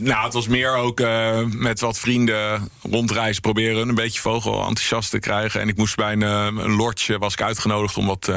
nou, 0.00 0.24
het 0.24 0.32
was 0.32 0.48
meer 0.48 0.74
ook 0.76 1.00
eh, 1.00 1.40
met 1.44 1.80
wat 1.80 1.98
vrienden 1.98 2.68
rondreizen 2.82 3.42
proberen 3.42 3.88
een 3.88 3.94
beetje 3.94 4.20
vogel 4.20 4.58
enthousiast 4.58 5.10
te 5.10 5.18
krijgen. 5.18 5.60
En 5.60 5.68
ik 5.68 5.76
moest 5.76 5.96
bij 5.96 6.12
een, 6.12 6.22
eh, 6.22 6.44
een 6.64 6.72
lodge, 6.76 7.18
was 7.18 7.32
ik 7.32 7.42
uitgenodigd 7.42 7.96
om 7.96 8.06
wat, 8.06 8.28
eh, 8.28 8.36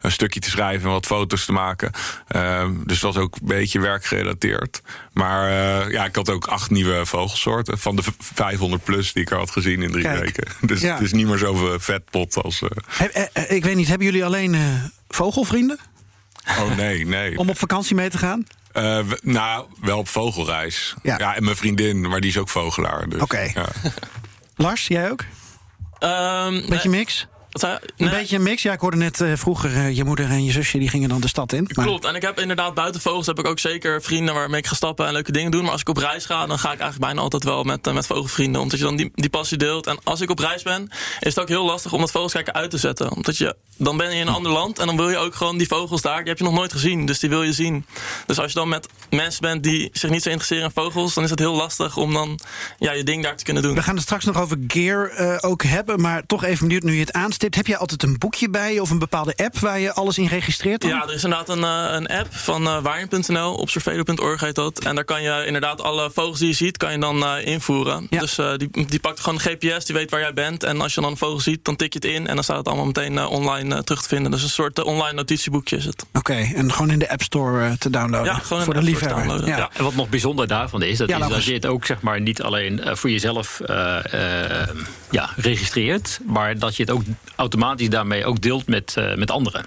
een 0.00 0.12
stukje 0.12 0.40
te 0.40 0.50
schrijven 0.50 0.86
en 0.86 0.92
wat 0.92 1.06
foto's 1.06 1.44
te 1.44 1.52
maken. 1.52 1.90
Eh, 2.28 2.68
dus 2.84 3.00
dat 3.00 3.14
was 3.14 3.22
ook 3.22 3.34
een 3.34 3.46
beetje 3.46 3.80
werkgerelateerd. 3.80 4.82
Maar 5.12 5.48
eh, 5.48 5.90
ja, 5.92 6.04
ik 6.04 6.14
had 6.16 6.30
ook 6.30 6.46
acht 6.46 6.70
nieuwe 6.70 7.06
vogelsoorten 7.06 7.78
van 7.78 7.96
de 7.96 8.02
v- 8.02 8.08
500 8.18 8.84
plus 8.84 9.12
die 9.12 9.22
ik 9.22 9.30
er 9.30 9.38
had 9.38 9.50
gezien 9.50 9.82
in 9.82 9.90
drie 9.90 10.04
Kijk. 10.04 10.20
weken. 10.20 10.46
Dus 10.68 10.80
Ja. 10.80 10.94
het 10.94 11.02
is 11.02 11.12
niet 11.12 11.26
meer 11.26 11.38
zoveel 11.38 11.80
vetpot 11.80 12.42
als... 12.42 12.62
eh, 12.62 13.06
eh, 13.14 13.26
eh, 13.32 13.50
ik 13.50 13.64
weet 13.64 13.76
niet, 13.76 13.88
hebben 13.88 14.06
jullie 14.06 14.24
alleen 14.24 14.54
eh, 14.54 14.60
vogelvrienden 15.08 15.78
oh 16.48 16.76
nee, 16.76 17.06
nee. 17.06 17.38
om 17.38 17.48
op 17.50 17.58
vakantie 17.58 17.94
mee 17.94 18.10
te 18.10 18.18
gaan? 18.18 18.46
Eh, 18.76 18.98
nou, 19.22 19.66
wel 19.80 19.98
op 19.98 20.08
vogelreis. 20.08 20.94
Ja. 21.02 21.18
Ja. 21.18 21.34
en 21.36 21.44
mijn 21.44 21.56
vriendin, 21.56 22.00
maar 22.08 22.20
die 22.20 22.30
is 22.30 22.38
ook 22.38 22.48
vogelaar. 22.48 23.08
Dus, 23.08 23.20
Oké. 23.22 23.50
ja. 23.54 23.66
Lars, 24.56 24.86
jij 24.86 25.10
ook? 25.10 25.24
Ehm, 25.98 26.52
Beetje 26.68 26.88
nee, 26.88 26.98
mix? 26.98 27.26
Een 27.50 27.78
Nee. 27.96 28.10
beetje 28.10 28.36
een 28.36 28.42
mix. 28.42 28.62
Ja, 28.62 28.72
ik 28.72 28.80
hoorde 28.80 28.96
net 28.96 29.20
eh, 29.20 29.32
vroeger 29.34 29.74
eh, 29.74 29.96
je 29.96 30.04
moeder 30.04 30.30
en 30.30 30.44
je 30.44 30.52
zusje 30.52 30.78
die 30.78 30.88
gingen 30.88 31.08
dan 31.08 31.20
de 31.20 31.28
stad 31.28 31.52
in. 31.52 31.68
Maar- 31.74 31.84
Klopt, 31.86 32.04
en 32.04 32.14
ik 32.14 32.22
heb 32.22 32.40
inderdaad 32.40 32.74
buiten 32.74 33.00
vogels 33.00 33.26
heb 33.26 33.38
ik 33.38 33.46
ook 33.46 33.58
zeker 33.58 34.02
vrienden 34.02 34.34
waarmee 34.34 34.60
ik 34.60 34.66
ga 34.66 34.74
stappen 34.74 35.06
en 35.06 35.12
leuke 35.12 35.32
dingen 35.32 35.50
doen. 35.50 35.62
Maar 35.62 35.72
als 35.72 35.80
ik 35.80 35.88
op 35.88 35.96
reis 35.96 36.24
ga, 36.26 36.46
dan 36.46 36.58
ga 36.58 36.72
ik 36.72 36.78
eigenlijk 36.80 37.00
bijna 37.00 37.20
altijd 37.20 37.44
wel 37.44 37.64
met, 37.64 37.92
met 37.92 38.06
vogelvrienden. 38.06 38.60
Omdat 38.60 38.78
je 38.78 38.84
dan 38.84 38.96
die, 38.96 39.10
die 39.14 39.30
passie 39.30 39.58
deelt. 39.58 39.86
En 39.86 39.98
als 40.04 40.20
ik 40.20 40.30
op 40.30 40.38
reis 40.38 40.62
ben, 40.62 40.88
is 41.20 41.34
het 41.34 41.38
ook 41.40 41.48
heel 41.48 41.64
lastig 41.64 41.92
om 41.92 42.00
dat 42.00 42.10
vogelskijken 42.10 42.54
uit 42.54 42.70
te 42.70 42.78
zetten. 42.78 43.10
Omdat 43.12 43.36
je, 43.36 43.56
dan 43.76 43.96
ben 43.96 44.10
je 44.10 44.20
in 44.20 44.26
een 44.26 44.34
ander 44.34 44.52
land 44.52 44.78
en 44.78 44.86
dan 44.86 44.96
wil 44.96 45.10
je 45.10 45.16
ook 45.16 45.34
gewoon 45.34 45.58
die 45.58 45.66
vogels 45.66 46.02
daar, 46.02 46.18
die 46.18 46.28
heb 46.28 46.38
je 46.38 46.44
nog 46.44 46.52
nooit 46.52 46.72
gezien. 46.72 47.06
Dus 47.06 47.18
die 47.18 47.30
wil 47.30 47.42
je 47.42 47.52
zien. 47.52 47.86
Dus 48.26 48.38
als 48.38 48.52
je 48.52 48.58
dan 48.58 48.68
met 48.68 48.88
mensen 49.10 49.40
bent 49.40 49.62
die 49.62 49.90
zich 49.92 50.10
niet 50.10 50.22
zo 50.22 50.28
interesseren 50.28 50.64
in 50.64 50.70
vogels, 50.74 51.14
dan 51.14 51.24
is 51.24 51.30
het 51.30 51.38
heel 51.38 51.54
lastig 51.54 51.96
om 51.96 52.12
dan 52.12 52.38
ja, 52.78 52.92
je 52.92 53.02
ding 53.02 53.22
daar 53.22 53.36
te 53.36 53.44
kunnen 53.44 53.62
doen. 53.62 53.74
We 53.74 53.82
gaan 53.82 53.94
het 53.94 54.04
straks 54.04 54.24
nog 54.24 54.40
over 54.40 54.58
gear 54.66 55.08
eh, 55.08 55.36
ook 55.50 55.62
hebben. 55.62 56.00
Maar 56.00 56.26
toch 56.26 56.44
even 56.44 56.66
benieuwd 56.66 56.82
nu 56.82 56.92
je 56.92 57.00
het 57.00 57.12
aanstipt. 57.12 57.54
Heb 57.54 57.66
jij 57.66 57.76
altijd 57.76 58.02
een 58.02 58.18
boekje 58.18 58.50
bij 58.50 58.74
je 58.74 58.80
of 58.80 58.90
een 58.90 58.98
bepaalde 58.98 59.36
app 59.36 59.58
waar 59.58 59.78
je 59.78 59.92
alles 59.92 60.18
in 60.18 60.26
registreert? 60.26 60.80
Dan? 60.80 60.90
Ja, 60.90 61.02
er 61.02 61.14
is 61.14 61.24
inderdaad 61.24 61.48
een, 61.48 61.64
eh, 61.64 61.94
een 61.94 62.06
app 62.06 62.34
van 62.34 62.62
uh, 62.62 62.82
waarjen.nl, 62.82 63.54
observado.org 63.54 64.40
heet 64.40 64.54
dat. 64.54 64.78
En 64.78 64.94
daar 64.94 65.04
kan 65.04 65.22
je 65.22 65.44
inderdaad 65.46 65.82
alle 65.82 66.10
vogels 66.14 66.38
die 66.38 66.48
je 66.48 66.54
ziet, 66.54 66.76
kan 66.76 66.92
je 66.92 66.98
dan 66.98 67.24
eh, 67.24 67.46
invoeren. 67.46 68.06
Ja. 68.10 68.20
Dus 68.20 68.40
die, 68.56 68.86
die 68.86 69.00
pakt 69.00 69.20
gewoon 69.20 69.40
een 69.44 69.50
GPS, 69.50 69.84
die 69.84 69.94
weet 69.94 70.10
waar 70.10 70.20
jij 70.20 70.32
bent. 70.32 70.62
En 70.62 70.80
als 70.80 70.94
je 70.94 71.00
dan 71.00 71.10
een 71.10 71.16
vogel 71.16 71.40
ziet, 71.40 71.64
dan 71.64 71.76
tik 71.76 71.92
je 71.92 71.98
het 71.98 72.08
in 72.08 72.26
en 72.26 72.34
dan 72.34 72.44
staat 72.44 72.56
het 72.56 72.66
allemaal 72.66 72.86
meteen 72.86 73.18
eh, 73.18 73.30
online 73.66 73.80
eh, 73.80 73.86
terug 73.86 74.02
te 74.02 74.08
vinden. 74.08 74.30
Dus 74.30 74.42
een 74.42 74.48
soort 74.48 74.78
eh, 74.78 74.84
online 74.84 75.12
notitieboekje 75.12 75.76
is 75.76 75.84
het. 75.84 76.06
Oké, 76.12 76.32
en 76.34 76.72
gewoon 76.72 76.90
in 76.90 76.98
de 76.98 77.10
App 77.10 77.22
Store 77.22 77.64
eh, 77.66 77.72
te 77.72 77.90
downloaden. 77.90 78.32
Ja, 78.32 78.38
gewoon 78.38 78.58
in 78.58 78.64
voor 78.64 78.74
de 78.74 78.80
de 78.80 78.86
liefhebber. 78.86 79.18
downloaden. 79.18 79.48
Ja. 79.48 79.56
Ja. 79.56 79.70
En 79.72 79.84
wat 79.84 79.94
nog 79.94 80.08
bijzonder 80.08 80.46
daarvan 80.46 80.82
is, 80.82 80.98
dat, 80.98 81.08
Ja, 81.08 81.18
is 81.20 81.28
dat 81.28 81.44
je 81.44 81.52
het 81.52 81.66
ook 81.66 81.86
zeg 81.86 82.00
maar, 82.00 82.20
niet 82.20 82.42
alleen 82.42 82.80
eh, 82.80 82.94
voor 82.94 83.10
jezelf 83.10 83.60
ja, 85.10 85.30
registreert, 85.36 86.20
maar 86.26 86.58
dat 86.58 86.76
je 86.76 86.82
het 86.82 86.92
ook 86.92 87.02
automatisch 87.36 87.88
daarmee 87.88 88.24
ook 88.24 88.40
deelt 88.40 88.66
met, 88.66 88.94
eh, 88.96 89.14
met 89.14 89.30
anderen. 89.30 89.64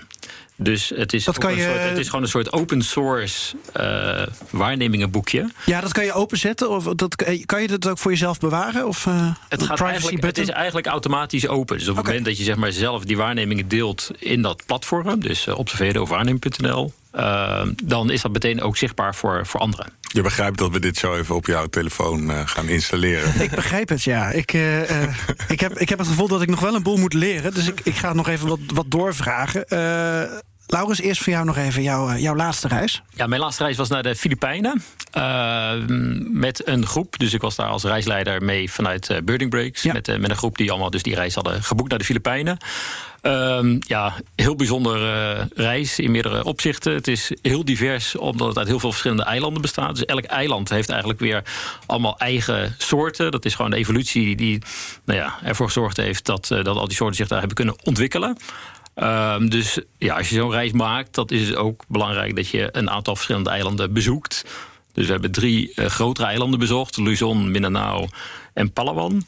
Dus 0.62 0.92
het 0.96 1.14
is, 1.14 1.26
je- 1.26 1.32
soort, 1.32 1.90
het 1.90 1.98
is 1.98 2.06
gewoon 2.06 2.22
een 2.22 2.30
soort 2.30 2.52
open 2.52 2.82
source 2.82 3.56
eh, 3.74 4.28
waarnemingenboekje. 4.50 5.50
Ja, 5.66 5.82
dat 5.82 5.92
kan 5.92 6.06
je 6.06 6.14
openzetten. 6.14 6.70
Of 6.70 6.84
dat, 6.84 7.16
kan 7.46 7.62
je 7.62 7.68
dat 7.68 7.88
ook 7.88 7.98
voor 7.98 8.12
jezelf 8.12 8.40
bewaren? 8.40 8.88
Of 8.88 9.06
eh, 9.06 9.32
Het, 9.50 9.64
gaat 9.64 9.82
eigenlijk, 9.82 10.24
het 10.24 10.38
is 10.38 10.50
eigenlijk 10.50 10.88
automatisch 10.88 11.48
open. 11.48 11.78
Dus 11.78 11.88
op 11.88 11.96
het 11.96 12.06
moment 12.06 12.26
dat 12.26 12.38
je 12.38 12.44
zeg 12.44 12.56
maar, 12.56 12.72
zelf 12.72 13.04
die 13.06 13.18
waarnemingen 13.18 13.68
deelt 13.68 14.12
in 14.20 14.42
dat 14.42 14.64
platform, 14.66 15.20
dus 15.20 15.48
observeren 15.48 16.02
of 16.02 16.10
waarneming.nl, 16.10 16.94
uh, 17.16 17.62
dan 17.84 18.12
is 18.12 18.22
dat 18.22 18.32
meteen 18.32 18.62
ook 18.62 18.78
zichtbaar 18.78 19.16
voor, 19.16 19.46
voor 19.46 19.60
anderen. 19.60 19.92
Je 20.14 20.22
begrijpt 20.22 20.58
dat 20.58 20.72
we 20.72 20.80
dit 20.80 20.98
zo 20.98 21.16
even 21.16 21.36
op 21.36 21.46
jouw 21.46 21.68
telefoon 21.68 22.30
uh, 22.30 22.42
gaan 22.46 22.68
installeren. 22.68 23.42
Ik 23.42 23.52
begrijp 23.52 23.90
het, 23.90 24.04
ja. 24.04 24.30
Ik, 24.30 24.54
uh, 24.54 24.90
uh, 24.90 25.16
ik, 25.48 25.60
heb, 25.60 25.78
ik 25.78 25.90
heb 25.90 26.00
het 26.00 26.08
gevoel 26.08 26.28
dat 26.28 26.42
ik 26.42 26.50
nog 26.50 26.60
wel 26.60 26.76
een 26.76 26.84
boel 26.84 26.98
moet 26.98 27.14
leren. 27.14 27.54
Dus 27.54 27.68
ik, 27.68 27.80
ik 27.84 27.96
ga 27.96 28.14
nog 28.14 28.28
even 28.28 28.48
wat, 28.48 28.60
wat 28.74 28.86
doorvragen. 28.92 29.66
Uh, 29.68 30.40
Laurens, 30.72 31.00
eerst 31.00 31.24
voor 31.24 31.34
jou 31.34 31.46
nog 31.46 31.58
even 31.58 31.84
jouw, 31.84 32.16
jouw 32.16 32.36
laatste 32.36 32.68
reis. 32.68 33.02
Ja, 33.14 33.28
mijn 33.28 33.42
laatste 33.42 33.64
reis 33.64 33.78
was 33.78 33.90
naar 33.90 34.04
de 34.04 34.16
Filipijnen. 34.16 34.84
Uh, 35.18 35.72
met 36.32 36.68
een 36.68 36.86
groep. 36.86 37.20
Dus 37.20 37.34
ik 37.34 37.42
was 37.42 37.56
daar 37.56 37.68
als 37.68 37.84
reisleider 37.84 38.44
mee 38.44 38.72
vanuit 38.72 39.10
uh, 39.10 39.18
Birding 39.24 39.50
Breaks. 39.50 39.82
Ja. 39.82 39.94
Met, 39.94 40.08
uh, 40.08 40.18
met 40.18 40.30
een 40.30 40.36
groep 40.36 40.58
die 40.58 40.72
allemaal 40.72 40.90
dus 40.90 41.04
die 41.04 41.16
reis 41.16 41.36
hadden 41.36 41.64
geboekt 41.64 41.90
naar 41.90 42.00
de 42.00 42.06
Filipijnen. 42.06 42.58
Um, 43.22 43.78
ja, 43.80 44.16
heel 44.36 44.56
bijzonder 44.56 45.00
reis 45.54 46.00
in 46.00 46.12
meerdere 46.12 46.44
opzichten. 46.44 46.94
Het 46.94 47.08
is 47.08 47.32
heel 47.42 47.66
divers, 47.66 48.16
omdat 48.16 48.48
het 48.48 48.58
uit 48.58 48.68
heel 48.68 48.80
veel 48.80 48.90
verschillende 48.90 49.24
eilanden 49.24 49.62
bestaat. 49.62 49.96
Dus 49.96 50.06
elk 50.06 50.24
eiland 50.24 50.70
heeft 50.70 50.90
eigenlijk 50.90 51.20
weer 51.20 51.44
allemaal 51.86 52.18
eigen 52.18 52.76
soorten. 52.78 53.32
Dat 53.32 53.46
is 53.46 53.56
gewoon 53.56 53.72
de 53.72 53.78
evolutie 53.78 54.36
die 54.36 54.62
nou 55.06 55.20
ja, 55.20 55.40
ervoor 55.44 55.66
gezorgd 55.66 55.98
heeft 55.98 56.26
dat, 56.26 56.48
dat 56.48 56.68
al 56.68 56.88
die 56.88 56.96
soorten 56.96 57.16
zich 57.16 57.28
daar 57.28 57.40
hebben 57.40 57.58
kunnen 57.58 57.76
ontwikkelen. 57.84 58.38
Um, 58.96 59.50
dus 59.50 59.80
ja, 59.98 60.18
als 60.18 60.30
je 60.30 60.36
zo'n 60.36 60.52
reis 60.52 60.72
maakt, 60.72 61.16
dat 61.16 61.32
is 61.32 61.48
het 61.48 61.56
ook 61.56 61.84
belangrijk 61.88 62.36
dat 62.36 62.50
je 62.50 62.70
een 62.72 62.90
aantal 62.90 63.16
verschillende 63.16 63.50
eilanden 63.50 63.94
bezoekt. 63.94 64.46
Dus 64.94 65.06
we 65.06 65.12
hebben 65.12 65.32
drie 65.32 65.72
uh, 65.76 65.86
grotere 65.86 66.28
eilanden 66.28 66.60
bezocht: 66.60 66.98
Luzon, 66.98 67.52
Mindanao 67.52 68.08
en 68.54 68.74
Palawan. 68.74 69.24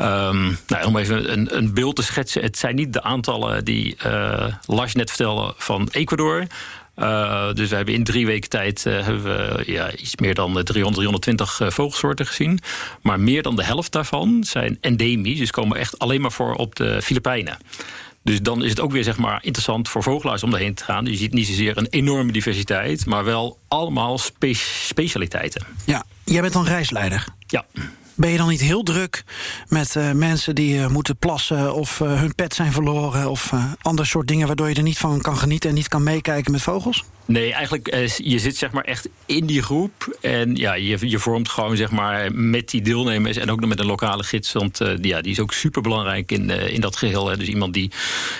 Um, 0.00 0.58
nou, 0.66 0.86
om 0.86 0.96
even 0.96 1.32
een, 1.32 1.56
een, 1.56 1.74
beeld 1.74 1.96
te 1.96 2.02
schetsen. 2.02 2.42
Het 2.42 2.58
zijn 2.58 2.74
niet 2.74 2.92
de 2.92 3.02
aantallen 3.02 3.64
die 3.64 3.96
uh, 4.06 4.46
Lars 4.66 4.94
net 4.94 5.08
vertelde 5.08 5.54
van 5.56 5.88
Ecuador. 5.90 6.46
Uh, 6.96 7.52
dus 7.52 7.68
we 7.68 7.76
hebben 7.76 7.94
in 7.94 8.04
drie 8.04 8.26
weken 8.26 8.50
tijd 8.50 8.84
uh, 8.86 9.04
hebben 9.04 9.22
we, 9.22 9.62
ja, 9.66 9.92
iets 9.92 10.16
meer 10.16 10.34
dan 10.34 10.64
300, 10.64 10.96
320 10.96 11.60
vogelsoorten 11.66 12.26
gezien. 12.26 12.60
Maar 13.02 13.20
meer 13.20 13.42
dan 13.42 13.56
de 13.56 13.64
helft 13.64 13.92
daarvan 13.92 14.44
zijn 14.44 14.78
endemisch. 14.80 15.38
Dus 15.38 15.50
komen 15.50 15.78
echt 15.78 15.98
alleen 15.98 16.20
maar 16.20 16.32
voor 16.32 16.54
op 16.54 16.76
de 16.76 17.02
Filipijnen. 17.02 17.58
Dus 18.22 18.42
dan 18.42 18.64
is 18.64 18.70
het 18.70 18.80
ook 18.80 18.92
weer 18.92 19.04
zeg 19.04 19.18
maar, 19.18 19.44
interessant 19.44 19.88
voor 19.88 20.02
vogelaars 20.02 20.42
om 20.42 20.50
daarheen 20.50 20.74
te 20.74 20.84
gaan. 20.84 21.04
Je 21.04 21.16
ziet 21.16 21.32
niet 21.32 21.46
zozeer 21.46 21.78
een 21.78 21.88
enorme 21.90 22.32
diversiteit, 22.32 23.06
maar 23.06 23.24
wel 23.24 23.58
allemaal 23.68 24.18
spe 24.18 24.54
specialiteiten. 24.54 25.66
Ja, 25.86 26.04
jij 26.24 26.40
bent 26.40 26.52
dan 26.52 26.64
reisleider. 26.64 27.24
Ja. 27.46 27.64
Ben 28.20 28.30
je 28.30 28.36
dan 28.36 28.48
niet 28.48 28.60
heel 28.60 28.82
druk 28.82 29.24
met 29.68 29.94
uh, 29.94 30.12
mensen 30.12 30.54
die 30.54 30.78
uh, 30.78 30.86
moeten 30.86 31.16
plassen 31.16 31.74
of 31.74 32.00
uh, 32.00 32.20
hun 32.20 32.34
pet 32.34 32.54
zijn 32.54 32.72
verloren 32.72 33.30
of 33.30 33.52
ander 33.82 34.06
soort 34.06 34.28
dingen 34.28 34.46
waardoor 34.46 34.68
je 34.68 34.74
er 34.74 34.82
niet 34.82 34.98
van 34.98 35.20
kan 35.20 35.36
genieten 35.36 35.68
en 35.68 35.74
niet 35.74 35.88
kan 35.88 36.02
meekijken 36.02 36.52
met 36.52 36.62
vogels? 36.62 37.04
Nee, 37.24 37.52
eigenlijk 37.52 38.14
je 38.16 38.38
zit 38.38 38.56
zeg 38.56 38.72
maar 38.72 38.84
echt 38.84 39.08
in 39.26 39.46
die 39.46 39.62
groep 39.62 40.16
en 40.20 40.56
ja, 40.56 40.74
je, 40.74 41.08
je 41.08 41.18
vormt 41.18 41.48
gewoon 41.48 41.76
zeg 41.76 41.90
maar 41.90 42.34
met 42.34 42.68
die 42.70 42.82
deelnemers 42.82 43.36
en 43.36 43.50
ook 43.50 43.60
nog 43.60 43.68
met 43.68 43.78
een 43.78 43.86
lokale 43.86 44.22
gids, 44.22 44.52
want 44.52 44.78
ja, 45.00 45.20
die 45.20 45.32
is 45.32 45.40
ook 45.40 45.52
super 45.52 45.82
belangrijk 45.82 46.32
in, 46.32 46.50
in 46.50 46.80
dat 46.80 46.96
geheel. 46.96 47.24
Dus 47.24 47.48
iemand 47.48 47.74
die 47.74 47.90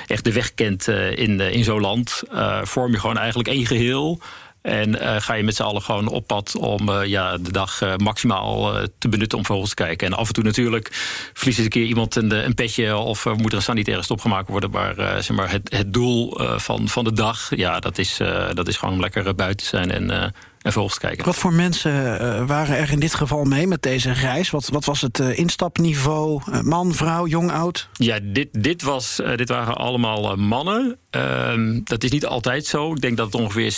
echt 0.07 0.25
de 0.25 0.33
weg 0.33 0.55
kent 0.55 0.89
in, 1.15 1.41
in 1.41 1.65
zo'n 1.65 1.81
land, 1.81 2.23
vorm 2.63 2.93
je 2.93 2.99
gewoon 2.99 3.19
eigenlijk 3.19 3.49
één 3.49 3.67
geheel. 3.67 4.21
En 4.63 4.89
uh, 4.89 5.17
ga 5.19 5.35
je 5.35 5.43
met 5.43 5.57
z'n 5.57 5.63
allen 5.63 5.83
gewoon 5.83 6.09
op 6.09 6.27
pad 6.27 6.57
om 6.57 6.89
uh, 6.89 7.05
ja, 7.05 7.37
de 7.39 7.53
dag 7.53 7.81
uh, 7.81 7.97
maximaal 7.97 8.75
te 8.99 9.09
benutten 9.09 9.39
om 9.39 9.45
vogels 9.45 9.69
te 9.69 9.75
kijken. 9.75 10.07
En 10.07 10.13
af 10.13 10.29
en 10.29 10.35
toe 10.35 10.45
natuurlijk 10.45 10.89
verliest 11.33 11.59
een 11.59 11.69
keer 11.69 11.87
iemand 11.87 12.17
een, 12.17 12.45
een 12.45 12.55
petje 12.55 12.97
of 12.97 13.25
moet 13.25 13.51
er 13.51 13.57
een 13.57 13.63
sanitaire 13.63 14.03
stop 14.03 14.21
gemaakt 14.21 14.49
worden. 14.49 14.71
Maar, 14.71 14.95
zeg 15.23 15.37
maar 15.37 15.51
het, 15.51 15.73
het 15.73 15.93
doel 15.93 16.41
van, 16.57 16.89
van 16.89 17.05
de 17.05 17.13
dag, 17.13 17.57
ja, 17.57 17.81
dat 17.81 17.99
is, 17.99 18.21
dat 18.53 18.69
is 18.69 18.77
gewoon 18.77 18.95
om 18.95 19.01
lekker 19.01 19.35
buiten 19.35 19.67
te 19.67 19.77
zijn 19.77 19.91
en 19.91 20.35
en 20.63 20.73
vogels 20.73 20.99
kijken. 20.99 21.25
Wat 21.25 21.37
voor 21.37 21.53
mensen 21.53 21.93
uh, 21.93 22.47
waren 22.47 22.77
er 22.77 22.91
in 22.91 23.01
dit 23.01 23.15
geval 23.15 23.45
mee 23.45 23.67
met 23.67 23.83
deze 23.83 24.13
reis? 24.13 24.51
Wat, 24.51 24.69
wat 24.69 24.85
was 24.85 25.01
het 25.01 25.19
uh, 25.19 25.39
instapniveau? 25.39 26.43
Uh, 26.49 26.61
man, 26.61 26.95
vrouw, 26.95 27.27
jong, 27.27 27.51
oud? 27.51 27.89
Ja, 27.93 28.19
dit, 28.23 28.49
dit, 28.53 28.83
was, 28.83 29.21
dit 29.37 29.49
waren 29.49 29.77
allemaal 29.77 30.37
mannen. 30.37 30.99
Ehm, 31.11 31.81
dat 31.85 32.05
is 32.05 32.11
niet 32.11 32.27
altijd 32.27 32.67
zo. 32.67 32.93
Ik 32.93 33.01
denk 33.01 33.17
dat 33.17 33.27
het 33.27 33.35
ongeveer 33.35 33.73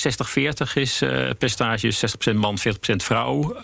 60-40 0.68 0.72
is 0.74 0.98
percentages. 1.38 2.04
60% 2.30 2.34
man, 2.34 2.58
40% 2.58 2.62
vrouw. 2.96 3.56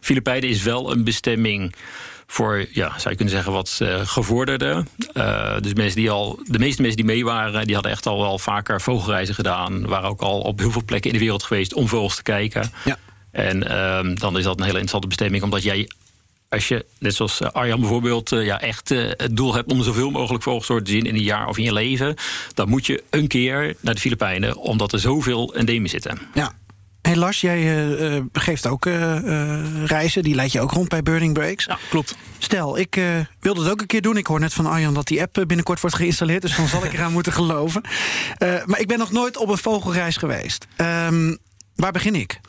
Filipijnen 0.00 0.48
is 0.48 0.62
wel 0.62 0.92
een 0.92 1.04
bestemming 1.04 1.74
voor, 2.32 2.66
ja, 2.72 2.88
zou 2.88 3.10
je 3.10 3.16
kunnen 3.16 3.34
zeggen, 3.34 3.52
wat 3.52 3.78
uh, 3.82 4.00
gevorderde. 4.04 4.84
Uh, 5.14 5.56
dus 5.60 5.74
mensen 5.74 5.96
die 5.96 6.10
al, 6.10 6.40
de 6.44 6.58
meeste 6.58 6.82
mensen 6.82 6.96
die 6.96 7.06
mee 7.06 7.24
waren, 7.24 7.64
die 7.66 7.74
hadden 7.74 7.92
echt 7.92 8.06
al 8.06 8.20
wel 8.20 8.38
vaker 8.38 8.80
vogelreizen 8.80 9.34
gedaan. 9.34 9.86
Waren 9.86 10.08
ook 10.08 10.20
al 10.20 10.40
op 10.40 10.58
heel 10.58 10.70
veel 10.70 10.84
plekken 10.84 11.10
in 11.10 11.16
de 11.16 11.22
wereld 11.22 11.42
geweest 11.42 11.74
om 11.74 11.88
vogels 11.88 12.16
te 12.16 12.22
kijken. 12.22 12.72
Ja. 12.84 12.98
En 13.30 13.56
uh, 13.56 14.16
dan 14.16 14.38
is 14.38 14.44
dat 14.44 14.54
een 14.54 14.64
hele 14.64 14.78
interessante 14.78 15.06
bestemming, 15.06 15.42
omdat 15.42 15.62
jij 15.62 15.88
als 16.48 16.68
je, 16.68 16.84
net 16.98 17.14
zoals 17.14 17.42
Arjan 17.42 17.80
bijvoorbeeld, 17.80 18.30
ja, 18.30 18.60
echt 18.60 18.88
het 18.88 19.36
doel 19.36 19.54
hebt 19.54 19.72
om 19.72 19.82
zoveel 19.82 20.10
mogelijk 20.10 20.42
vogelsoorten 20.42 20.86
te 20.86 20.92
zien 20.92 21.06
in 21.06 21.14
een 21.14 21.22
jaar 21.22 21.48
of 21.48 21.58
in 21.58 21.64
je 21.64 21.72
leven, 21.72 22.14
dan 22.54 22.68
moet 22.68 22.86
je 22.86 23.02
een 23.10 23.26
keer 23.26 23.76
naar 23.80 23.94
de 23.94 24.00
Filipijnen, 24.00 24.56
omdat 24.56 24.92
er 24.92 24.98
zoveel 25.00 25.54
endemen 25.54 25.90
zitten. 25.90 26.18
Ja. 26.34 26.52
Hey 27.02 27.16
Lars, 27.16 27.40
jij 27.40 27.90
uh, 28.14 28.22
geeft 28.32 28.66
ook 28.66 28.86
uh, 28.86 29.84
reizen. 29.86 30.22
Die 30.22 30.34
leid 30.34 30.52
je 30.52 30.60
ook 30.60 30.70
rond 30.70 30.88
bij 30.88 31.02
Burning 31.02 31.34
Breaks. 31.34 31.64
Ja, 31.64 31.78
klopt. 31.90 32.16
Stel, 32.38 32.78
ik 32.78 33.00
wilde 33.40 33.62
het 33.62 33.70
ook 33.70 33.80
een 33.80 33.86
keer 33.86 34.02
doen. 34.02 34.16
Ik 34.16 34.26
hoor 34.26 34.40
net 34.40 34.54
van 34.54 34.66
Arjan 34.66 34.94
dat 34.94 35.06
die 35.06 35.20
app 35.20 35.32
binnenkort 35.46 35.80
wordt 35.80 35.96
geïnstalleerd. 35.96 36.42
Dus 36.42 36.56
dan 36.56 36.68
zal 36.68 36.84
ik 36.84 36.92
eraan 36.92 37.12
moeten 37.18 37.32
geloven. 37.32 37.82
maar 38.38 38.80
ik 38.80 38.86
ben 38.86 38.98
nog 38.98 39.10
nooit 39.10 39.36
op 39.36 39.48
een 39.48 39.58
vogelreis 39.58 40.16
geweest. 40.16 40.66
Um, 40.76 41.38
waar 41.74 41.92
begin 41.92 42.14
ik? 42.14 42.40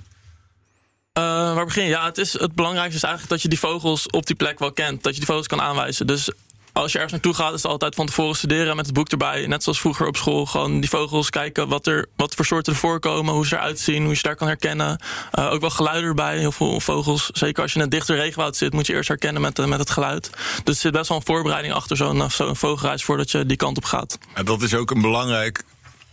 waar 1.14 1.66
begin 1.66 1.84
je? 1.84 1.89
Ja, 1.89 2.06
het, 2.06 2.18
is, 2.18 2.34
het 2.34 2.56
belangrijkste 2.56 2.95
is 2.95 3.04
eigenlijk 3.04 3.34
dat 3.34 3.41
je 3.41 3.47
die 3.49 3.60
vogels 3.60 4.08
op 4.08 4.26
die 4.26 4.36
plek 4.36 4.60
wel 4.60 4.72
kent. 4.72 5.04
Dat 5.04 5.14
je 5.14 5.20
die 5.20 5.28
vogels 5.28 5.47
kan 5.47 5.62
aanwijzen. 5.62 6.08
Dus 6.08 6.32
als 6.74 6.91
je 6.91 6.97
ergens 6.97 7.11
naartoe 7.11 7.34
gaat, 7.34 7.53
is 7.53 7.63
het 7.63 7.72
altijd 7.72 7.95
van 7.95 8.05
tevoren 8.05 8.36
studeren 8.36 8.76
met 8.76 8.86
het 8.86 8.95
boek 8.95 9.09
erbij. 9.09 9.47
Net 9.47 9.63
zoals 9.63 9.80
vroeger 9.80 10.07
op 10.07 10.17
school. 10.17 10.45
Gewoon 10.45 10.80
die 10.80 10.89
vogels 10.89 11.30
kijken 11.30 11.67
wat, 11.67 11.88
er, 11.88 12.07
wat 12.15 12.36
voor 12.36 12.45
soorten 12.45 12.74
er 12.74 12.80
voorkomen, 12.80 13.34
hoe 13.34 13.47
ze 13.47 13.55
eruit 13.55 13.80
zien, 13.80 14.01
hoe 14.01 14.09
je 14.09 14.15
ze 14.15 14.24
daar 14.24 14.36
kan 14.36 14.47
herkennen. 14.47 15.01
Uh, 15.39 15.51
ook 15.51 15.61
wel 15.61 15.69
geluiden 15.69 16.09
erbij. 16.09 16.38
Heel 16.38 16.51
veel 16.51 16.80
vogels. 16.80 17.30
Zeker 17.34 17.61
als 17.61 17.74
je 17.74 17.80
in 17.80 17.89
dichter 17.89 18.15
regenwoud 18.15 18.57
zit, 18.57 18.74
moet 18.74 18.88
je 18.88 18.93
eerst 18.93 19.07
herkennen 19.07 19.41
met, 19.41 19.59
uh, 19.59 19.65
met 19.65 19.80
het 19.80 19.89
geluid. 19.89 20.30
Dus 20.63 20.76
er 20.76 20.82
zit 20.82 20.91
best 20.91 21.07
wel 21.07 21.17
een 21.17 21.26
voorbereiding 21.26 21.74
achter 21.74 21.97
zo'n 21.97 22.30
zo'n 22.30 22.55
vogelreis 22.55 23.03
voordat 23.03 23.32
je 23.32 23.45
die 23.45 23.57
kant 23.57 23.78
op 23.78 23.86
gaat. 23.86 24.17
En 24.34 24.45
dat 24.45 24.61
is 24.61 24.74
ook 24.74 24.91
een 24.91 25.01
belangrijk 25.01 25.63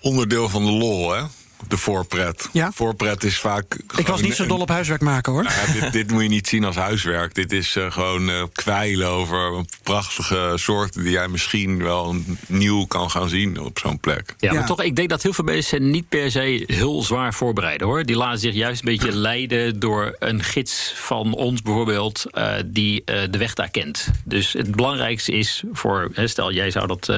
onderdeel 0.00 0.48
van 0.48 0.64
de 0.64 0.70
lol, 0.70 1.10
hè? 1.10 1.22
De 1.68 1.76
voorpret. 1.76 2.48
Ja? 2.52 2.72
Voorpret 2.72 3.24
is 3.24 3.38
vaak. 3.38 3.76
Ik 3.96 4.06
was 4.06 4.20
niet 4.20 4.34
zo 4.34 4.46
dol 4.46 4.60
op 4.60 4.68
huiswerk 4.68 5.00
maken 5.00 5.32
hoor. 5.32 5.42
Nou 5.42 5.80
dit, 5.80 5.92
dit, 5.92 6.10
moet 6.10 6.22
je 6.22 6.28
niet 6.28 6.48
zien 6.48 6.64
als 6.64 6.76
huiswerk. 6.76 7.34
Dit 7.34 7.52
is 7.52 7.76
uh, 7.76 7.90
gewoon 7.90 8.28
uh, 8.28 8.42
kwijlen 8.52 9.08
over 9.08 9.64
prachtige 9.82 10.52
soorten 10.54 11.02
die 11.02 11.12
jij 11.12 11.28
misschien 11.28 11.82
wel 11.82 12.16
nieuw 12.46 12.86
kan 12.86 13.10
gaan 13.10 13.28
zien 13.28 13.60
op 13.60 13.78
zo'n 13.78 14.00
plek. 14.00 14.34
Ja, 14.38 14.52
maar 14.52 14.66
toch, 14.66 14.82
ik 14.82 14.96
denk 14.96 15.08
dat 15.08 15.22
heel 15.22 15.32
veel 15.32 15.44
mensen 15.44 15.90
niet 15.90 16.08
per 16.08 16.30
se 16.30 16.64
heel 16.66 17.02
zwaar 17.02 17.34
voorbereiden 17.34 17.86
hoor. 17.86 18.04
Die 18.04 18.16
laten 18.16 18.38
zich 18.38 18.54
juist 18.54 18.80
een 18.80 18.88
beetje 18.88 19.16
leiden 19.16 19.78
door 19.78 20.16
een 20.18 20.42
gids 20.42 20.92
van 20.96 21.34
ons 21.34 21.62
bijvoorbeeld, 21.62 22.24
uh, 22.32 22.54
die 22.66 23.04
de 23.04 23.38
weg 23.38 23.54
daar 23.54 23.70
kent. 23.70 24.08
Dus 24.24 24.52
het 24.52 24.76
belangrijkste 24.76 25.32
is 25.32 25.62
voor, 25.72 26.10
stel 26.14 26.52
jij 26.52 26.70
zou 26.70 26.86
dat 26.86 27.12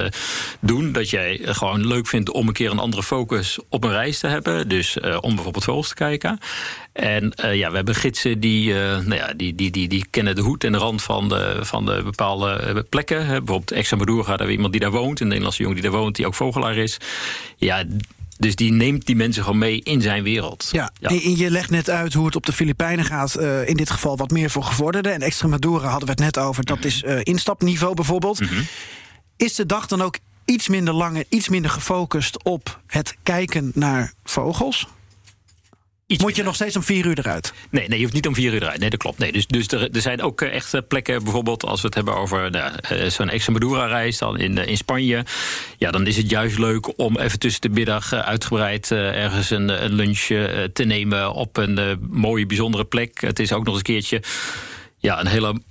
doen, 0.59 0.91
dat 0.91 1.09
jij 1.09 1.39
gewoon 1.43 1.87
leuk 1.87 2.07
vindt 2.07 2.31
om 2.31 2.47
een 2.47 2.53
keer 2.53 2.71
een 2.71 2.79
andere 2.79 3.03
focus 3.03 3.59
op 3.69 3.83
een 3.83 3.91
reis 3.91 4.19
te 4.19 4.27
hebben. 4.31 4.69
Dus 4.69 4.97
uh, 4.97 5.17
om 5.21 5.35
bijvoorbeeld 5.35 5.63
vogels 5.63 5.87
te 5.87 5.93
kijken. 5.93 6.39
En 6.93 7.33
uh, 7.45 7.55
ja, 7.55 7.69
we 7.69 7.75
hebben 7.75 7.95
gidsen 7.95 8.39
die, 8.39 8.69
uh, 8.69 8.75
nou 8.75 9.15
ja, 9.15 9.33
die, 9.33 9.55
die, 9.55 9.71
die, 9.71 9.87
die 9.87 10.05
kennen 10.09 10.35
de 10.35 10.41
hoed 10.41 10.63
en 10.63 10.71
de 10.71 10.77
rand 10.77 11.01
van 11.01 11.29
de, 11.29 11.57
van 11.61 11.85
de 11.85 12.01
bepaalde 12.03 12.85
plekken. 12.89 13.27
Bijvoorbeeld 13.27 13.71
Extremadura, 13.71 14.21
daar 14.21 14.27
hebben 14.27 14.47
we 14.47 14.53
iemand 14.53 14.71
die 14.71 14.81
daar 14.81 14.91
woont. 14.91 15.19
Een 15.19 15.27
Nederlandse 15.27 15.61
jongen 15.61 15.81
die 15.81 15.89
daar 15.89 15.99
woont, 15.99 16.15
die 16.15 16.27
ook 16.27 16.35
vogelaar 16.35 16.75
is. 16.75 16.97
Ja, 17.57 17.83
dus 18.41 18.55
die 18.55 18.71
neemt 18.71 19.05
die 19.05 19.15
mensen 19.15 19.43
gewoon 19.43 19.57
mee 19.57 19.81
in 19.83 20.01
zijn 20.01 20.23
wereld. 20.23 20.69
Ja, 20.71 20.91
ja. 20.99 21.09
En 21.09 21.37
je 21.37 21.51
legt 21.51 21.69
net 21.69 21.89
uit 21.89 22.13
hoe 22.13 22.25
het 22.25 22.35
op 22.35 22.45
de 22.45 22.53
Filipijnen 22.53 23.05
gaat. 23.05 23.39
Uh, 23.39 23.67
in 23.67 23.75
dit 23.75 23.89
geval 23.89 24.17
wat 24.17 24.31
meer 24.31 24.49
voor 24.49 24.63
gevorderden. 24.63 25.13
En 25.13 25.21
Extremadura 25.21 25.87
hadden 25.87 26.05
we 26.05 26.11
het 26.11 26.19
net 26.19 26.37
over. 26.37 26.65
Dat 26.65 26.85
is 26.85 27.03
uh, 27.03 27.19
instapniveau 27.23 27.93
bijvoorbeeld. 27.93 28.39
Mm 28.39 28.47
-hmm. 28.47 28.65
Is 29.37 29.55
de 29.55 29.65
dag 29.65 29.87
dan 29.87 30.01
ook 30.01 30.17
iets 30.51 30.67
minder 30.67 30.93
lang 30.93 31.17
en 31.17 31.25
iets 31.29 31.49
minder 31.49 31.71
gefocust 31.71 32.43
op 32.43 32.81
het 32.87 33.15
kijken 33.23 33.71
naar 33.73 34.13
vogels. 34.23 34.87
Iets 36.07 36.23
Moet 36.23 36.35
je 36.35 36.43
nog 36.43 36.55
steeds 36.55 36.75
om 36.75 36.83
vier 36.83 37.05
uur 37.05 37.19
eruit? 37.19 37.53
Nee, 37.69 37.87
nee, 37.87 37.97
je 37.97 38.03
hoeft 38.03 38.15
niet 38.15 38.27
om 38.27 38.33
vier 38.33 38.53
uur 38.53 38.61
eruit. 38.61 38.79
Nee, 38.79 38.89
dat 38.89 38.99
klopt. 38.99 39.17
Nee, 39.17 39.31
dus 39.31 39.47
dus 39.47 39.67
er, 39.67 39.91
er 39.91 40.01
zijn 40.01 40.21
ook 40.21 40.41
eh, 40.41 40.53
echt 40.53 40.73
eh, 40.73 40.81
plekken, 40.87 41.23
bijvoorbeeld 41.23 41.65
als 41.65 41.81
we 41.81 41.87
het 41.87 41.95
hebben 41.95 42.15
over 42.15 42.51
nou, 42.51 42.71
zo'n 43.09 43.29
Extremadura-reis 43.29 44.17
dan 44.17 44.39
in, 44.39 44.57
in 44.57 44.77
Spanje. 44.77 45.25
Ja, 45.77 45.91
dan 45.91 46.07
is 46.07 46.17
het 46.17 46.29
juist 46.29 46.57
leuk 46.57 46.99
om 46.99 47.17
even 47.17 47.39
tussen 47.39 47.61
de 47.61 47.69
middag 47.69 48.13
uitgebreid 48.13 48.91
ergens 48.91 49.49
een, 49.49 49.83
een 49.83 49.93
lunch 49.93 50.25
te 50.73 50.83
nemen 50.83 51.33
op 51.33 51.57
een 51.57 51.99
mooie, 52.09 52.45
bijzondere 52.45 52.85
plek. 52.85 53.21
Het 53.21 53.39
is 53.39 53.53
ook 53.53 53.65
nog 53.65 53.73
eens 53.73 53.77
een 53.87 53.93
keertje 53.93 54.21
ja, 54.97 55.19
een 55.19 55.27
hele 55.27 55.61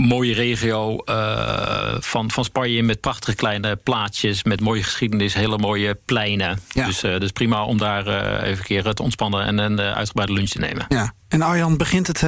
mooie 0.00 0.34
regio 0.34 1.02
uh, 1.04 1.94
van, 1.98 2.30
van 2.30 2.44
Spanje 2.44 2.82
met 2.82 3.00
prachtige 3.00 3.36
kleine 3.36 3.76
plaatjes, 3.76 4.44
met 4.44 4.60
mooie 4.60 4.82
geschiedenis, 4.82 5.34
hele 5.34 5.58
mooie 5.58 5.98
pleinen. 6.04 6.60
Ja. 6.68 6.86
Dus, 6.86 7.04
uh, 7.04 7.18
dus 7.18 7.30
prima 7.30 7.64
om 7.64 7.78
daar 7.78 8.06
uh, 8.06 8.48
even 8.48 8.58
een 8.58 8.64
keer 8.64 8.94
te 8.94 9.02
ontspannen 9.02 9.44
en 9.44 9.58
een 9.58 9.80
uitgebreide 9.80 10.32
lunch 10.34 10.48
te 10.48 10.58
nemen. 10.58 10.84
Ja. 10.88 11.12
En 11.28 11.42
Arjan 11.42 11.76
begint 11.76 12.06
het. 12.06 12.24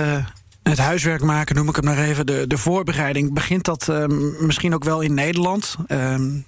Het 0.62 0.78
huiswerk 0.78 1.22
maken, 1.22 1.54
noem 1.54 1.68
ik 1.68 1.76
het 1.76 1.84
maar 1.84 1.98
even, 1.98 2.26
de, 2.26 2.44
de 2.46 2.58
voorbereiding. 2.58 3.34
Begint 3.34 3.64
dat 3.64 3.92
misschien 4.38 4.74
ook 4.74 4.84
wel 4.84 5.00
in 5.00 5.14
Nederland? 5.14 5.76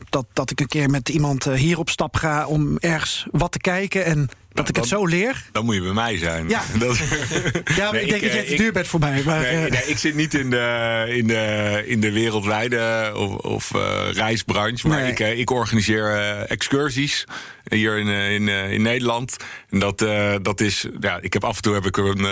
Dat, 0.08 0.26
dat 0.32 0.50
ik 0.50 0.60
een 0.60 0.66
keer 0.66 0.90
met 0.90 1.08
iemand 1.08 1.44
hier 1.44 1.78
op 1.78 1.90
stap 1.90 2.16
ga 2.16 2.46
om 2.46 2.78
ergens 2.78 3.26
wat 3.30 3.52
te 3.52 3.58
kijken 3.58 4.04
en 4.04 4.28
dat 4.54 4.68
ik 4.68 4.76
het 4.76 4.86
zo 4.86 5.06
leer. 5.06 5.42
Dan 5.52 5.64
moet 5.64 5.74
je 5.74 5.80
bij 5.80 5.92
mij 5.92 6.18
zijn. 6.18 6.48
Ja, 6.48 6.62
dat, 6.78 6.96
ja 7.76 7.90
maar 7.90 8.00
ik 8.00 8.08
denk 8.08 8.22
dat 8.22 8.32
je 8.32 8.44
te 8.44 8.56
duur 8.56 8.72
bent 8.72 8.86
voor 8.86 9.00
mij. 9.00 9.22
Maar, 9.24 9.40
nee, 9.40 9.70
nee, 9.70 9.86
ik 9.86 9.98
zit 9.98 10.14
niet 10.14 10.34
in 10.34 10.50
de, 10.50 11.04
in 11.08 11.26
de, 11.26 11.82
in 11.86 12.00
de 12.00 12.12
wereldwijde 12.12 13.12
of, 13.16 13.34
of 13.34 13.74
uh, 13.74 13.82
reisbranche. 14.12 14.88
Maar 14.88 15.08
ik, 15.08 15.18
ik 15.18 15.50
organiseer 15.50 16.16
uh, 16.16 16.50
excursies 16.50 17.24
hier 17.68 17.98
in, 17.98 18.08
eh, 18.08 18.34
in, 18.34 18.48
eh, 18.48 18.72
in 18.72 18.82
Nederland. 18.82 19.36
En 19.70 19.78
dat, 19.78 20.02
eh, 20.02 20.34
dat 20.42 20.60
is, 20.60 20.86
ja, 21.00 21.18
ik 21.20 21.32
heb 21.32 21.44
af 21.44 21.56
en 21.56 21.62
toe 21.62 21.74
heb 21.74 21.86
ik 21.86 21.96
een, 21.96 22.26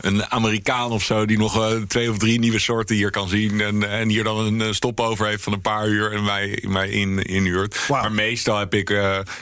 een 0.00 0.30
Amerikaan 0.30 0.90
of 0.90 1.02
zo 1.02 1.26
die 1.26 1.38
nog 1.38 1.78
twee 1.88 2.10
of 2.10 2.18
drie 2.18 2.38
nieuwe 2.38 2.58
soorten 2.58 2.96
hier 2.96 3.10
kan 3.10 3.28
zien. 3.28 3.60
En, 3.60 3.90
en 3.90 4.08
hier 4.08 4.24
dan 4.24 4.60
een 4.60 4.74
stopover 4.74 5.26
heeft 5.26 5.42
van 5.42 5.52
een 5.52 5.60
paar 5.60 5.88
uur 5.88 6.12
en 6.12 6.24
mij, 6.24 6.62
mij 6.68 6.88
in, 6.88 7.22
inhuurt. 7.22 7.84
Maar 7.88 8.12
meestal 8.12 8.58
heb 8.58 8.74
ik, 8.74 8.88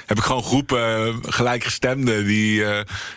heb 0.06 0.18
ik 0.18 0.22
gewoon 0.22 0.42
groepen 0.42 1.18
gelijkgestemden 1.28 2.26
die, 2.26 2.64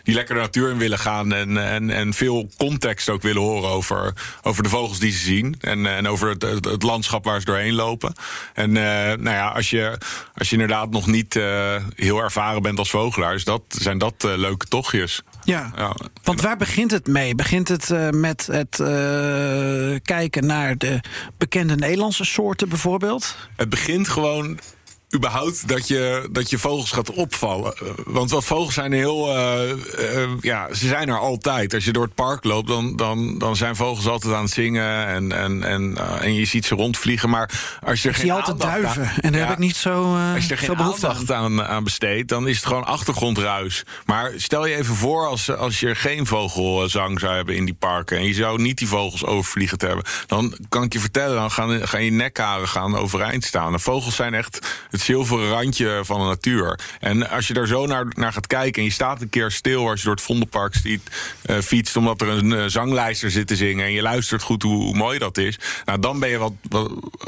die 0.03 0.15
lekker 0.15 0.35
de 0.35 0.41
natuur 0.41 0.69
in 0.69 0.77
willen 0.77 0.99
gaan. 0.99 1.33
En, 1.33 1.57
en, 1.57 1.89
en 1.89 2.13
veel 2.13 2.49
context 2.57 3.09
ook 3.09 3.21
willen 3.21 3.41
horen 3.41 3.69
over, 3.69 4.13
over 4.41 4.63
de 4.63 4.69
vogels 4.69 4.99
die 4.99 5.11
ze 5.11 5.17
zien. 5.17 5.55
En, 5.59 5.85
en 5.85 6.07
over 6.07 6.29
het, 6.29 6.41
het, 6.41 6.65
het 6.65 6.83
landschap 6.83 7.25
waar 7.25 7.39
ze 7.39 7.45
doorheen 7.45 7.73
lopen. 7.73 8.13
En 8.53 8.71
nou 8.71 9.29
ja, 9.29 9.47
als 9.47 9.69
je, 9.69 9.97
als 10.33 10.49
je 10.49 10.53
inderdaad 10.53 10.89
nog 10.89 11.07
niet 11.07 11.35
eh, 11.35 11.75
heel 12.15 12.23
ervaren 12.23 12.61
bent 12.61 12.79
als 12.79 12.89
vogelaar, 12.89 13.33
is 13.33 13.43
dat, 13.43 13.61
zijn 13.67 13.97
dat 13.97 14.13
eh, 14.17 14.37
leuke 14.37 14.65
tochtjes. 14.65 15.21
Ja, 15.43 15.71
want 16.23 16.41
waar 16.41 16.57
begint 16.57 16.91
het 16.91 17.07
mee? 17.07 17.35
Begint 17.35 17.67
het 17.67 17.91
eh, 17.91 18.09
met 18.09 18.47
het 18.51 18.79
eh, 18.79 19.95
kijken 20.03 20.45
naar 20.45 20.77
de 20.77 20.99
bekende 21.37 21.75
Nederlandse 21.75 22.25
soorten 22.25 22.69
bijvoorbeeld? 22.69 23.35
Het 23.55 23.69
begint 23.69 24.07
gewoon 24.07 24.59
überhaupt 25.15 25.67
dat 25.67 25.87
je, 25.87 26.27
dat 26.31 26.49
je 26.49 26.57
vogels 26.57 26.91
gaat 26.91 27.11
opvallen. 27.11 27.73
Eh, 27.73 27.81
Want 28.05 28.31
wat 28.31 28.43
vogels 28.43 28.73
zijn 28.73 28.91
heel... 28.91 29.29
eh, 29.35 29.71
eh, 29.71 30.29
ja, 30.41 30.73
ze 30.73 30.87
zijn 30.87 31.09
er 31.09 31.19
altijd. 31.19 31.73
Als 31.73 31.85
je 31.85 31.91
door 31.91 32.03
het 32.03 32.15
park 32.15 32.43
loopt, 32.43 32.67
dan, 32.67 32.95
dan, 32.95 33.37
dan 33.37 33.55
zijn 33.55 33.75
vogels 33.75 34.07
altijd 34.07 34.33
aan 34.33 34.43
het 34.43 34.51
zingen... 34.53 35.05
en, 35.07 35.31
en, 35.31 35.63
en, 35.63 35.97
en 36.21 36.33
je 36.33 36.45
ziet 36.45 36.65
ze 36.65 36.75
rondvliegen. 36.75 37.29
Maar 37.29 37.49
als 37.85 38.01
je 38.01 38.09
Ik 38.09 38.15
geen 38.15 38.23
zie 38.23 38.33
altijd 38.33 38.59
duiven 38.59 39.01
aan- 39.07 39.13
en 39.21 39.31
daar 39.31 39.41
Ja. 39.41 39.47
heb 39.47 39.55
ik 39.55 39.63
niet 39.63 39.75
zo, 39.75 40.15
Als 40.35 40.45
je 40.45 40.51
er 40.51 40.57
geen 40.57 40.77
aandacht 40.77 41.31
aan, 41.31 41.63
aan 41.63 41.83
besteedt, 41.83 42.29
dan 42.29 42.47
is 42.47 42.55
het 42.55 42.65
gewoon 42.65 42.85
achtergrondruis. 42.85 43.83
Maar 44.05 44.31
stel 44.35 44.65
je 44.65 44.75
even 44.75 44.95
voor 44.95 45.27
als, 45.27 45.51
als 45.51 45.79
je 45.79 45.95
geen 45.95 46.25
vogelzang 46.25 47.19
zou 47.19 47.35
hebben 47.35 47.55
in 47.55 47.65
die 47.65 47.73
parken... 47.73 48.17
en 48.17 48.23
je 48.25 48.33
zou 48.33 48.61
niet 48.61 48.77
die 48.77 48.87
vogels 48.87 49.25
overvliegen 49.25 49.77
te 49.77 49.85
hebben... 49.85 50.05
dan 50.27 50.57
kan 50.69 50.83
ik 50.83 50.93
je 50.93 50.99
vertellen, 50.99 51.35
dan 51.35 51.51
gaan, 51.51 51.87
gaan 51.87 52.03
je 52.03 52.11
nekharen 52.11 52.67
gaan 52.67 52.97
overeind 52.97 53.43
staan. 53.43 53.79
Vogels 53.79 54.15
zijn 54.15 54.33
echt 54.33 54.67
het 54.95 55.03
zilveren 55.03 55.49
randje 55.49 56.01
van 56.03 56.19
de 56.19 56.25
natuur. 56.25 56.79
En 56.99 57.29
als 57.29 57.47
je 57.47 57.53
daar 57.53 57.67
zo 57.67 57.85
naar, 57.85 58.05
naar 58.09 58.33
gaat 58.33 58.47
kijken 58.47 58.81
en 58.81 58.87
je 58.87 58.93
staat 58.93 59.21
een 59.21 59.29
keer 59.29 59.51
stil... 59.51 59.89
als 59.89 59.99
je 59.99 60.05
door 60.05 60.15
het 60.15 60.23
Vondelpark 60.23 60.75
ziet, 60.75 61.01
eh, 61.41 61.57
fietst 61.57 61.95
omdat 61.95 62.21
er 62.21 62.27
een 62.27 62.53
eh, 62.53 62.63
zanglijster 62.67 63.31
zit 63.31 63.47
te 63.47 63.55
zingen... 63.55 63.85
en 63.85 63.91
je 63.91 64.01
luistert 64.01 64.41
goed 64.41 64.63
hoe, 64.63 64.83
hoe 64.83 64.95
mooi 64.95 65.19
dat 65.19 65.37
is... 65.37 65.59
Nou, 65.85 65.99
dan 65.99 66.19
ben 66.19 66.29
je 66.29 66.37
wat, 66.37 66.53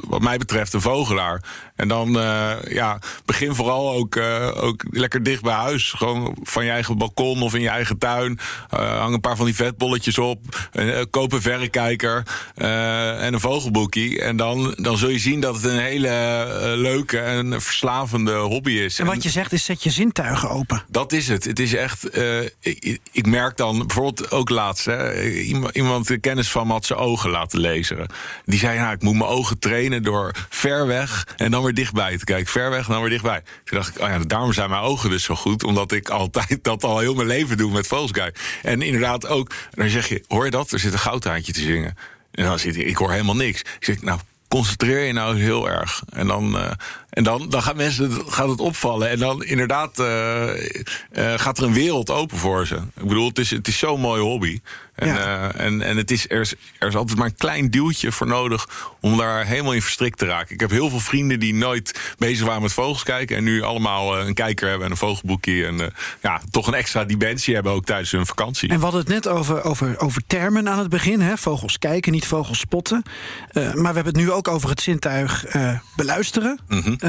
wat 0.07 0.21
mij 0.21 0.37
betreft 0.37 0.73
een 0.73 0.81
vogelaar. 0.81 1.41
En 1.77 1.87
dan 1.87 2.19
eh, 2.19 2.51
ja, 2.67 2.99
begin 3.25 3.55
vooral 3.55 3.93
ook, 3.93 4.15
eh, 4.15 4.63
ook 4.63 4.83
lekker 4.89 5.23
dicht 5.23 5.41
bij 5.41 5.53
huis. 5.53 5.91
Gewoon 5.91 6.37
van 6.43 6.65
je 6.65 6.71
eigen 6.71 6.97
balkon 6.97 7.41
of 7.41 7.53
in 7.53 7.61
je 7.61 7.69
eigen 7.69 7.97
tuin. 7.97 8.39
Eh, 8.69 8.99
hang 8.99 9.13
een 9.13 9.19
paar 9.19 9.35
van 9.35 9.45
die 9.45 9.55
vetbolletjes 9.55 10.17
op. 10.17 10.69
koop 11.09 11.31
een 11.31 11.41
verrekijker 11.41 12.23
en 12.55 13.33
een 13.33 13.39
vogelboekie. 13.39 14.21
En 14.21 14.37
dan, 14.37 14.75
dan 14.77 14.97
zul 14.97 15.09
je 15.09 15.19
zien 15.19 15.39
dat 15.39 15.55
het 15.55 15.63
een 15.63 15.79
hele 15.79 16.73
leuke 16.75 17.19
en 17.19 17.61
verslavende 17.61 18.33
hobby 18.33 18.71
is. 18.71 18.99
En 18.99 19.05
wat 19.05 19.23
je 19.23 19.29
zegt 19.29 19.53
is 19.53 19.65
zet 19.65 19.83
je 19.83 19.89
zintuigen 19.89 20.49
open. 20.49 20.83
Dat 20.87 21.11
is 21.11 21.27
het. 21.27 21.43
Het 21.43 21.59
is 21.59 21.73
echt. 21.73 22.17
ik, 22.59 22.99
ik 23.11 23.25
merk 23.25 23.57
dan 23.57 23.77
bijvoorbeeld 23.77 24.31
ook 24.31 24.49
laatst. 24.49 24.85
Hè, 24.85 25.29
iemand, 25.71 26.07
de 26.07 26.17
kennis 26.17 26.51
van 26.51 26.69
had 26.69 26.85
zijn 26.85 26.99
ogen 26.99 27.29
laten 27.29 27.59
lezen. 27.59 28.07
Die 28.45 28.59
zei: 28.59 28.75
ja, 28.75 28.91
ik 28.91 29.01
moet 29.01 29.15
mijn 29.15 29.29
ogen 29.29 29.59
trainen 29.59 30.03
door 30.03 30.31
ver 30.49 30.87
weg 30.87 31.27
en 31.37 31.51
dan 31.51 31.66
dichtbij 31.73 32.17
te 32.17 32.25
kijken. 32.25 32.51
Ver 32.51 32.69
weg 32.69 32.87
dan 32.87 33.01
weer 33.01 33.09
dichtbij. 33.09 33.41
Toen 33.63 33.77
dacht 33.77 33.95
ik: 33.95 34.01
oh 34.01 34.07
ja, 34.07 34.19
daarom 34.19 34.53
zijn 34.53 34.69
mijn 34.69 34.81
ogen 34.81 35.09
dus 35.09 35.23
zo 35.23 35.35
goed. 35.35 35.63
Omdat 35.63 35.91
ik 35.91 36.09
altijd 36.09 36.59
dat 36.63 36.83
al 36.83 36.99
heel 36.99 37.13
mijn 37.13 37.27
leven 37.27 37.57
doe 37.57 37.71
met 37.71 37.87
kijken. 37.87 38.41
En 38.63 38.81
inderdaad 38.81 39.27
ook. 39.27 39.53
Dan 39.71 39.89
zeg 39.89 40.07
je: 40.07 40.23
hoor 40.27 40.45
je 40.45 40.51
dat? 40.51 40.71
Er 40.71 40.79
zit 40.79 40.93
een 40.93 40.99
goudhaantje 40.99 41.53
te 41.53 41.61
zingen. 41.61 41.97
En 42.31 42.45
dan 42.45 42.59
zit 42.59 42.75
hij: 42.75 42.83
ik 42.83 42.97
hoor 42.97 43.11
helemaal 43.11 43.35
niks. 43.35 43.59
Ik 43.59 43.77
zeg: 43.79 44.01
nou. 44.01 44.19
Concentreer 44.47 45.05
je 45.05 45.13
nou 45.13 45.37
heel 45.37 45.69
erg. 45.69 46.03
En 46.09 46.27
dan, 46.27 46.57
eh, 46.57 46.71
en 47.17 47.23
dan, 47.23 47.49
dan 47.49 47.63
gaan 47.63 47.75
mensen, 47.75 48.11
gaat 48.27 48.49
het 48.49 48.59
opvallen. 48.59 49.09
En 49.09 49.19
dan 49.19 49.43
inderdaad 49.43 49.99
eh, 49.99 50.65
eh, 50.71 51.39
gaat 51.39 51.57
er 51.57 51.63
een 51.63 51.73
wereld 51.73 52.09
open 52.09 52.37
voor 52.37 52.67
ze. 52.67 52.75
Ik 52.75 53.07
bedoel, 53.07 53.27
het 53.27 53.37
is, 53.37 53.49
het 53.49 53.67
is 53.67 53.77
zo'n 53.77 53.99
mooie 53.99 54.21
hobby. 54.21 54.59
En, 54.97 55.07
eh, 55.07 55.65
en, 55.65 55.81
en 55.81 55.97
het 55.97 56.11
is, 56.11 56.29
er, 56.29 56.39
is, 56.39 56.53
er 56.79 56.87
is 56.87 56.95
altijd 56.95 57.17
maar 57.17 57.27
een 57.27 57.35
klein 57.35 57.69
duwtje 57.69 58.11
voor 58.11 58.27
nodig 58.27 58.67
om 59.01 59.17
daar 59.17 59.45
helemaal 59.45 59.73
in 59.73 59.81
verstrikt 59.81 60.17
te 60.17 60.25
raken. 60.25 60.53
Ik 60.53 60.59
heb 60.59 60.69
heel 60.69 60.89
veel 60.89 60.99
vrienden 60.99 61.39
die 61.39 61.53
nooit 61.53 62.15
bezig 62.17 62.45
waren 62.45 62.61
met 62.61 62.73
vogels 62.73 63.03
kijken. 63.03 63.37
En 63.37 63.43
nu 63.43 63.61
allemaal 63.61 64.17
eh, 64.17 64.25
een 64.27 64.33
kijker 64.33 64.67
hebben 64.67 64.85
en 64.85 64.91
een 64.91 64.97
vogelboekje. 64.97 65.65
En 65.65 65.81
eh, 65.81 65.87
ja, 66.21 66.41
toch 66.51 66.67
een 66.67 66.73
extra 66.73 67.03
dimensie 67.03 67.53
hebben 67.53 67.71
ook 67.71 67.85
tijdens 67.85 68.11
hun 68.11 68.25
vakantie. 68.25 68.69
En 68.69 68.77
we 68.77 68.83
hadden 68.83 68.99
het 68.99 69.09
net 69.09 69.27
over, 69.27 69.63
over, 69.63 69.99
over 69.99 70.21
termen 70.27 70.69
aan 70.69 70.79
het 70.79 70.89
begin. 70.89 71.21
Hè? 71.21 71.37
Vogels 71.37 71.79
kijken, 71.79 72.11
niet 72.11 72.27
vogels 72.27 72.59
spotten. 72.59 73.03
Eh, 73.49 73.63
maar 73.63 73.73
we 73.73 73.99
hebben 73.99 74.13
het 74.13 74.15
nu 74.15 74.31
ook 74.31 74.47
over 74.47 74.69
het 74.69 74.81
zintuig 74.81 75.45
eh, 75.45 75.79
beluisteren. 75.95 76.59
Eh, 76.67 76.77
eh, 76.99 77.06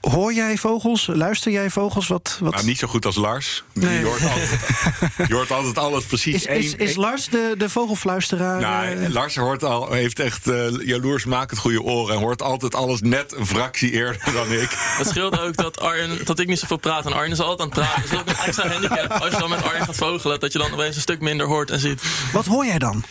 hoor 0.00 0.32
jij 0.32 0.56
vogels? 0.58 1.08
Luister 1.12 1.52
jij 1.52 1.70
vogels? 1.70 2.06
Wat, 2.06 2.36
wat... 2.40 2.52
Nou, 2.54 2.64
niet 2.66 2.78
zo 2.78 2.86
goed 2.88 3.06
als 3.06 3.16
Lars. 3.16 3.64
Nee. 3.72 3.98
Je, 3.98 4.04
hoort 4.04 4.22
altijd, 4.22 4.58
je 5.28 5.34
hoort 5.34 5.50
altijd 5.50 5.78
alles 5.78 6.04
precies 6.04 6.34
is, 6.34 6.44
is, 6.46 6.74
één- 6.74 6.78
is 6.88 6.96
Lars 6.96 7.28
de, 7.28 7.54
de 7.58 7.68
vogelfluisteraar? 7.68 8.60
Nou, 8.60 8.86
eh? 8.86 9.08
Lars 9.08 9.36
hoort 9.36 9.62
al, 9.64 9.92
heeft 9.92 10.18
echt 10.18 10.48
uh, 10.48 10.66
jaloersmakend 10.86 11.60
goede 11.60 11.82
oren. 11.82 12.14
En 12.14 12.20
hoort 12.20 12.42
altijd 12.42 12.74
alles 12.74 13.00
net 13.00 13.34
een 13.36 13.46
fractie 13.46 13.90
eerder 13.90 14.32
dan 14.32 14.52
ik. 14.52 14.68
Het 14.72 15.08
scheelt 15.08 15.40
ook 15.40 15.56
dat, 15.56 15.80
Arjen, 15.80 16.18
dat 16.24 16.38
ik 16.38 16.46
niet 16.46 16.58
zoveel 16.58 16.76
praat. 16.76 17.06
En 17.06 17.12
Arjen 17.12 17.32
is 17.32 17.40
altijd 17.40 17.60
aan 17.60 17.66
het 17.84 17.92
praten. 17.94 18.02
Dat 18.02 18.12
is 18.12 18.18
ook 18.18 18.38
een 18.38 18.44
extra 18.46 18.68
handicap. 18.68 19.10
Als 19.22 19.32
je 19.32 19.38
dan 19.38 19.50
met 19.50 19.62
Arjen 19.62 19.84
gaat 19.84 19.96
vogelen, 19.96 20.40
dat 20.40 20.52
je 20.52 20.58
dan 20.58 20.72
opeens 20.72 20.94
een 20.96 21.02
stuk 21.02 21.20
minder 21.20 21.46
hoort 21.46 21.70
en 21.70 21.80
ziet. 21.80 22.02
Wat 22.32 22.46
hoor 22.46 22.66
jij 22.66 22.78
dan? 22.78 23.04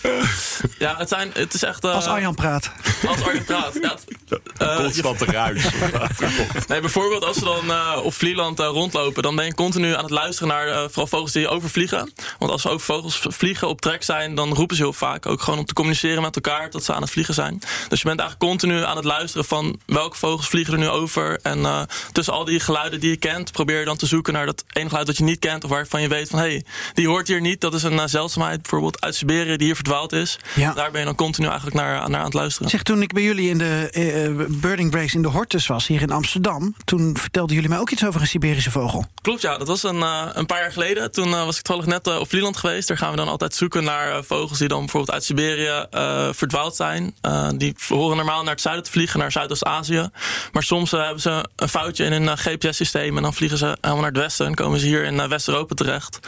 Ja, 0.77 0.95
het, 0.97 1.09
zijn, 1.09 1.29
het 1.33 1.53
is 1.53 1.63
echt... 1.63 1.83
eh, 1.83 1.93
Als 1.93 2.05
Arjan 2.05 2.35
praat. 2.35 2.71
Als 3.07 3.23
Arjen 3.23 3.43
praat. 3.43 3.73
Ja, 3.81 3.89
het- 4.29 4.39
eh, 4.57 4.75
Constante 4.77 5.25
ruis. 5.25 5.63
Nee, 6.67 6.79
bijvoorbeeld 6.79 7.25
als 7.25 7.39
we 7.39 7.45
dan 7.45 7.71
eh, 7.71 7.99
op 8.03 8.13
Vlieland 8.13 8.59
eh, 8.59 8.65
rondlopen, 8.65 9.23
dan 9.23 9.35
ben 9.35 9.45
je 9.45 9.53
continu 9.53 9.93
aan 9.93 10.03
het 10.03 10.11
luisteren 10.11 10.47
naar 10.47 10.67
eh, 10.67 10.77
vooral 10.77 11.07
vogels 11.07 11.31
die 11.31 11.47
overvliegen. 11.47 12.11
Want 12.39 12.51
als 12.51 12.63
we 12.63 12.69
over 12.69 12.85
vogels 12.85 13.19
vliegen 13.21 13.67
op 13.67 13.81
trek 13.81 14.03
zijn, 14.03 14.35
dan 14.35 14.53
roepen 14.53 14.75
ze 14.75 14.81
heel 14.81 14.93
vaak 14.93 15.25
ook 15.25 15.41
gewoon 15.41 15.59
om 15.59 15.65
te 15.65 15.73
communiceren 15.73 16.21
met 16.21 16.35
elkaar 16.35 16.69
dat 16.69 16.83
ze 16.83 16.93
aan 16.93 17.01
het 17.01 17.11
vliegen 17.11 17.33
zijn. 17.33 17.59
Dus 17.89 18.01
je 18.01 18.07
bent 18.07 18.19
eigenlijk 18.19 18.49
continu 18.49 18.83
aan 18.83 18.95
het 18.95 19.05
luisteren 19.05 19.45
van 19.45 19.79
welke 19.85 20.17
vogels 20.17 20.47
vliegen 20.47 20.73
er 20.73 20.79
nu 20.79 20.87
over. 20.87 21.39
En 21.41 21.87
tussen 22.11 22.33
al 22.33 22.45
die 22.45 22.59
geluiden 22.59 22.99
die 22.99 23.09
je 23.09 23.17
kent, 23.17 23.51
probeer 23.51 23.79
je 23.79 23.85
dan 23.85 23.97
te 23.97 24.05
zoeken 24.05 24.33
naar 24.33 24.45
dat 24.45 24.63
ene 24.73 24.87
geluid 24.87 25.07
dat 25.07 25.17
je 25.17 25.23
niet 25.23 25.39
kent 25.39 25.63
of 25.63 25.69
waarvan 25.69 26.01
je 26.01 26.07
weet 26.07 26.29
van 26.29 26.39
hé, 26.39 26.45
hey, 26.45 26.65
die 26.93 27.07
hoort 27.07 27.27
hier 27.27 27.41
niet. 27.41 27.61
Dat 27.61 27.73
is 27.73 27.83
een 27.83 28.09
zeldzaamheid 28.09 28.61
bijvoorbeeld 28.61 29.01
uit 29.01 29.15
Siberië 29.15 29.57
die 29.57 29.65
hier 29.65 29.75
verdwaald 29.75 30.11
is. 30.11 30.39
Ja. 30.55 30.73
Daar 30.73 30.91
ben 30.91 30.99
je 30.99 31.05
dan 31.05 31.15
continu 31.15 31.47
eigenlijk 31.47 31.75
naar, 31.77 32.09
naar 32.09 32.19
aan 32.19 32.25
het 32.25 32.33
luisteren. 32.33 32.69
Zeg, 32.69 32.83
toen 32.83 33.01
ik 33.01 33.13
bij 33.13 33.23
jullie 33.23 33.49
in 33.49 33.57
de 33.57 34.45
birding 34.49 34.91
breaks 34.91 35.13
in 35.13 35.21
de 35.21 35.27
Hortus 35.27 35.64
was, 35.67 35.87
hier 35.87 36.01
in 36.01 36.11
Amsterdam, 36.11 36.75
toen 36.85 37.17
vertelden 37.17 37.55
jullie 37.55 37.69
mij 37.69 37.79
ook 37.79 37.89
iets 37.89 38.05
over 38.05 38.21
een 38.21 38.27
Siberische 38.27 38.71
vogel. 38.71 39.05
Klopt, 39.21 39.41
ja. 39.41 39.57
Dat 39.57 39.67
was 39.67 39.83
een, 39.83 40.01
eh, 40.01 40.25
een 40.33 40.45
paar 40.45 40.59
jaar 40.59 40.71
geleden. 40.71 41.11
Toen 41.11 41.33
eh, 41.33 41.45
was 41.45 41.57
ik 41.57 41.63
toevallig 41.63 41.89
net 41.89 42.07
eh, 42.07 42.19
op 42.19 42.29
Vlieland 42.29 42.57
geweest. 42.57 42.87
Daar 42.87 42.97
gaan 42.97 43.11
we 43.11 43.17
dan 43.17 43.27
altijd 43.27 43.55
zoeken 43.55 43.83
naar 43.83 44.23
vogels 44.23 44.59
die 44.59 44.67
dan 44.67 44.79
bijvoorbeeld 44.79 45.11
uit 45.11 45.23
Siberië 45.23 45.85
verdwaald 46.31 46.75
zijn. 46.75 47.15
Die 47.57 47.75
horen 47.87 48.17
normaal 48.17 48.43
naar 48.43 48.51
het 48.51 48.61
zuiden 48.61 48.85
te 48.85 48.91
vliegen, 48.91 49.19
naar 49.19 49.31
Zuidoost-Azië. 49.31 50.09
Maar 50.51 50.63
soms 50.63 50.91
hebben 50.91 51.21
ze 51.21 51.49
een 51.55 51.69
foutje 51.69 52.05
in 52.05 52.11
hun 52.11 52.37
GPS-systeem 52.37 53.17
en 53.17 53.23
dan 53.23 53.33
vliegen 53.33 53.57
ze 53.57 53.65
helemaal 53.65 53.95
naar 53.95 54.11
het 54.11 54.21
westen 54.21 54.45
en 54.45 54.55
komen 54.55 54.79
ze 54.79 54.85
hier 54.85 55.03
in 55.03 55.27
West-Europa 55.27 55.75
terecht. 55.75 56.19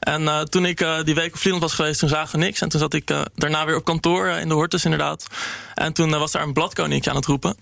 En 0.00 0.48
toen 0.50 0.66
ik 0.66 0.86
die 1.04 1.14
week 1.14 1.34
op 1.34 1.38
Vlieland 1.38 1.62
was 1.62 1.74
geweest, 1.74 1.98
toen 1.98 2.08
zagen 2.08 2.38
we 2.38 2.44
niks. 2.44 2.60
En 2.60 2.68
toen 2.68 2.80
zat 2.80 2.94
ik 2.94 3.12
daarna 3.34 3.64
weer 3.64 3.76
op 3.76 3.84
kantoor 3.84 4.26
in 4.28 4.48
de 4.48 4.54
Hortus 4.54 4.84
inderdaad. 4.84 5.26
En 5.74 5.92
toen 5.92 6.10
was 6.18 6.32
daar 6.32 6.42
een 6.42 6.52
bladkoninkje 6.52 7.10
aan 7.10 7.16
het 7.16 7.26
roepen. 7.26 7.56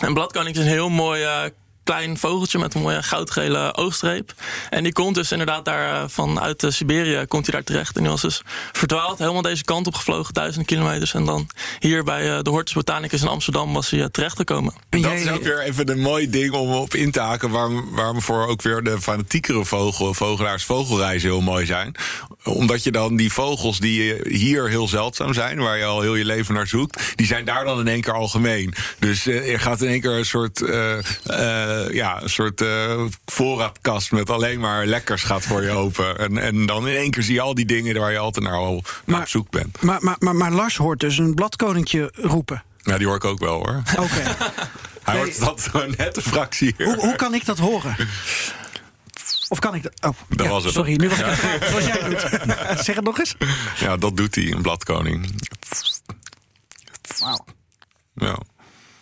Een 0.00 0.14
bladkoninkje 0.14 0.60
is 0.60 0.66
een 0.66 0.72
heel 0.72 0.88
mooi 0.88 1.22
eh, 1.22 1.44
klein 1.86 2.18
vogeltje 2.18 2.58
met 2.58 2.74
een 2.74 2.80
mooie 2.80 3.02
goudgele 3.02 3.74
oogstreep. 3.74 4.34
En 4.70 4.82
die 4.82 4.92
komt 4.92 5.14
dus 5.14 5.32
inderdaad 5.32 5.64
daar 5.64 6.02
eh, 6.02 6.08
vanuit 6.08 6.62
eh, 6.62 6.70
Siberië 6.70 7.24
komt 7.28 7.46
hij 7.46 7.54
daar 7.54 7.64
terecht. 7.64 7.96
En 7.96 8.02
die 8.02 8.10
was 8.10 8.20
dus 8.20 8.42
verdwaald, 8.72 9.18
helemaal 9.18 9.42
deze 9.42 9.64
kant 9.64 9.86
op 9.86 9.94
gevlogen, 9.94 10.34
duizenden 10.34 10.66
kilometers. 10.66 11.14
En 11.14 11.24
dan 11.24 11.48
hier 11.78 12.04
bij 12.04 12.36
eh, 12.36 12.42
de 12.42 12.50
Hortus 12.50 12.74
Botanicus 12.74 13.22
in 13.22 13.28
Amsterdam 13.28 13.72
was 13.72 13.90
hij 13.90 14.00
eh, 14.00 14.06
terechtgekomen. 14.06 14.74
Dat 14.88 15.12
is 15.12 15.30
ook 15.30 15.42
weer 15.42 15.60
even 15.60 15.88
een 15.88 16.00
mooi 16.00 16.30
ding 16.30 16.52
om 16.52 16.72
op 16.72 16.94
in 16.94 17.10
te 17.10 17.20
haken. 17.20 17.50
Waarom, 17.50 17.94
waarom 17.94 18.22
voor 18.22 18.46
ook 18.46 18.62
weer 18.62 18.82
de 18.82 19.00
fanatiekere 19.00 19.64
vogel, 19.64 20.14
vogelaars 20.14 20.64
vogelreizen 20.64 21.28
heel 21.28 21.40
mooi 21.40 21.66
zijn. 21.66 21.94
Omdat 22.44 22.84
je 22.84 22.90
dan 22.90 23.16
die 23.16 23.32
vogels 23.32 23.78
die 23.78 24.14
hier 24.28 24.68
heel 24.68 24.88
zeldzaam 24.88 25.34
zijn, 25.34 25.58
waar 25.58 25.78
je 25.78 25.84
al 25.84 26.00
heel 26.00 26.14
je 26.14 26.24
leven 26.24 26.54
naar 26.54 26.66
zoekt, 26.66 27.12
die 27.14 27.26
zijn 27.26 27.44
daar 27.44 27.64
dan 27.64 27.80
in 27.80 27.88
één 27.88 28.00
keer 28.00 28.12
algemeen. 28.12 28.74
Dus 28.98 29.26
eh, 29.26 29.52
er 29.52 29.60
gaat 29.60 29.82
in 29.82 29.88
één 29.88 30.00
keer 30.00 30.10
een 30.10 30.24
soort, 30.24 30.60
eh, 30.60 30.98
eh, 31.84 31.94
ja, 31.94 32.22
een 32.22 32.30
soort 32.30 32.60
eh, 32.60 33.04
voorraadkast 33.24 34.12
met 34.12 34.30
alleen 34.30 34.60
maar 34.60 34.86
lekkers 34.86 35.22
gaat 35.22 35.42
voor 35.42 35.62
je 35.62 35.70
open. 35.70 36.18
En, 36.18 36.38
en 36.38 36.66
dan 36.66 36.88
in 36.88 36.96
één 36.96 37.10
keer 37.10 37.22
zie 37.22 37.34
je 37.34 37.40
al 37.40 37.54
die 37.54 37.66
dingen 37.66 37.98
waar 37.98 38.12
je 38.12 38.18
altijd 38.18 38.44
naar, 38.44 38.54
al, 38.54 38.82
naar 39.04 39.20
op 39.20 39.28
zoek 39.28 39.50
bent. 39.50 39.82
Maar, 39.82 39.98
maar, 40.02 40.16
maar, 40.18 40.34
maar 40.34 40.52
Lars 40.52 40.76
hoort 40.76 41.00
dus 41.00 41.18
een 41.18 41.34
bladkoninkje 41.34 42.12
roepen. 42.14 42.64
Ja, 42.78 42.98
die 42.98 43.06
hoor 43.06 43.16
ik 43.16 43.24
ook 43.24 43.38
wel 43.38 43.54
hoor. 43.54 43.82
Oké. 43.98 44.22
Hij 45.02 45.16
hoort 45.16 45.40
dat 45.40 45.68
gewoon 45.70 45.94
net 45.96 46.16
een 46.16 46.22
fractie. 46.22 46.74
Hoe, 46.78 46.96
hoe 46.96 47.16
kan 47.16 47.34
ik 47.34 47.44
dat 47.44 47.58
horen? 47.58 47.96
Of 49.48 49.58
kan 49.58 49.74
ik 49.74 49.82
dat? 49.82 49.92
Oh, 50.00 50.18
Dat 50.28 50.46
ja, 50.46 50.52
was 50.52 50.64
het. 50.64 50.72
Sorry, 50.72 50.96
nu 50.96 51.08
was 51.08 51.18
ik 51.18 51.24
praten, 51.24 51.68
zoals 51.68 51.86
jij 51.86 52.08
doet. 52.08 52.20
zeg 52.84 52.94
het 52.94 53.04
nog 53.04 53.18
eens. 53.18 53.34
Ja, 53.78 53.96
dat 53.96 54.16
doet 54.16 54.34
hij, 54.34 54.52
een 54.52 54.62
bladkoning. 54.62 55.42
Ja. 58.14 58.38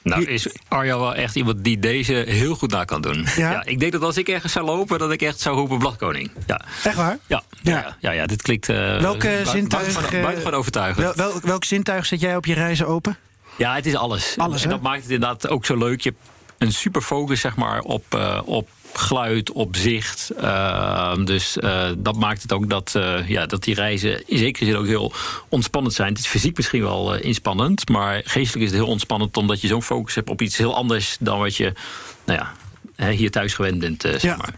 Nou, 0.05 0.25
is 0.25 0.47
Arjan 0.69 1.01
wel 1.01 1.15
echt 1.15 1.35
iemand 1.37 1.65
die 1.65 1.79
deze 1.79 2.13
heel 2.29 2.55
goed 2.55 2.71
na 2.71 2.85
kan 2.85 3.01
doen. 3.03 3.27
Ja? 3.37 3.65
ik 3.65 3.81
denk 3.81 3.93
dat 3.93 4.03
als 4.03 4.17
ik 4.17 4.29
ergens 4.29 4.53
zou 4.53 4.67
lopen, 4.67 4.99
dat 4.99 5.13
ik 5.13 5.23
echt 5.23 5.41
zou 5.41 5.57
roepen 5.57 5.79
bladkoning. 5.79 6.31
Ja, 6.47 6.61
Echt 6.85 6.97
waar? 6.97 7.19
ja, 7.27 7.43
ja. 7.63 7.73
ja, 7.73 7.97
ja, 8.01 8.11
ja, 8.11 8.27
dit 8.27 8.43
klinkt... 8.43 8.69
eh, 8.69 9.01
Welke 9.01 9.41
zintuig, 9.45 9.69
buitengewoon- 9.69 10.05
eh, 10.13 10.23
buitengewoon 10.23 10.59
overtuigend. 10.59 11.05
Wel, 11.17 11.31
wel, 11.31 11.41
welk 11.43 11.65
zintuig 11.65 12.07
zet 12.07 12.21
jij 12.21 12.37
op 12.37 12.47
je 12.47 12.55
reizen 12.55 12.87
open? 12.87 13.17
Ja, 13.57 13.75
het 13.75 13.87
is 13.87 13.95
alles. 13.95 14.35
Alles, 14.37 14.63
en 14.63 14.69
dat 14.71 14.81
maakt 14.81 15.03
het 15.03 15.11
inderdaad 15.11 15.49
ook 15.49 15.65
zo 15.67 15.77
leuk. 15.77 16.01
Je 16.01 16.09
hebt 16.09 16.31
een 16.59 16.73
super 16.73 17.03
focus 17.03 17.41
zeg 17.41 17.57
maar, 17.57 17.81
op, 17.81 18.05
eh, 18.15 18.41
op 18.45 18.69
geluid, 18.99 19.53
op 19.53 19.77
zicht. 19.77 20.31
Ehm, 20.31 21.25
dus 21.25 21.59
eh, 21.59 21.91
dat 21.99 22.17
maakt 22.17 22.43
het 22.43 22.53
ook 22.53 22.71
dat, 22.71 22.95
eh, 22.95 23.29
ja, 23.29 23.47
dat 23.47 23.65
die 23.65 23.75
reizen 23.75 24.29
in 24.29 24.39
zekere 24.39 24.65
zin 24.65 24.77
ook 24.77 24.87
heel 24.87 25.13
ontspannend 25.49 25.95
zijn. 25.95 26.09
Het 26.09 26.19
is 26.19 26.27
fysiek 26.27 26.57
misschien 26.57 26.83
wel 26.83 27.15
eh, 27.15 27.25
inspannend, 27.25 27.89
maar 27.89 28.23
geestelijk 28.25 28.65
is 28.65 28.71
het 28.71 28.81
heel 28.81 28.91
ontspannend 28.91 29.37
omdat 29.37 29.61
je 29.61 29.69
zo'n 29.69 29.83
focus 29.83 30.15
hebt 30.15 30.31
op 30.31 30.43
iets 30.43 30.57
heel 30.57 30.75
anders 30.75 31.17
dan 31.21 31.39
wat 31.39 31.57
je 31.57 31.73
nou 32.25 32.39
ja, 32.39 32.53
hier 32.97 33.31
thuis 33.31 33.55
gewend 33.55 33.79
bent. 33.79 34.05
eh, 34.05 34.11
zeg 34.13 34.23
Ja. 34.23 34.37
maar. 34.37 34.55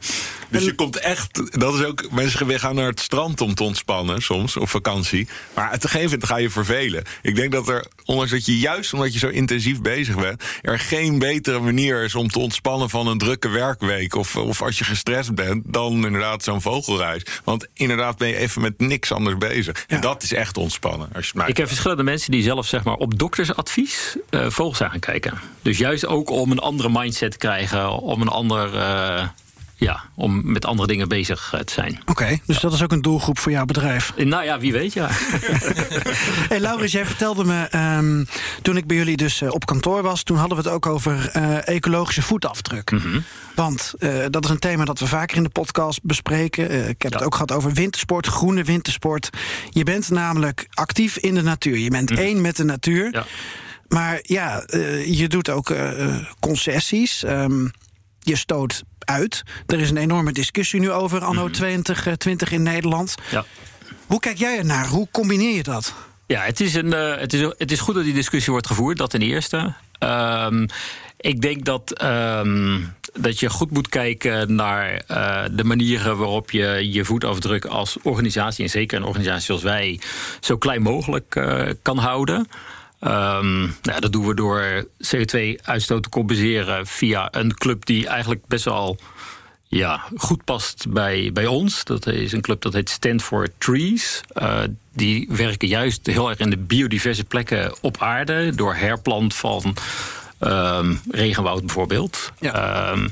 Dus 0.48 0.64
je 0.64 0.74
komt 0.74 0.96
echt, 0.98 1.58
dat 1.60 1.74
is 1.74 1.84
ook, 1.84 2.10
mensen 2.10 2.46
weer 2.46 2.58
gaan 2.60 2.74
naar 2.74 2.86
het 2.86 3.00
strand 3.00 3.40
om 3.40 3.54
te 3.54 3.62
ontspannen 3.62 4.22
soms, 4.22 4.56
op 4.56 4.68
vakantie. 4.68 5.28
Maar 5.54 5.66
op 5.66 5.72
een 5.74 5.80
gegeven 5.80 6.04
moment 6.04 6.24
ga 6.24 6.36
je 6.36 6.50
vervelen. 6.50 7.02
Ik 7.22 7.34
denk 7.36 7.52
dat 7.52 7.68
er, 7.68 7.86
ondanks 8.04 8.30
dat 8.30 8.46
je 8.46 8.58
juist 8.58 8.92
omdat 8.92 9.12
je 9.12 9.18
zo 9.18 9.28
intensief 9.28 9.80
bezig 9.80 10.16
bent, 10.16 10.42
er 10.62 10.78
geen 10.78 11.18
betere 11.18 11.58
manier 11.60 12.02
is 12.04 12.14
om 12.14 12.28
te 12.28 12.38
ontspannen 12.38 12.90
van 12.90 13.06
een 13.06 13.18
drukke 13.18 13.48
werkweek. 13.48 14.14
Of, 14.14 14.36
of 14.36 14.62
als 14.62 14.78
je 14.78 14.84
gestrest 14.84 15.34
bent, 15.34 15.62
dan 15.66 15.92
inderdaad 15.92 16.44
zo'n 16.44 16.62
vogelreis. 16.62 17.22
Want 17.44 17.66
inderdaad 17.74 18.18
ben 18.18 18.28
je 18.28 18.36
even 18.36 18.62
met 18.62 18.78
niks 18.80 19.12
anders 19.12 19.36
bezig. 19.36 19.84
En 19.88 20.00
dat 20.00 20.22
is 20.22 20.32
echt 20.32 20.56
ontspannen. 20.56 21.08
Als 21.14 21.30
je 21.32 21.38
het 21.40 21.48
Ik 21.48 21.56
heb 21.56 21.66
verschillende 21.68 22.02
mensen 22.02 22.30
die 22.30 22.42
zelf 22.42 22.66
zeg 22.66 22.84
maar, 22.84 22.94
op 22.94 23.18
doktersadvies 23.18 24.16
eh, 24.30 24.46
vogels 24.50 24.76
zijn 24.76 24.90
gaan 24.90 25.00
kijken. 25.00 25.38
Dus 25.62 25.78
juist 25.78 26.06
ook 26.06 26.30
om 26.30 26.50
een 26.50 26.58
andere 26.58 26.88
mindset 26.92 27.30
te 27.30 27.38
krijgen, 27.38 27.90
om 27.98 28.20
een 28.26 28.32
ander. 28.32 28.74
eh, 28.74 29.28
ja, 29.78 30.02
om 30.14 30.52
met 30.52 30.64
andere 30.64 30.88
dingen 30.88 31.08
bezig 31.08 31.52
eh, 31.54 31.60
te 31.60 31.72
zijn. 31.72 32.00
Oké, 32.06 32.38
dus 32.46 32.60
dat 32.60 32.72
is 32.72 32.82
ook 32.82 32.92
een 32.92 33.02
doelgroep 33.02 33.38
voor 33.38 33.52
jouw 33.52 33.64
bedrijf. 33.64 34.12
Eh, 34.16 34.26
Nou 34.26 34.44
ja, 34.44 34.58
wie 34.58 34.72
weet, 34.72 34.92
ja. 34.92 35.08
Hey 36.48 36.60
Laurens, 36.60 36.92
jij 36.92 37.06
vertelde 37.06 37.44
me 37.44 37.62
ehm, 37.62 38.24
toen 38.62 38.76
ik 38.76 38.86
bij 38.86 38.96
jullie 38.96 39.16
dus 39.16 39.42
op 39.42 39.66
kantoor 39.66 40.02
was, 40.02 40.22
toen 40.22 40.36
hadden 40.36 40.56
we 40.56 40.62
het 40.64 40.72
ook 40.72 40.86
over 40.86 41.28
ecologische 41.64 42.22
voetafdruk. 42.22 42.92
Want 43.54 43.92
eh, 43.98 44.24
dat 44.30 44.44
is 44.44 44.50
een 44.50 44.58
thema 44.58 44.84
dat 44.84 44.98
we 44.98 45.06
vaker 45.06 45.36
in 45.36 45.42
de 45.42 45.48
podcast 45.48 46.02
bespreken. 46.02 46.88
Ik 46.88 47.02
heb 47.02 47.12
het 47.12 47.22
ook 47.22 47.32
gehad 47.34 47.52
over 47.52 47.72
wintersport, 47.72 48.26
groene 48.26 48.62
wintersport. 48.64 49.30
Je 49.70 49.84
bent 49.84 50.10
namelijk 50.10 50.66
actief 50.74 51.16
in 51.16 51.34
de 51.34 51.42
natuur. 51.42 51.78
Je 51.78 51.90
bent 51.90 52.10
één 52.10 52.40
met 52.40 52.56
de 52.56 52.64
natuur. 52.64 53.08
Ja. 53.12 53.24
Maar 53.88 54.18
ja, 54.22 54.64
je 55.06 55.24
doet 55.28 55.48
ook 55.50 55.74
concessies. 56.40 57.22
Ehm, 57.24 57.66
je 58.26 58.36
stoot 58.36 58.82
uit. 58.98 59.42
Er 59.66 59.80
is 59.80 59.90
een 59.90 59.96
enorme 59.96 60.32
discussie 60.32 60.80
nu 60.80 60.90
over 60.90 61.24
anno 61.24 61.50
2020 61.50 62.52
in 62.52 62.62
Nederland. 62.62 63.14
ja. 63.30 63.44
Hoe 64.06 64.20
kijk 64.20 64.38
jij 64.38 64.58
ernaar? 64.58 64.86
Hoe 64.86 65.08
combineer 65.10 65.54
je 65.56 65.62
dat? 65.62 65.94
Ja, 66.26 66.40
het 66.40 66.60
is, 66.60 66.74
een, 66.74 66.92
eh, 66.92 67.18
het, 67.18 67.32
is, 67.32 67.40
het 67.58 67.72
is 67.72 67.80
goed 67.80 67.94
dat 67.94 68.04
die 68.04 68.14
discussie 68.14 68.52
wordt 68.52 68.66
gevoerd, 68.66 68.96
dat 68.98 69.10
ten 69.10 69.22
eerste. 69.22 69.74
Ehm, 69.98 70.66
ik 71.16 71.40
denk 71.40 71.64
dat, 71.64 71.92
ehm, 71.92 72.80
dat 73.12 73.40
je 73.40 73.50
goed 73.50 73.70
moet 73.70 73.88
kijken 73.88 74.54
naar 74.54 75.02
eh, 75.06 75.44
de 75.52 75.64
manieren 75.64 76.16
waarop 76.16 76.50
je 76.50 76.88
je 76.92 77.04
voetafdruk 77.04 77.64
als 77.64 77.96
organisatie, 78.02 78.64
en 78.64 78.70
zeker 78.70 78.98
een 78.98 79.04
organisatie 79.04 79.44
zoals 79.44 79.62
wij, 79.62 80.00
zo 80.40 80.56
klein 80.56 80.82
mogelijk 80.82 81.36
eh, 81.36 81.62
kan 81.82 81.98
houden. 81.98 82.48
Nou, 83.00 83.70
ja, 83.82 84.00
dat 84.00 84.12
doen 84.12 84.26
we 84.26 84.34
door 84.34 84.86
CO2-uitstoot 85.14 86.02
te 86.02 86.08
compenseren 86.08 86.86
via 86.86 87.28
een 87.30 87.54
club 87.54 87.86
die 87.86 88.06
eigenlijk 88.06 88.46
best 88.46 88.64
wel 88.64 88.98
ja, 89.68 90.04
goed 90.16 90.44
past 90.44 90.86
bij, 90.88 91.30
bij 91.32 91.46
ons. 91.46 91.84
Dat 91.84 92.06
is 92.06 92.32
een 92.32 92.40
club 92.40 92.62
dat 92.62 92.72
heet 92.72 92.90
Stand 92.90 93.22
for 93.22 93.48
Trees. 93.58 94.20
Eh, 94.28 94.58
die 94.92 95.28
werken 95.30 95.68
juist 95.68 96.06
heel 96.06 96.28
erg 96.28 96.38
in 96.38 96.50
de 96.50 96.56
biodiverse 96.56 97.24
plekken 97.24 97.74
op 97.80 98.02
aarde. 98.02 98.54
Door 98.54 98.74
herplant 98.74 99.34
van 99.34 99.76
ehm, 100.38 100.94
regenwoud 101.10 101.60
bijvoorbeeld. 101.60 102.32
Ehm, 102.40 103.08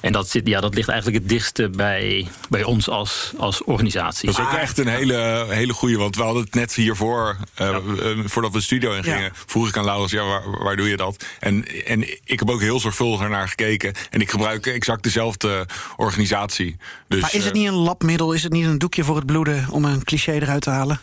en 0.00 0.12
dat, 0.12 0.28
zit, 0.28 0.46
ja, 0.48 0.60
dat 0.60 0.74
ligt 0.74 0.88
eigenlijk 0.88 1.20
het 1.22 1.28
dichtste 1.28 1.68
bij, 1.70 2.28
bij 2.48 2.62
ons 2.64 2.88
als, 2.88 3.32
als 3.38 3.64
organisatie. 3.64 4.26
Dat 4.30 4.38
is 4.38 4.44
ook 4.44 4.52
echt 4.52 4.78
een 4.78 4.88
hele, 4.88 5.46
hele 5.48 5.72
goede. 5.72 5.96
Want 5.96 6.16
we 6.16 6.22
hadden 6.22 6.42
het 6.42 6.54
net 6.54 6.74
hiervoor, 6.74 7.36
eh, 7.54 7.68
eh, 7.68 7.80
voordat 8.24 8.52
we 8.52 8.58
de 8.58 8.64
studio 8.64 8.92
in 8.92 9.02
gingen, 9.04 9.20
Ja. 9.22 9.30
vroeg 9.46 9.68
ik 9.68 9.76
aan 9.76 9.84
Laurens, 9.84 10.12
ja, 10.12 10.24
waar, 10.24 10.62
waar 10.62 10.76
doe 10.76 10.88
je 10.88 10.96
dat? 10.96 11.24
En, 11.40 11.84
en 11.86 12.02
ik 12.24 12.38
heb 12.38 12.50
ook 12.50 12.60
heel 12.60 12.80
zorgvuldig 12.80 13.28
naar 13.28 13.48
gekeken. 13.48 13.94
En 14.10 14.20
ik 14.20 14.30
gebruik 14.30 14.66
exact 14.66 15.02
dezelfde 15.02 15.66
organisatie. 15.96 16.76
Dus, 17.08 17.20
Maar 17.20 17.34
is 17.34 17.44
het 17.44 17.54
eh, 17.54 17.58
niet 17.60 17.68
een 17.68 17.74
labmiddel? 17.74 18.32
Is 18.32 18.42
het 18.42 18.52
niet 18.52 18.66
een 18.66 18.78
doekje 18.78 19.04
voor 19.04 19.16
het 19.16 19.26
bloeden 19.26 19.66
om 19.70 19.84
een 19.84 20.04
cliché 20.04 20.32
eruit 20.32 20.62
te 20.62 20.70
halen? 20.70 21.00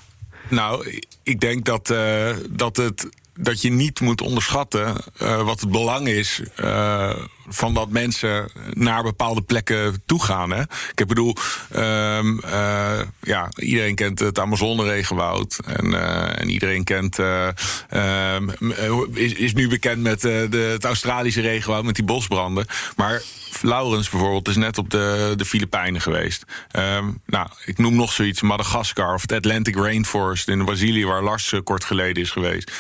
Nou, 0.50 1.02
ik 1.24 1.40
denk 1.40 1.66
dat, 1.66 1.90
eh, 1.90 2.30
dat, 2.50 2.78
het, 2.78 3.10
dat 3.34 3.62
je 3.62 3.72
niet 3.72 4.00
moet 4.00 4.22
onderschatten 4.22 4.96
eh, 5.18 5.42
wat 5.42 5.60
het 5.60 5.72
belang 5.72 6.08
is. 6.08 6.42
eh, 6.56 7.16
van 7.48 7.74
dat 7.74 7.90
mensen 7.90 8.52
naar 8.74 9.04
bepaalde 9.04 9.42
plekken 9.42 10.02
toe 10.06 10.24
gaan. 10.24 10.52
Hè? 10.52 10.62
Ik 10.96 11.08
bedoel, 11.08 11.36
eh, 11.70 13.00
ja, 13.22 13.50
iedereen 13.56 13.96
kent 13.96 14.20
het 14.20 14.40
Amazone-regenwoud. 14.40 15.60
En, 15.66 15.94
eh, 15.94 16.42
en 16.42 16.50
iedereen 16.50 16.84
kent, 16.84 17.20
eh, 17.20 17.48
ehm, 17.90 18.50
eh, 18.72 18.92
is, 19.14 19.54
nu 19.54 19.68
bekend 19.68 20.02
met 20.02 20.22
de, 20.22 20.70
het 20.74 20.86
Australische 20.86 21.42
regenwoud, 21.42 21.84
met 21.84 21.96
die 21.96 22.06
bosbranden. 22.06 22.66
Maar 22.96 23.22
Laurens 23.62 24.10
bijvoorbeeld 24.10 24.48
is 24.48 24.56
net 24.56 24.78
op 24.78 24.90
de, 24.90 25.34
de 25.36 25.46
Filipijnen 25.46 26.02
geweest. 26.02 26.44
Ehm, 26.72 27.12
nou, 27.26 27.48
ik 27.66 27.78
noem 27.78 27.96
nog 27.96 28.12
zoiets, 28.12 28.42
Madagaskar 28.42 29.14
of 29.14 29.22
het 29.22 29.32
Atlantic 29.32 29.76
Rainforest 29.76 30.48
in 30.48 30.66
Brazilië, 30.66 31.06
waar 31.06 31.24
Lars 31.24 31.54
kort 31.64 31.84
geleden 31.84 32.24
is 32.24 32.32
geweest. 32.32 32.72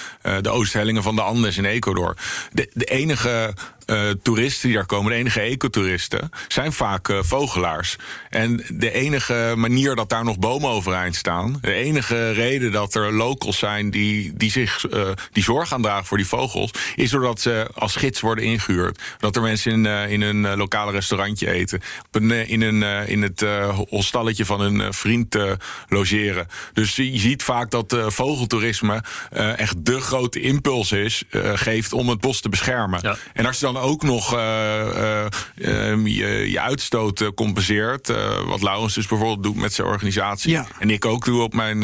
De 0.41 0.49
oosthellingen 0.49 1.03
van 1.03 1.15
de 1.15 1.21
Andes 1.21 1.57
in 1.57 1.65
Ecuador. 1.65 2.15
De, 2.51 2.69
de 2.73 2.85
enige 2.85 3.53
eh, 3.85 4.09
toeristen 4.09 4.67
die 4.67 4.77
daar 4.77 4.85
komen, 4.85 5.11
de 5.11 5.17
enige 5.17 5.39
ecotoeristen, 5.39 6.31
zijn 6.47 6.73
vaak 6.73 7.09
eh, 7.09 7.19
vogelaars. 7.21 7.95
En 8.29 8.63
de 8.69 8.91
enige 8.91 9.53
manier 9.55 9.95
dat 9.95 10.09
daar 10.09 10.23
nog 10.23 10.39
bomen 10.39 10.69
overeind 10.69 11.15
staan, 11.15 11.57
de 11.61 11.73
enige 11.73 12.31
reden 12.31 12.71
dat 12.71 12.95
er 12.95 13.13
locals 13.13 13.57
zijn 13.57 13.89
die, 13.89 14.33
die 14.33 14.51
zich 14.51 14.87
eh, 14.87 15.09
die 15.31 15.43
zorg 15.43 15.73
aan 15.73 15.81
dragen 15.81 16.05
voor 16.05 16.17
die 16.17 16.27
vogels, 16.27 16.71
is 16.95 17.09
doordat 17.09 17.41
ze 17.41 17.67
als 17.73 17.95
gids 17.95 18.19
worden 18.19 18.43
ingehuurd. 18.43 19.01
Dat 19.19 19.35
er 19.35 19.41
mensen 19.41 19.71
in, 19.71 20.09
in 20.09 20.21
een 20.21 20.57
lokale 20.57 20.91
restaurantje 20.91 21.51
eten, 21.51 21.81
op 22.07 22.15
een, 22.15 22.31
in, 22.31 22.61
een, 22.61 23.07
in 23.07 23.21
het 23.21 23.45
hostalletje 23.89 24.45
van 24.45 24.61
een 24.61 24.93
vriend 24.93 25.37
logeren. 25.87 26.47
Dus 26.73 26.95
je 26.95 27.19
ziet 27.19 27.43
vaak 27.43 27.71
dat 27.71 27.97
vogeltoerisme 28.07 29.03
echt 29.55 29.85
de 29.85 29.99
grote 29.99 30.39
impuls 30.41 30.91
is, 30.91 31.23
geeft 31.53 31.93
om 31.93 32.09
het 32.09 32.19
bos 32.19 32.41
te 32.41 32.49
beschermen. 32.49 32.99
Ja. 33.01 33.17
En 33.33 33.45
als 33.45 33.59
je 33.59 33.65
dan 33.65 33.74
ook 33.77 34.03
nog 34.03 34.33
eh, 34.33 35.23
eh, 35.23 35.25
ehm, 35.61 36.07
je, 36.07 36.51
je 36.51 36.59
uitstoot 36.59 37.21
eh, 37.21 37.27
compenseert, 37.35 38.13
wat 38.45 38.61
Laurens 38.61 38.93
dus 38.93 39.07
bijvoorbeeld 39.07 39.43
doet 39.43 39.55
met 39.55 39.73
zijn 39.73 39.87
organisatie, 39.87 40.51
Ja. 40.51 40.67
en 40.79 40.89
ik 40.89 41.05
ook 41.05 41.25
doe 41.25 41.41
op 41.41 41.53
mijn, 41.53 41.79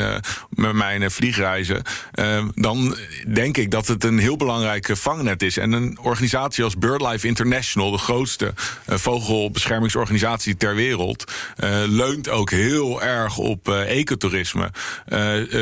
met 0.50 0.74
mijn 0.74 1.12
vliegreizen, 1.12 1.82
eh, 2.12 2.46
dan 2.56 2.96
denk 3.34 3.58
ik 3.58 3.72
dat 3.72 3.88
het 3.88 4.04
een 4.04 4.18
heel 4.18 4.38
belangrijk 4.38 4.90
vangnet 4.94 5.42
is. 5.44 5.58
En 5.58 5.72
een 5.72 5.98
organisatie 6.02 6.64
als 6.64 6.78
BirdLife 6.78 7.28
International, 7.28 7.92
de 7.92 7.98
grootste 7.98 8.54
vogelbeschermingsorganisatie 8.88 10.58
ter 10.58 10.76
wereld, 10.76 11.32
leunt 11.88 12.30
ook 12.30 12.50
heel 12.50 13.02
erg 13.02 13.38
op 13.38 13.70
ecotourisme. 13.70 14.72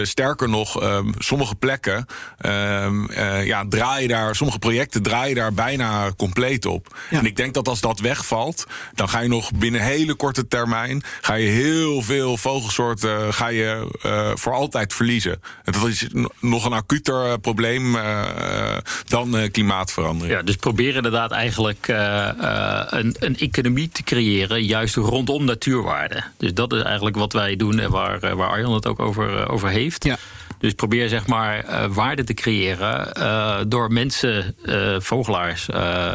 Sterker 0.04 0.50
nog, 0.50 0.82
ehm, 0.82 1.12
sommige 1.18 1.56
plekken 1.56 2.06
ehm, 2.38 3.12
ja, 3.44 3.66
draaien 3.70 4.10
daar, 4.10 4.36
sommige 4.36 4.60
projecten 4.60 5.02
draaien 5.02 5.36
daar 5.36 5.54
bijna 5.54 6.12
compleet 6.20 6.66
op. 6.66 6.98
Ja. 7.10 7.20
En 7.20 7.26
ik 7.26 7.36
denk 7.36 7.54
dat 7.54 7.68
als 7.68 7.82
dat 7.82 8.00
wegvalt, 8.00 8.66
dan 8.94 9.10
ga 9.10 9.20
je 9.20 9.30
nog 9.30 9.52
binnen 9.52 9.82
hele 9.82 10.14
korte 10.14 10.48
termijn 10.48 11.04
ga 11.22 11.34
je 11.34 11.48
heel 11.48 12.02
veel 12.02 12.38
vogelsoorten 12.38 13.34
ga 13.34 13.48
je, 13.48 13.98
eh, 14.02 14.32
voor 14.36 14.54
altijd 14.54 14.94
verliezen. 14.94 15.42
En 15.64 15.72
dat 15.74 15.88
is 15.88 16.08
nog 16.40 16.66
een 16.66 16.74
acuter 16.74 17.26
eh, 17.26 17.34
probleem 17.42 17.96
eh, 17.96 18.78
dan 19.08 19.38
eh, 19.38 19.52
klimaatverandering. 19.52 20.38
Ja, 20.38 20.44
dus 20.44 20.56
probeer 20.56 20.96
inderdaad 20.96 21.32
eigenlijk 21.32 21.88
eh, 21.88 22.30
eh, 22.30 22.86
een, 22.90 23.16
een 23.20 23.38
economie 23.38 23.90
te 23.90 24.04
creëren, 24.04 24.64
juist 24.66 24.96
rondom 24.96 25.46
natuurwaarden. 25.46 26.26
Dus 26.38 26.54
dat 26.54 26.74
is 26.74 26.82
eigenlijk 26.82 27.16
wat 27.16 27.34
wij 27.34 27.56
doen 27.56 27.80
en 27.80 27.92
waar, 27.92 28.24
eh, 28.24 28.34
waar 28.34 28.50
Arjan 28.50 28.74
het 28.74 28.88
ook 28.88 29.00
over, 29.00 29.38
eh, 29.40 29.54
over 29.54 29.70
heeft. 29.70 30.04
Ja. 30.04 30.18
Dus 30.60 30.74
probeer 30.74 31.10
zeg 31.10 31.28
maar 31.28 31.64
eh, 31.64 31.86
waarde 31.90 32.24
te 32.24 32.34
creëren 32.34 33.14
eh, 33.14 33.58
door 33.68 33.92
mensen, 33.92 34.56
eh, 34.66 34.96
vogelaars, 35.00 35.70
eh, 35.70 36.08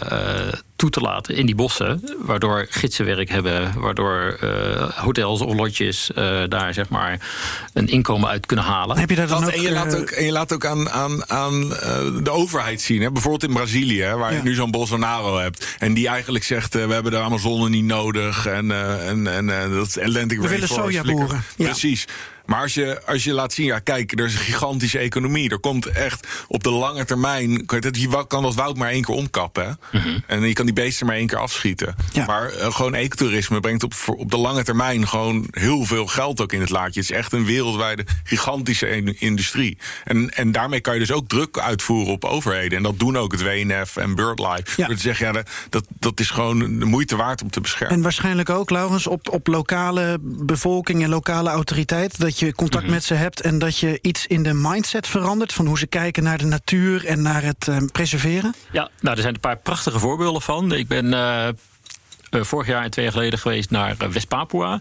eh, 0.47 0.53
toe 0.76 0.90
te 0.90 1.01
laten 1.01 1.34
in 1.36 1.47
die 1.47 1.55
bossen. 1.55 2.03
Waardoor 2.18 2.66
gidsen 2.70 3.05
werk 3.05 3.30
hebben, 3.30 3.72
waardoor 3.80 4.36
eh, 4.40 4.88
hotels 4.99 5.40
of 5.40 5.55
lodges 5.55 6.12
eh, 6.12 6.40
daar 6.49 6.74
zeg 6.74 6.88
maar 6.88 7.18
een 7.72 7.88
inkomen 7.88 8.28
uit 8.28 8.47
kunnen 8.47 8.64
halen. 8.64 8.99
Heb 8.99 9.11
je 9.11 9.16
daar 9.16 9.26
dan 9.26 9.40
Dat, 9.40 9.49
ook... 9.51 9.57
en, 9.57 9.62
je 9.62 9.70
laat 9.72 9.97
ook, 9.97 10.11
en 10.11 10.24
je 10.24 10.32
laat 10.32 10.53
ook 10.53 10.66
aan, 10.66 10.90
aan, 10.90 11.30
aan 11.30 11.68
de 12.22 12.30
overheid 12.30 12.80
zien. 12.80 13.03
Hè? 13.03 13.11
Bijvoorbeeld 13.12 13.45
in 13.51 13.53
Brazilië, 13.57 14.03
hè, 14.03 14.16
waar 14.16 14.30
Ja. 14.30 14.36
je 14.36 14.42
nu 14.42 14.55
zo'n 14.55 14.70
Bolsonaro 14.70 15.38
hebt. 15.38 15.76
En 15.78 15.95
die 15.95 16.09
eigenlijk 16.09 16.45
zegt, 16.45 16.74
eh, 16.74 16.86
we 16.86 16.92
hebben 16.92 17.12
de 17.12 17.18
Amazone 17.18 17.68
niet 17.68 17.84
nodig. 17.84 18.47
En, 18.47 18.70
eh, 18.70 19.09
en, 19.09 19.26
en 19.26 19.47
dat 19.74 19.99
Atlantic 20.01 20.40
We 20.40 20.49
willen 20.49 20.68
sojaboeren. 20.68 21.42
Ja. 21.57 21.64
Precies. 21.64 22.07
Maar 22.47 22.61
als 22.61 22.74
je, 22.74 23.01
als 23.07 23.24
je 23.24 23.32
laat 23.32 23.53
zien, 23.53 23.66
ja, 23.66 23.78
kijk, 23.78 24.18
er 24.18 24.24
is 24.24 24.32
een 24.34 24.38
gigantische 24.40 24.99
economie. 24.99 25.51
Er 25.51 25.59
komt 25.59 25.86
echt 25.86 26.26
op 26.49 26.62
de 26.62 26.70
lange 26.70 27.05
termijn. 27.05 27.51
Je 27.51 28.24
kan 28.28 28.42
dat 28.42 28.55
woud 28.55 28.76
maar 28.76 28.90
één 28.90 29.03
keer 29.05 29.14
omkappen. 29.14 29.78
Hè? 29.90 30.01
En 30.26 30.40
je 30.42 30.53
kan 30.53 30.64
die 30.64 30.74
beesten 30.74 31.07
maar 31.07 31.16
één 31.16 31.26
keer 31.26 31.38
afschieten. 31.38 31.95
Ja. 32.12 32.26
Maar 32.26 32.49
eh, 32.53 32.74
gewoon 32.74 32.95
ecotourisme 32.95 33.61
brengt 33.61 33.82
op, 33.82 33.95
op 34.07 34.30
de 34.30 34.36
lange 34.36 34.64
termijn 34.64 35.09
gewoon 35.09 35.47
heel 35.51 35.84
veel 35.84 36.07
geld 36.07 36.40
ook 36.40 36.53
in 36.53 36.61
het 36.61 36.70
laadje. 36.70 37.01
Het 37.01 37.11
is 37.11 37.16
echt 37.16 37.32
een 37.32 37.45
wereldwijde 37.45 38.05
gigantische 38.24 38.88
in- 38.88 39.20
industrie. 39.20 39.78
En, 40.05 40.30
en 40.30 40.53
daarmee 40.53 40.80
kan 40.80 40.95
je 40.95 41.01
dus 41.01 41.12
ook 41.12 41.28
druk 41.28 41.59
uitvoeren 41.59 42.12
op 42.12 42.24
overheden. 42.24 42.76
En 42.76 42.82
dat 42.82 42.99
doen 42.99 43.16
ook 43.18 43.32
het 43.32 43.42
WNF 43.42 43.97
en 43.97 44.14
BirdLife. 44.14 44.62
Ja. 44.76 44.86
Door 44.86 44.97
te 44.97 45.03
zeggen, 45.03 45.26
ja, 45.26 45.32
dat- 45.32 45.49
dat, 45.70 45.84
dat 45.99 46.20
is 46.20 46.30
gewoon 46.30 46.59
de 46.78 46.84
moeite 46.84 47.16
waard 47.16 47.42
om 47.42 47.51
te 47.51 47.61
beschermen. 47.61 47.97
En 47.97 48.03
waarschijnlijk 48.03 48.51
ook, 48.51 48.70
Laurens, 48.70 49.07
op, 49.07 49.28
op 49.28 49.47
lokale 49.47 50.18
bevolking 50.22 51.03
en 51.03 51.09
lokale 51.09 51.51
autoriteit. 51.51 52.18
Dat 52.18 52.34
je 52.39 52.55
contact 52.55 52.87
met 52.87 53.05
ze 53.05 53.14
hebt 53.14 53.41
en 53.41 53.59
dat 53.59 53.78
je 53.78 53.99
iets 54.03 54.26
in 54.26 54.43
de 54.43 54.55
mindset 54.55 55.07
verandert. 55.07 55.53
Van 55.53 55.66
hoe 55.66 55.78
ze 55.78 55.87
kijken 55.87 56.22
naar 56.22 56.39
de 56.39 56.45
natuur 56.47 57.07
en 57.07 57.22
naar 57.22 57.43
het 57.43 57.68
eh, 57.68 57.76
preserveren. 57.93 58.55
Ja, 58.72 58.91
nou, 59.01 59.16
er 59.16 59.22
zijn 59.22 59.35
een 59.35 59.41
paar 59.41 59.57
prachtige 59.57 59.99
voorbeelden 59.99 60.43
van. 60.43 60.72
Ik 60.72 60.89
ben 60.89 61.14
eh, 61.14 61.49
eh, 61.49 61.55
vorig 62.30 62.66
jaar 62.66 62.82
en 62.82 62.91
twee 62.91 63.05
jaar 63.05 63.14
geleden 63.14 63.39
geweest 63.39 63.70
naar 63.70 63.97
West-Papua. 64.11 64.80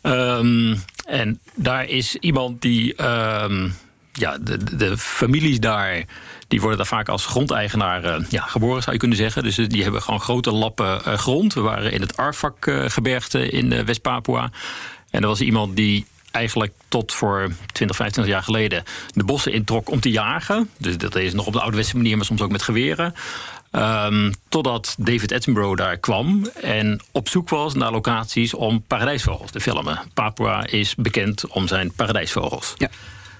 Ehm, 0.00 0.76
en 1.06 1.40
daar 1.54 1.84
is 1.88 2.14
iemand 2.14 2.62
die. 2.62 2.94
ehm, 2.94 3.68
ja, 4.12 4.38
de, 4.40 4.76
de- 4.76 4.98
families 4.98 5.60
daar. 5.60 6.04
Die 6.48 6.60
worden 6.60 6.78
daar 6.78 6.86
vaak 6.86 7.08
als 7.08 7.26
grondeigenaar 7.26 8.20
ja, 8.28 8.42
geboren, 8.42 8.82
zou 8.82 8.92
je 8.92 8.98
kunnen 8.98 9.16
zeggen. 9.18 9.42
Dus 9.42 9.56
die 9.56 9.82
hebben 9.82 10.02
gewoon 10.02 10.20
grote 10.20 10.50
lappen 10.52 11.18
grond. 11.18 11.54
We 11.54 11.60
waren 11.60 11.92
in 11.92 12.00
het 12.00 12.16
Arfak-gebergte 12.16 13.48
in 13.48 13.84
West-Papua. 13.84 14.50
En 15.10 15.22
er 15.22 15.28
was 15.28 15.40
iemand 15.40 15.76
die 15.76 16.06
eigenlijk 16.30 16.72
tot 16.88 17.12
voor 17.14 17.52
20, 17.72 17.96
25 17.96 18.34
jaar 18.34 18.42
geleden 18.42 18.82
de 19.14 19.24
bossen 19.24 19.52
introk 19.52 19.90
om 19.90 20.00
te 20.00 20.10
jagen. 20.10 20.70
Dus 20.78 20.98
dat 20.98 21.16
is 21.16 21.32
nog 21.32 21.46
op 21.46 21.52
de 21.52 21.60
ouderwetse 21.60 21.96
manier, 21.96 22.16
maar 22.16 22.26
soms 22.26 22.40
ook 22.40 22.50
met 22.50 22.62
geweren. 22.62 23.14
Ehm, 23.70 24.32
totdat 24.48 24.94
David 24.98 25.32
Attenborough 25.32 25.76
daar 25.76 25.96
kwam 25.96 26.46
en 26.62 27.00
op 27.12 27.28
zoek 27.28 27.48
was 27.48 27.74
naar 27.74 27.90
locaties 27.90 28.54
om 28.54 28.82
paradijsvogels 28.86 29.50
te 29.50 29.60
filmen. 29.60 30.00
Papua 30.14 30.66
is 30.66 30.94
bekend 30.94 31.46
om 31.46 31.66
zijn 31.66 31.92
paradijsvogels. 31.92 32.74
Ja. 32.76 32.88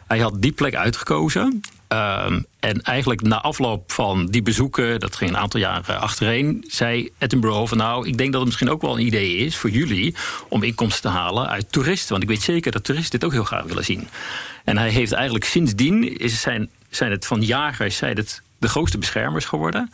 Hij 0.07 0.18
had 0.18 0.43
die 0.43 0.53
plek 0.53 0.74
uitgekozen. 0.74 1.61
Ehm, 1.89 2.41
en 2.61 2.82
eigenlijk 2.82 3.22
na 3.22 3.41
afloop 3.41 3.93
van 3.93 4.26
die 4.26 4.43
bezoeken, 4.43 5.01
dat 5.01 5.16
ging 5.16 5.30
een 5.30 5.36
aantal 5.36 5.61
jaren 5.61 6.01
achtereen, 6.01 6.64
zei 6.68 7.11
Attenborough 7.18 7.68
van 7.68 7.78
nou, 7.78 8.07
ik 8.07 8.18
denk 8.18 8.32
dat 8.32 8.41
het 8.41 8.45
misschien 8.45 8.70
ook 8.70 8.82
wel 8.82 8.99
een 8.99 9.07
idee 9.07 9.36
is 9.36 9.57
voor 9.57 9.70
jullie 9.70 10.14
om 10.49 10.62
inkomsten 10.62 11.11
te 11.11 11.16
halen 11.16 11.49
uit 11.49 11.72
toeristen. 11.72 12.11
Want 12.11 12.22
ik 12.22 12.28
weet 12.28 12.43
zeker 12.43 12.72
dat 12.72 12.84
toeristen 12.84 13.18
dit 13.18 13.28
ook 13.28 13.34
heel 13.34 13.45
graag 13.45 13.64
willen 13.64 13.84
zien. 13.84 14.09
En 14.64 14.78
hij 14.78 14.91
heeft 14.91 15.12
eigenlijk 15.12 15.45
sindsdien, 15.45 16.18
is 16.18 16.41
zijn, 16.41 16.68
zijn 16.91 17.11
het 17.11 17.26
van 17.26 17.43
jagers, 17.43 17.97
zijn 17.97 18.16
het 18.16 18.43
de 18.59 18.68
grootste 18.68 18.99
beschermers 18.99 19.45
geworden. 19.45 19.93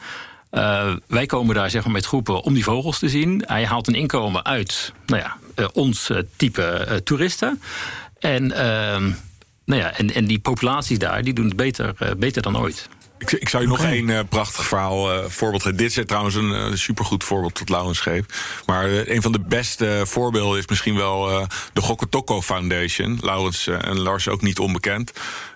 Uh, 0.53 0.93
wij 1.07 1.27
komen 1.27 1.55
daar 1.55 1.71
zeg 1.71 1.85
maar, 1.85 1.93
met 1.93 2.07
groepen 2.07 2.43
om 2.43 2.55
die 2.55 2.65
vogels 2.65 2.99
te 2.99 3.09
zien. 3.09 3.43
Hij 3.47 3.67
haalt 3.67 3.87
een 3.87 3.95
inkomen 3.95 4.45
uit 4.45 4.93
nou 5.07 5.23
ja, 5.23 5.37
uh, 5.57 5.67
ons 5.73 6.11
uh, 6.11 6.19
type 6.37 7.01
toeristen. 7.05 7.63
En 8.19 8.53
ehm, 8.53 9.11
nou 9.65 9.81
ja, 9.81 9.97
en, 9.97 10.15
en 10.15 10.25
die 10.25 10.39
populaties 10.39 10.99
daar, 10.99 11.23
die 11.23 11.33
doen 11.33 11.47
het 11.47 11.57
beter, 11.57 11.95
uh, 12.03 12.11
beter 12.17 12.43
dan 12.43 12.59
ooit. 12.59 12.89
Ik, 13.19 13.33
ik 13.33 13.49
zou 13.49 13.63
je 13.63 13.69
nog 13.69 13.85
één 13.85 14.09
uh, 14.09 14.21
prachtig 14.29 14.67
verhaal, 14.67 15.15
uh, 15.15 15.25
voorbeeld 15.29 15.63
geven. 15.63 15.79
Dit 15.79 15.97
is 15.97 16.05
trouwens 16.07 16.35
een 16.35 16.51
uh, 16.51 16.67
supergoed 16.73 17.25
voorbeeld 17.25 17.55
tot 17.55 17.69
Laurens 17.69 18.01
geeft. 18.01 18.35
Maar 18.67 18.91
een 18.91 19.23
van 19.23 19.33
de 19.33 19.41
beste 19.41 20.03
voorbeelden 20.07 20.59
is 20.59 20.67
misschien 20.67 20.97
wel 20.97 21.47
de 21.73 21.81
Gokotoko 21.81 22.43
Foundation. 22.43 23.19
Laurens 23.23 23.67
en 23.67 24.01
Lars 24.01 24.29
ook 24.29 24.43
niet 24.43 24.59
onbekend. 24.59 25.13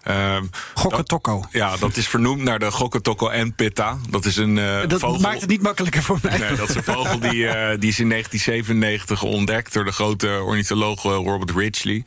Uh, 0.08 0.36
Gokotoko. 0.74 1.44
Ja, 1.50 1.76
dat 1.76 1.96
is 1.96 2.08
vernoemd 2.08 2.42
naar 2.42 2.58
de 2.58 2.70
Gokotoko 2.70 3.28
en 3.28 3.54
Pitta. 3.54 3.98
Dat 4.10 4.24
is 4.24 4.36
een 4.36 4.54
dat 4.88 5.00
vogel. 5.00 5.20
maakt 5.20 5.40
het 5.40 5.50
niet 5.50 5.62
makkelijker 5.62 6.02
voor 6.02 6.18
mij. 6.22 6.38
Nee, 6.38 6.56
dat 6.56 6.68
is 6.68 6.74
een 6.74 6.82
vogel 6.82 7.18
die, 7.20 7.46
die 7.78 7.88
is 7.88 8.00
in 8.00 8.08
1997 8.08 9.22
ontdekt 9.22 9.72
door 9.72 9.84
de 9.84 9.92
grote 9.92 10.40
ornitholoog 10.44 11.02
Robert 11.02 11.50
Ridgely. 11.50 12.04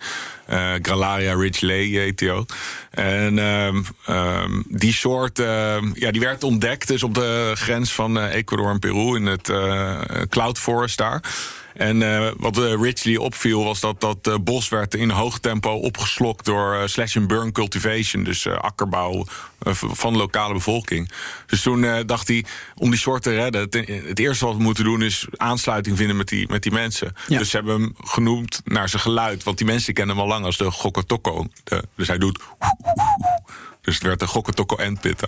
Uh, 0.52 0.74
Gralaria 0.82 1.34
ridgeley 1.34 1.86
heet 1.86 2.30
ook. 2.30 2.49
En 2.91 3.38
um, 3.38 3.86
um, 4.10 4.64
die 4.68 4.93
soort, 4.93 5.39
uh, 5.39 5.78
ja, 5.93 6.12
die 6.12 6.22
werd 6.22 6.43
ontdekt 6.43 6.88
dus 6.88 7.04
op 7.04 7.14
de 7.14 7.52
grens 7.56 7.93
van 7.93 8.18
uh, 8.18 8.34
Ecuador 8.36 8.70
en 8.70 8.80
Peru 8.80 9.16
in 9.16 9.26
het 9.26 9.49
uh, 9.49 10.02
Cloud 10.30 10.60
Forest 10.60 10.97
daar. 10.97 11.22
En 11.82 12.02
uh, 12.02 12.32
wat 12.38 12.58
uh, 12.58 12.82
Ridgely 12.82 13.16
opviel 13.16 13.64
was 13.64 13.80
dat 13.80 14.02
dat 14.02 14.28
uh, 14.28 14.36
bos 14.42 14.70
werd 14.70 14.96
in 14.96 15.10
hoog 15.10 15.40
tempo 15.40 15.72
opgeslokt 15.72 16.46
door 16.46 16.90
slash 16.90 17.18
and 17.18 17.28
burn 17.28 17.52
cultivation, 17.52 18.24
dus 18.24 18.48
akkerbouw 18.48 19.26
van 19.76 20.14
de 20.14 20.20
lokale 20.20 20.54
bevolking. 20.54 21.12
Dus 21.46 21.62
toen 21.62 22.06
dacht 22.06 22.28
hij, 22.28 22.46
om 22.76 22.90
die 22.90 23.00
soort 23.00 23.24
te 23.24 23.36
redden, 23.36 23.62
het, 23.62 23.74
het, 24.08 24.20
eerste 24.20 24.46
wat 24.46 24.56
we 24.56 24.64
moeten 24.64 24.84
doen 24.84 25.02
is 25.02 25.28
aansluiting 25.36 25.98
vinden 25.98 26.18
met 26.18 26.28
die, 26.28 26.48
met 26.50 26.64
die 26.64 26.72
mensen. 26.72 27.16
Ja. 27.28 27.38
Dus 27.38 27.50
ze 27.50 27.56
hebben 27.56 27.82
hem 27.82 27.96
genoemd 28.04 28.62
naar 28.66 28.90
zijn 28.90 29.02
geluid, 29.02 29.44
want 29.44 29.58
die 29.58 29.68
mensen 29.68 29.94
kennen 29.94 30.16
hem 30.16 30.24
al 30.24 30.30
lang 30.30 30.46
als 30.46 30.58
de 30.58 30.72
Gokotoko. 30.72 31.48
Dus 31.96 32.08
hij 32.08 32.18
doet. 32.18 32.40
Dus 33.82 33.94
het 33.94 34.04
werd 34.04 34.20
de 34.20 34.28
Gokotoko 34.28 34.76
en 34.76 35.00
Pitta. 35.00 35.28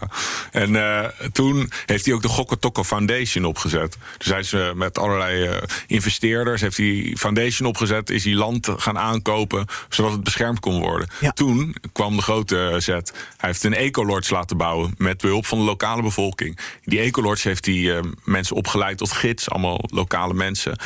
En 0.51 0.73
uh, 0.73 1.05
toen 1.31 1.71
heeft 1.85 2.05
hij 2.05 2.13
ook 2.13 2.21
de 2.21 2.27
Gokotoko 2.27 2.83
Foundation 2.83 3.45
opgezet. 3.45 3.97
Dus 4.17 4.27
hij 4.27 4.39
is 4.39 4.53
uh, 4.53 4.71
met 4.73 4.97
allerlei 4.97 5.49
uh, 5.49 5.57
investeerders, 5.87 6.61
heeft 6.61 6.77
hij 6.77 7.15
foundation 7.17 7.67
opgezet, 7.67 8.09
is 8.09 8.23
hij 8.23 8.33
land 8.33 8.69
gaan 8.77 8.97
aankopen, 8.97 9.65
zodat 9.89 10.11
het 10.11 10.23
beschermd 10.23 10.59
kon 10.59 10.79
worden. 10.79 11.07
Ja. 11.19 11.31
Toen 11.31 11.75
kwam 11.91 12.15
de 12.15 12.21
grote 12.21 12.75
zet. 12.77 13.13
Hij 13.37 13.49
heeft 13.49 13.63
een 13.63 13.73
ecolodge 13.73 14.33
laten 14.33 14.57
bouwen 14.57 14.93
met 14.97 15.21
behulp 15.21 15.45
van 15.45 15.57
de 15.57 15.63
lokale 15.63 16.01
bevolking. 16.01 16.59
Die 16.83 16.99
ecolodge 16.99 17.47
heeft 17.47 17.65
hij 17.65 18.03
mensen 18.23 18.55
opgeleid 18.55 18.97
tot 18.97 19.11
gids, 19.11 19.49
allemaal 19.49 19.79
lokale 19.85 20.33
mensen, 20.33 20.77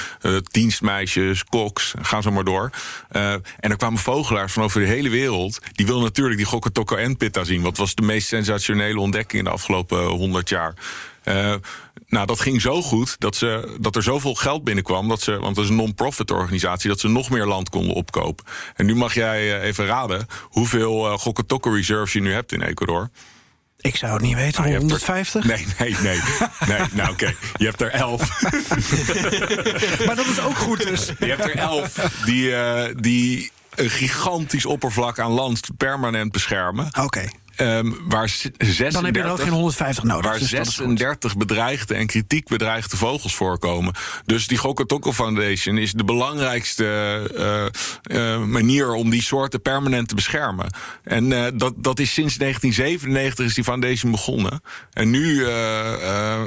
dienstmeisjes, 0.52 1.44
koks, 1.44 1.94
gaan 2.02 2.22
zo 2.22 2.32
maar 2.32 2.44
door. 2.44 2.70
en 3.10 3.42
er 3.60 3.78
kwamen 3.78 4.00
vogelaars 4.00 4.54
van 4.54 4.64
over 4.64 4.82
de 4.82 4.88
hele 4.88 5.10
wereld. 5.10 5.60
Die 5.72 5.86
wilden 5.86 6.04
natuurlijk 6.04 6.38
die 6.38 6.46
Gokotoko 6.46 6.96
en 6.96 7.18
Pitta 7.18 7.44
zien. 7.44 7.57
Wat 7.62 7.78
was 7.78 7.96
de 7.96 8.02
meest 8.02 8.28
sensationele 8.28 9.00
ontdekking 9.00 9.38
in 9.40 9.44
de 9.44 9.50
afgelopen 9.50 10.04
honderd 10.06 10.50
jaar? 10.50 10.74
Uh, 11.24 11.54
nou, 12.08 12.26
dat 12.26 12.40
ging 12.40 12.62
zo 12.62 12.82
goed 12.82 13.16
dat, 13.20 13.36
ze, 13.36 13.78
dat 13.80 13.96
er 13.96 14.04
zoveel 14.04 14.36
geld 14.36 14.64
binnenkwam. 14.64 15.08
Dat 15.08 15.22
ze, 15.22 15.40
want 15.40 15.56
het 15.56 15.66
is 15.66 15.72
een 15.72 15.78
non-profit 15.78 16.32
organisatie, 16.32 16.90
dat 16.90 17.00
ze 17.00 17.08
nog 17.08 17.30
meer 17.30 17.46
land 17.46 17.70
konden 17.70 17.96
opkopen. 17.96 18.46
En 18.76 18.86
nu 18.86 18.96
mag 18.96 19.14
jij 19.14 19.62
even 19.62 19.86
raden 19.86 20.28
hoeveel 20.42 21.12
uh, 21.12 21.18
Gokotoko 21.18 21.70
reserves 21.70 22.14
je 22.14 22.22
nu 22.22 22.34
hebt 22.34 22.52
in 22.52 22.62
Ecuador. 22.62 23.10
Ik 23.78 23.96
zou 23.96 24.14
het 24.14 24.22
niet 24.22 24.36
weten, 24.36 24.64
nou, 24.64 24.78
150? 24.78 25.44
Er, 25.44 25.48
nee, 25.48 25.66
nee, 25.80 25.96
nee. 26.02 26.20
nee 26.68 26.80
nou, 26.92 27.12
oké. 27.12 27.24
Okay. 27.24 27.36
Je 27.58 27.66
hebt 27.66 27.82
er 27.82 27.92
11. 27.92 28.42
maar 30.06 30.16
dat 30.16 30.26
is 30.26 30.40
ook 30.40 30.58
goed 30.58 30.88
dus. 30.88 31.12
Je 31.20 31.26
hebt 31.26 31.44
er 31.44 31.56
11 31.56 31.94
die, 32.26 32.50
uh, 32.50 32.84
die 32.96 33.52
een 33.76 33.90
gigantisch 33.90 34.66
oppervlak 34.66 35.20
aan 35.20 35.32
land 35.32 35.68
permanent 35.78 36.32
beschermen. 36.32 36.86
Oké. 36.86 37.02
Okay. 37.02 37.30
Um, 37.62 37.98
waar 38.08 38.30
36, 38.30 38.92
Dan 38.92 39.06
heb 39.06 39.16
je 39.16 39.22
er 39.22 39.30
ook 39.30 39.42
geen 39.42 39.50
150 39.52 40.04
nodig. 40.04 40.26
Waar 40.26 40.40
dus 40.40 40.50
36 40.50 41.38
bedreigde 41.38 41.94
en 41.94 42.08
kritiek 42.08 42.48
bedreigde 42.48 42.98
vogels 42.98 43.36
voorkomen. 43.36 43.94
Dus 44.26 44.48
die 44.48 44.58
Gokotoko 44.58 45.14
Foundation 45.14 45.78
is 45.78 45.94
de 45.94 46.04
belangrijkste 46.04 46.84
uh, 48.06 48.18
uh, 48.18 48.44
manier 48.46 48.94
om 48.94 49.10
die 49.10 49.22
soorten 49.22 49.62
permanent 49.62 50.08
te 50.08 50.16
beschermen. 50.16 50.74
En 51.04 51.32
uh, 51.32 51.46
dat, 51.54 51.74
dat 51.78 52.00
is 52.00 52.14
sinds 52.14 52.38
1997 52.38 53.46
is 53.46 53.54
die 53.54 53.64
foundation 53.64 54.12
begonnen. 54.12 54.62
En 54.94 55.10
nu 55.10 55.46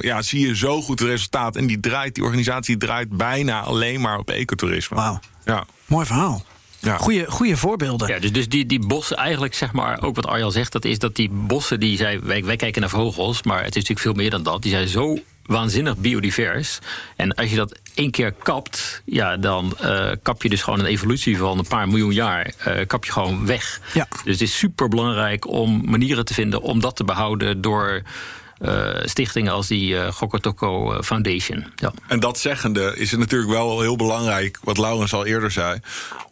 ja, 0.00 0.22
zie 0.22 0.46
je 0.46 0.56
zo 0.56 0.82
goed 0.82 0.98
het 0.98 1.08
resultaat. 1.08 1.56
En 1.56 1.66
die 1.66 1.80
draait, 1.80 2.14
die 2.14 2.24
organisatie 2.24 2.76
draait 2.76 3.08
bijna 3.16 3.60
alleen 3.60 4.00
maar 4.00 4.18
op 4.18 4.30
ecotourisme. 4.30 4.96
Wauw. 4.96 5.20
Ja. 5.44 5.64
Mooi 5.86 6.06
verhaal. 6.06 6.44
Ja. 6.80 6.96
Goeie, 6.96 7.30
goeie 7.30 7.56
voorbeelden. 7.56 8.08
Ja, 8.08 8.18
dus, 8.18 8.32
dus 8.32 8.48
die, 8.48 8.66
die 8.66 8.86
bossen, 8.86 9.16
eigenlijk 9.16 9.54
zeg 9.54 9.72
maar, 9.72 10.02
ook 10.02 10.16
wat 10.16 10.26
Arjan 10.26 10.52
zegt, 10.52 10.72
dat 10.72 10.84
is 10.84 10.98
dat 10.98 11.16
die 11.16 11.30
bossen, 11.30 11.80
die 11.80 11.96
zij, 11.96 12.20
wij, 12.20 12.44
wij 12.44 12.56
kijken 12.56 12.80
naar 12.80 12.90
vogels, 12.90 13.42
maar 13.42 13.58
het 13.58 13.68
is 13.68 13.74
natuurlijk 13.74 14.00
veel 14.00 14.12
meer 14.12 14.30
dan 14.30 14.42
dat. 14.42 14.62
Die 14.62 14.70
zijn 14.70 14.88
zo 14.88 15.18
waanzinnig 15.50 15.96
biodivers. 15.96 16.78
En 17.16 17.34
als 17.34 17.50
je 17.50 17.56
dat 17.56 17.78
één 17.94 18.10
keer 18.10 18.32
kapt, 18.32 19.02
ja, 19.04 19.36
dan 19.36 19.76
uh, 19.82 20.10
kap 20.22 20.42
je 20.42 20.48
dus 20.48 20.62
gewoon 20.62 20.78
een 20.78 20.86
evolutie 20.86 21.38
van 21.38 21.58
een 21.58 21.66
paar 21.66 21.88
miljoen 21.88 22.12
jaar. 22.12 22.52
Uh, 22.68 22.86
kap 22.86 23.04
je 23.04 23.12
gewoon 23.12 23.46
weg. 23.46 23.80
Ja. 23.94 24.08
Dus 24.24 24.32
het 24.32 24.40
is 24.40 24.58
super 24.58 24.88
belangrijk 24.88 25.48
om 25.48 25.82
manieren 25.84 26.24
te 26.24 26.34
vinden 26.34 26.62
om 26.62 26.80
dat 26.80 26.96
te 26.96 27.04
behouden 27.04 27.60
door. 27.60 28.02
Uh, 28.60 28.88
stichtingen 29.02 29.52
als 29.52 29.66
die 29.66 29.92
uh, 29.92 30.12
Gokotoko 30.12 31.02
Foundation. 31.02 31.66
Ja. 31.76 31.92
En 32.06 32.20
dat 32.20 32.38
zeggende 32.38 32.92
is 32.96 33.10
het 33.10 33.20
natuurlijk 33.20 33.50
wel 33.50 33.80
heel 33.80 33.96
belangrijk, 33.96 34.58
wat 34.62 34.78
Laurens 34.78 35.12
al 35.12 35.26
eerder 35.26 35.50
zei, 35.50 35.80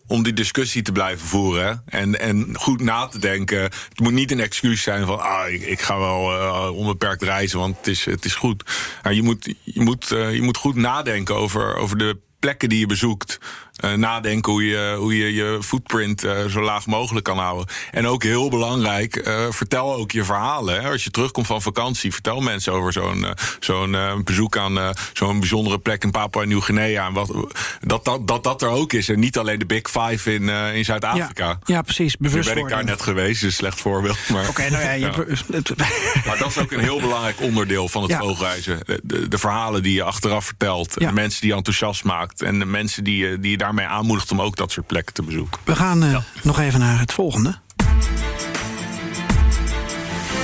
om 0.07 0.23
die 0.23 0.33
discussie 0.33 0.83
te 0.83 0.93
blijven 0.93 1.27
voeren. 1.27 1.83
En, 1.87 2.21
en 2.21 2.57
goed 2.59 2.81
na 2.81 3.07
te 3.07 3.19
denken. 3.19 3.61
Het 3.63 4.01
moet 4.01 4.13
niet 4.13 4.31
een 4.31 4.41
excuus 4.41 4.83
zijn 4.83 5.07
van 5.07 5.21
ah, 5.21 5.53
ik, 5.53 5.63
ik 5.63 5.81
ga 5.81 5.99
wel 5.99 6.75
onbeperkt 6.75 7.23
reizen, 7.23 7.59
want 7.59 7.77
het 7.77 7.87
is, 7.87 8.05
het 8.05 8.25
is 8.25 8.35
goed. 8.35 8.63
Je 9.11 9.23
moet, 9.23 9.55
je, 9.63 9.81
moet, 9.81 10.07
je 10.09 10.43
moet 10.43 10.57
goed 10.57 10.75
nadenken 10.75 11.35
over, 11.35 11.77
over 11.77 11.99
de 11.99 12.17
plekken 12.39 12.69
die 12.69 12.79
je 12.79 12.87
bezoekt. 12.87 13.39
Uh, 13.85 13.93
nadenken 13.93 14.53
hoe 14.53 14.67
je, 14.67 14.95
hoe 14.99 15.17
je 15.17 15.35
je 15.35 15.59
footprint 15.63 16.25
uh, 16.25 16.45
zo 16.45 16.61
laag 16.61 16.87
mogelijk 16.87 17.25
kan 17.25 17.39
houden. 17.39 17.67
En 17.91 18.07
ook 18.07 18.23
heel 18.23 18.51
belangrijk, 18.51 19.27
uh, 19.27 19.47
vertel 19.51 19.95
ook 19.95 20.11
je 20.11 20.25
verhalen. 20.25 20.83
Hè. 20.83 20.91
Als 20.91 21.05
je 21.05 21.11
terugkomt 21.11 21.47
van 21.47 21.63
vakantie, 21.63 22.13
vertel 22.13 22.41
mensen 22.41 22.73
over 22.73 22.93
zo'n 22.93 23.27
zo'n 23.61 23.97
bezoek 24.25 24.57
aan 24.57 24.95
zo'n 25.13 25.39
bijzondere 25.39 25.79
plek 25.79 26.05
in 26.05 26.11
Papua 26.11 26.45
Nieuw-Guinea. 26.45 27.07
En 27.07 27.13
wat, 27.13 27.33
dat, 27.81 28.05
dat, 28.05 28.29
dat 28.29 28.45
dat 28.45 28.63
er 28.63 28.69
ook 28.69 28.93
is. 28.93 29.09
En 29.09 29.19
niet 29.19 29.39
alleen 29.39 29.59
de 29.59 29.67
Big 29.67 29.91
Five 29.91 30.35
in, 30.35 30.49
in 30.49 30.85
Zuid-Afrika. 30.85 31.47
Ja, 31.47 31.59
ja, 31.65 31.83
precies. 31.83 32.17
Bewust 32.17 32.49
nu 32.49 32.55
ben 32.55 32.63
ik 32.63 32.69
daar 32.69 32.85
net 32.85 33.03
geweest, 33.03 33.41
dus 33.41 33.43
een 33.43 33.53
slecht 33.53 33.81
voorbeeld. 33.81 34.19
Maar, 34.29 34.49
Oké, 34.49 34.71
nou 34.71 34.83
ja, 34.83 34.91
je 34.93 35.01
ja. 35.01 35.13
Maar 36.27 36.39
dat 36.39 36.49
is 36.49 36.59
ook 36.59 36.73
een 36.73 36.81
heel 36.81 37.01
belangrijk 37.01 37.41
onderdeel 37.41 37.89
van 37.89 38.03
het 38.03 38.11
Ja. 38.11 38.19
vogelreizen. 38.19 38.79
De, 38.85 39.01
de, 39.03 39.29
de 39.29 39.39
verhalen 39.39 39.83
die 39.83 39.95
je 39.95 40.03
achteraf 40.03 40.45
vertelt. 40.45 40.95
De 40.95 41.13
mensen 41.13 41.41
die 41.41 41.51
je 41.51 41.57
enthousiast 41.57 42.05
maakt. 42.05 42.43
En 42.43 42.59
de 42.59 42.65
mensen 42.65 43.05
die 43.05 43.17
je, 43.17 43.39
die 43.41 43.51
je 43.51 43.57
daarmee 43.75 43.97
aanmoedigt 43.97 44.31
om 44.31 44.41
ook 44.41 44.57
dat 44.57 44.73
soort 44.73 44.87
plekken 44.87 45.15
te 45.15 45.23
bezoeken. 45.23 45.61
We 45.65 45.77
gaan 45.77 46.03
eh, 46.03 46.19
nog 46.43 46.59
even 46.59 46.81
naar 46.81 46.99
het 46.99 47.13
volgende. 47.13 47.55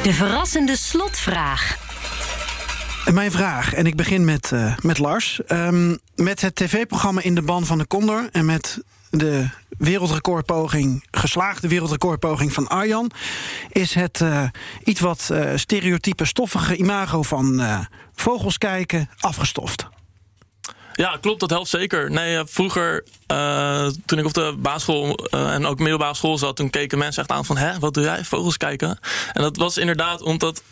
De 0.03 0.13
verrassende 0.13 0.77
slotvraag. 0.77 1.77
Mijn 3.13 3.31
vraag, 3.31 3.75
en 3.75 3.87
ik 3.87 3.97
begin 3.97 4.25
met, 4.25 4.53
eh, 4.53 4.77
met 4.83 4.99
Lars. 4.99 5.45
Ehm, 5.47 5.97
met 6.15 6.41
het 6.41 6.55
tv-programma 6.55 7.23
In 7.23 7.35
de 7.35 7.43
Ban 7.43 7.67
van 7.67 7.79
de 7.79 7.87
Condor... 7.87 8.29
en 8.33 8.45
met 8.45 8.83
de 9.11 9.49
wereldrecordpoging, 9.79 11.05
geslaagde 11.11 11.69
wereldrecordpoging 11.69 12.53
van 12.53 12.69
Arjan... 12.69 13.11
is 13.69 13.95
het 13.95 14.21
eh, 14.21 14.45
iets 14.85 15.01
wat 15.01 15.29
eh, 15.33 15.51
stereotype 15.55 16.25
stoffige 16.25 16.77
imago 16.77 17.23
van 17.23 17.61
eh, 17.61 17.79
vogels 18.15 18.59
kijken 18.59 19.09
afgestoft. 19.21 19.93
Ja, 20.97 21.17
klopt, 21.21 21.41
dat 21.41 21.51
helpt 21.51 21.69
zeker. 21.69 22.11
Nee, 22.11 22.37
eh, 22.37 22.43
vroeger, 22.47 23.05
eh, 23.27 23.87
toen 24.07 24.19
ik 24.19 24.25
op 24.25 24.35
de 24.35 24.55
basisschool 24.59 25.15
eh, 25.17 25.55
en 25.55 25.67
ook 25.67 25.79
middelbare 25.79 26.15
school 26.15 26.39
zat, 26.39 26.57
toen 26.57 26.71
keken 26.71 26.99
mensen 26.99 27.23
echt 27.23 27.33
aan 27.33 27.45
van, 27.45 27.57
hè, 27.57 27.79
wat 27.79 27.95
doe 27.95 28.05
jij? 28.05 28.25
Vogels 28.25 28.57
kijken? 28.57 28.99
En 29.33 29.43
dat 29.43 29.57
was 29.57 29.77
inderdaad 29.77 30.23
omdat 30.23 30.63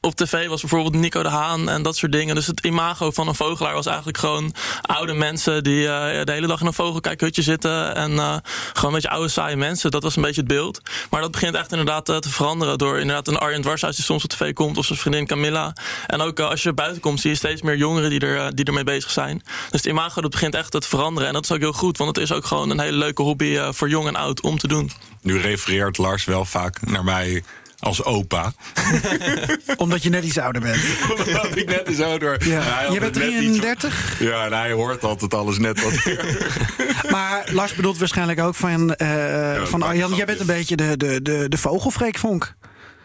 op 0.00 0.14
tv 0.14 0.48
was 0.48 0.60
bijvoorbeeld 0.60 0.94
Nico 0.94 1.22
de 1.22 1.28
Haan 1.28 1.68
en 1.68 1.82
dat 1.82 1.96
soort 1.96 2.12
dingen. 2.12 2.34
Dus 2.34 2.46
het 2.46 2.64
imago 2.64 3.10
van 3.10 3.28
een 3.28 3.34
vogelaar 3.34 3.74
was 3.74 3.86
eigenlijk 3.86 4.18
gewoon 4.18 4.54
oude 4.82 5.12
mensen 5.12 5.64
die 5.64 5.88
eh, 5.88 6.24
de 6.24 6.32
hele 6.32 6.46
dag 6.46 6.60
in 6.60 6.66
een 6.66 6.72
vogelkijkhutje 6.72 7.42
zitten. 7.42 7.94
En 7.94 8.18
eh, 8.18 8.36
gewoon 8.72 8.90
een 8.90 8.92
beetje 8.92 9.10
oude 9.10 9.28
saaie 9.28 9.56
mensen. 9.56 9.90
Dat 9.90 10.02
was 10.02 10.16
een 10.16 10.22
beetje 10.22 10.40
het 10.40 10.50
beeld. 10.50 10.80
Maar 11.10 11.20
dat 11.20 11.30
begint 11.30 11.54
echt 11.54 11.70
inderdaad 11.70 12.08
eh, 12.08 12.16
te 12.16 12.30
veranderen 12.30 12.78
door 12.78 12.98
inderdaad 12.98 13.28
een 13.28 13.38
Arjen 13.38 13.62
Dwarshuis 13.62 13.96
die 13.96 14.04
soms 14.04 14.24
op 14.24 14.30
tv 14.30 14.52
komt. 14.52 14.76
Of 14.78 14.86
zijn 14.86 14.98
vriendin 14.98 15.26
Camilla. 15.26 15.72
En 16.06 16.20
ook 16.20 16.40
als 16.40 16.62
je 16.62 16.72
buiten 16.72 17.00
komt 17.00 17.20
zie 17.20 17.30
je 17.30 17.36
steeds 17.36 17.62
meer 17.62 17.76
jongeren 17.76 18.10
die, 18.10 18.20
er, 18.20 18.54
die 18.54 18.64
ermee 18.64 18.84
bezig 18.84 19.10
zijn. 19.10 19.42
Dus 19.44 19.80
het 19.82 19.84
imago 19.84 20.20
dat 20.20 20.30
begint 20.30 20.54
echt 20.54 20.70
te 20.70 20.80
veranderen. 20.80 21.28
En 21.28 21.34
dat 21.34 21.44
is 21.44 21.52
ook 21.52 21.60
heel 21.60 21.72
goed, 21.72 21.98
want 21.98 22.16
het 22.16 22.24
is 22.24 22.32
ook 22.32 22.44
gewoon 22.44 22.70
een 22.70 22.80
hele 22.80 22.96
leuke 22.96 23.22
hobby 23.22 23.58
voor 23.70 23.88
jong 23.88 24.06
en 24.06 24.16
oud 24.16 24.40
om 24.40 24.58
te 24.58 24.68
doen. 24.68 24.90
Nu 25.22 25.38
refereert 25.38 25.98
Lars 25.98 26.24
wel 26.24 26.44
vaak 26.44 26.86
naar 26.86 27.04
mij 27.04 27.42
als 27.80 28.04
opa. 28.04 28.52
Omdat 29.76 30.02
je 30.02 30.08
net 30.10 30.24
iets 30.24 30.38
ouder 30.38 30.62
bent. 30.62 30.80
Omdat 31.18 31.56
ik 31.56 31.66
net 31.68 31.88
is 31.88 32.00
ouder. 32.00 32.48
Ja. 32.48 32.82
Je 32.92 32.98
bent 33.00 33.14
het 33.14 33.24
net 33.24 33.32
iets- 33.42 33.58
33, 33.58 34.16
Ja, 34.20 34.44
en 34.44 34.52
hij 34.52 34.72
hoort 34.72 35.04
altijd 35.04 35.34
alles 35.34 35.58
net 35.58 35.82
wat 35.82 35.92
maar 37.12 37.48
Lars 37.52 37.74
bedoelt 37.74 37.98
waarschijnlijk 37.98 38.40
ook 38.40 38.54
van, 38.54 38.94
eh, 38.94 39.62
van 39.64 39.82
Arjan... 39.82 40.14
jij 40.14 40.26
bent 40.26 40.40
een 40.40 40.46
beetje 40.46 40.76
de, 40.76 40.96
de, 40.96 41.22
de, 41.22 41.48
de 41.48 41.58
vogelfreekvonk. 41.58 42.54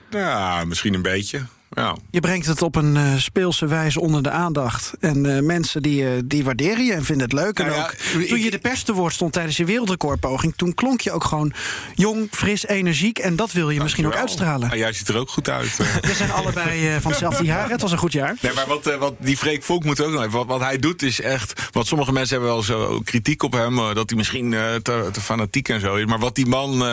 ja, 0.10 0.66
misschien 0.66 0.94
een 0.94 1.02
beetje. 1.02 1.42
Ja. 1.76 1.96
Je 2.12 2.20
brengt 2.20 2.46
het 2.46 2.62
op 2.62 2.76
een 2.76 2.98
eh, 2.98 3.16
speelse 3.18 3.68
wijze 3.68 4.00
onder 4.00 4.24
de 4.24 4.30
aandacht. 4.30 4.92
En 5.00 5.36
eh, 5.36 5.42
mensen 5.42 5.82
die, 5.82 6.06
eh, 6.06 6.12
die 6.26 6.44
waarderen 6.44 6.86
je 6.86 6.94
en 6.94 7.04
vinden 7.06 7.24
het 7.24 7.34
leuk. 7.34 7.60
En 7.60 7.66
Nou 7.66 7.78
ja, 7.78 7.84
ook, 7.84 7.92
ik- 8.22 8.28
toen 8.28 8.40
je 8.40 8.52
de 8.52 8.58
pers 8.58 8.84
te 8.84 8.94
woord 8.94 9.14
stond 9.14 9.34
tijdens 9.34 9.58
je 9.58 9.66
wereldrecordpoging... 9.66 10.54
toen 10.56 10.74
klonk 10.74 11.02
je 11.02 11.12
ook 11.12 11.24
gewoon 11.24 11.54
jong, 11.96 12.28
fris, 12.32 12.66
energiek. 12.68 13.18
En 13.20 13.36
dat 13.36 13.52
wil 13.52 13.70
je 13.70 13.82
misschien 13.82 14.06
ook 14.06 14.16
uitstralen. 14.16 14.70
Ah, 14.72 14.78
jij 14.78 14.94
ziet 14.94 15.08
er 15.08 15.18
ook 15.18 15.30
goed 15.30 15.50
uit. 15.50 15.78
We 16.02 16.14
zijn 16.16 16.32
allebei 16.32 16.98
van 17.02 17.12
hetzelfde 17.12 17.44
jaar. 17.54 17.70
Het 17.70 17.82
was 17.82 17.92
een 17.92 17.98
goed 17.98 18.12
jaar. 18.14 18.36
Nee, 18.42 18.54
maar 18.54 18.68
wat, 18.68 18.96
wat 19.00 19.14
die 19.20 19.38
Freek 19.38 19.64
Vonk 19.64 19.84
moet 19.84 20.02
ook 20.02 20.12
nog 20.12 20.20
even. 20.20 20.32
Wat, 20.32 20.46
wat 20.48 20.62
hij 20.62 20.78
doet 20.80 21.02
is 21.02 21.22
echt. 21.22 21.62
Want 21.72 21.88
sommige 21.88 22.12
mensen 22.12 22.34
hebben 22.36 22.54
wel 22.54 22.64
zo 22.64 23.00
kritiek 23.04 23.44
op 23.44 23.54
hem. 23.54 23.76
dat 23.76 24.10
hij 24.10 24.18
misschien 24.18 24.50
te, 24.82 25.10
te 25.12 25.22
fanatiek 25.22 25.70
en 25.70 25.80
zo 25.80 25.96
is. 25.96 26.06
Maar 26.06 26.20
wat 26.20 26.36
die 26.36 26.46
man 26.46 26.84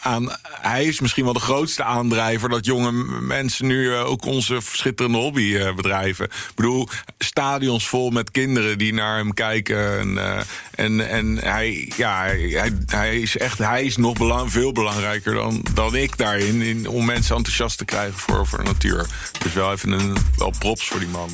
aan. 0.00 0.30
Hij 0.42 0.84
is 0.84 1.00
misschien 1.00 1.24
wel 1.24 1.32
de 1.32 1.40
grootste 1.40 1.84
aandrijver. 1.84 2.48
dat 2.48 2.64
jonge 2.64 2.90
m- 2.92 3.26
mensen 3.40 3.66
nu 3.66 3.94
eh, 3.94 4.06
ook 4.06 4.24
onze 4.24 4.58
schitterende 4.72 5.18
hobby 5.18 5.56
eh. 5.56 6.08
Ik 6.08 6.28
bedoel, 6.54 6.88
stadions 7.18 7.88
vol 7.88 8.10
met 8.10 8.30
kinderen 8.30 8.78
die 8.78 8.94
naar 8.94 9.16
hem 9.16 9.34
kijken. 9.34 9.98
En, 9.98 10.18
eh, 10.18 10.40
en, 10.74 11.08
en 11.08 11.38
hij, 11.38 11.92
ja, 11.96 12.22
hij, 12.22 12.72
hij 12.86 13.20
is 13.20 13.36
echt. 13.36 13.58
Hij 13.58 13.84
is 13.84 13.96
nog 13.96 14.18
belang, 14.18 14.52
veel 14.52 14.72
belangrijker 14.72 15.34
dan, 15.34 15.64
dan 15.74 15.96
ik 15.96 16.16
daarin. 16.16 16.62
In, 16.62 16.88
om 16.88 17.04
mensen 17.04 17.36
enthousiast 17.36 17.78
te 17.78 17.84
krijgen 17.84 18.18
voor, 18.18 18.46
voor 18.46 18.58
de 18.58 18.64
natuur. 18.64 19.06
Dus 19.42 19.52
wel 19.52 19.72
even 19.72 19.92
een. 19.92 20.16
Wel 20.36 20.52
props 20.58 20.88
voor 20.88 20.98
die 20.98 21.08
man. 21.08 21.30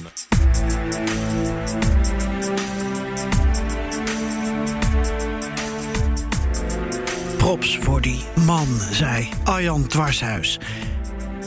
Props 7.36 7.78
voor 7.80 8.00
die 8.00 8.24
man, 8.46 8.66
zei 8.90 9.28
Arjan 9.44 9.86
Dwarshuis. 9.86 10.58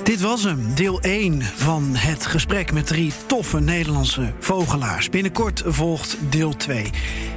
Dit 0.09 0.21
was 0.21 0.43
hem, 0.43 0.73
deel 0.75 1.01
1 1.01 1.41
van 1.41 1.95
het 1.95 2.25
gesprek 2.25 2.71
met 2.71 2.87
drie 2.87 3.11
toffe 3.25 3.59
Nederlandse 3.59 4.33
vogelaars. 4.39 5.09
Binnenkort 5.09 5.63
volgt 5.65 6.17
deel 6.29 6.55
2. 6.55 6.89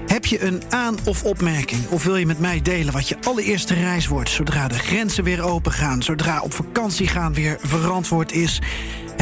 Heb 0.06 0.24
je 0.26 0.42
een 0.42 0.62
aan- 0.68 0.98
of 1.04 1.24
opmerking? 1.24 1.88
Of 1.88 2.04
wil 2.04 2.16
je 2.16 2.26
met 2.26 2.38
mij 2.38 2.60
delen 2.60 2.92
wat 2.92 3.08
je 3.08 3.16
allereerste 3.22 3.74
reis 3.74 4.06
wordt... 4.06 4.30
zodra 4.30 4.68
de 4.68 4.78
grenzen 4.78 5.24
weer 5.24 5.42
open 5.42 5.72
gaan, 5.72 6.02
zodra 6.02 6.40
op 6.40 6.52
vakantie 6.52 7.06
gaan 7.06 7.34
weer 7.34 7.58
verantwoord 7.60 8.32
is... 8.32 8.60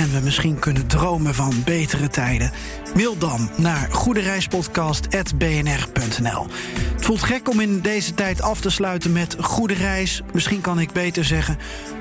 en 0.00 0.12
we 0.12 0.20
misschien 0.20 0.58
kunnen 0.58 0.86
dromen 0.86 1.34
van 1.34 1.62
betere 1.64 2.08
tijden? 2.08 2.52
Mail 2.94 3.18
dan 3.18 3.50
naar 3.56 3.88
goedereispodcast.bnr.nl. 3.90 6.46
Het 6.94 7.04
voelt 7.04 7.22
gek 7.22 7.48
om 7.48 7.60
in 7.60 7.80
deze 7.80 8.14
tijd 8.14 8.42
af 8.42 8.60
te 8.60 8.70
sluiten 8.70 9.12
met 9.12 9.36
goede 9.40 9.74
reis. 9.74 10.22
Misschien 10.32 10.60
kan 10.60 10.80
ik 10.80 10.92
beter 10.92 11.24
zeggen, 11.24 11.58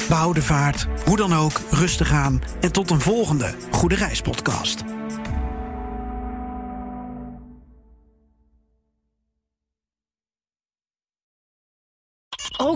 behoud 0.08 0.36
de 0.36 0.42
vaart. 0.42 0.88
Hoe 1.06 1.18
dan 1.18 1.36
ook, 1.36 1.62
rustig 1.70 2.12
aan. 2.12 2.42
En 2.62 2.72
tot 2.72 2.92
een 2.92 3.02
volgende 3.02 3.56
Goede 3.72 3.96
Reis 3.96 4.22
podcast. 4.22 4.99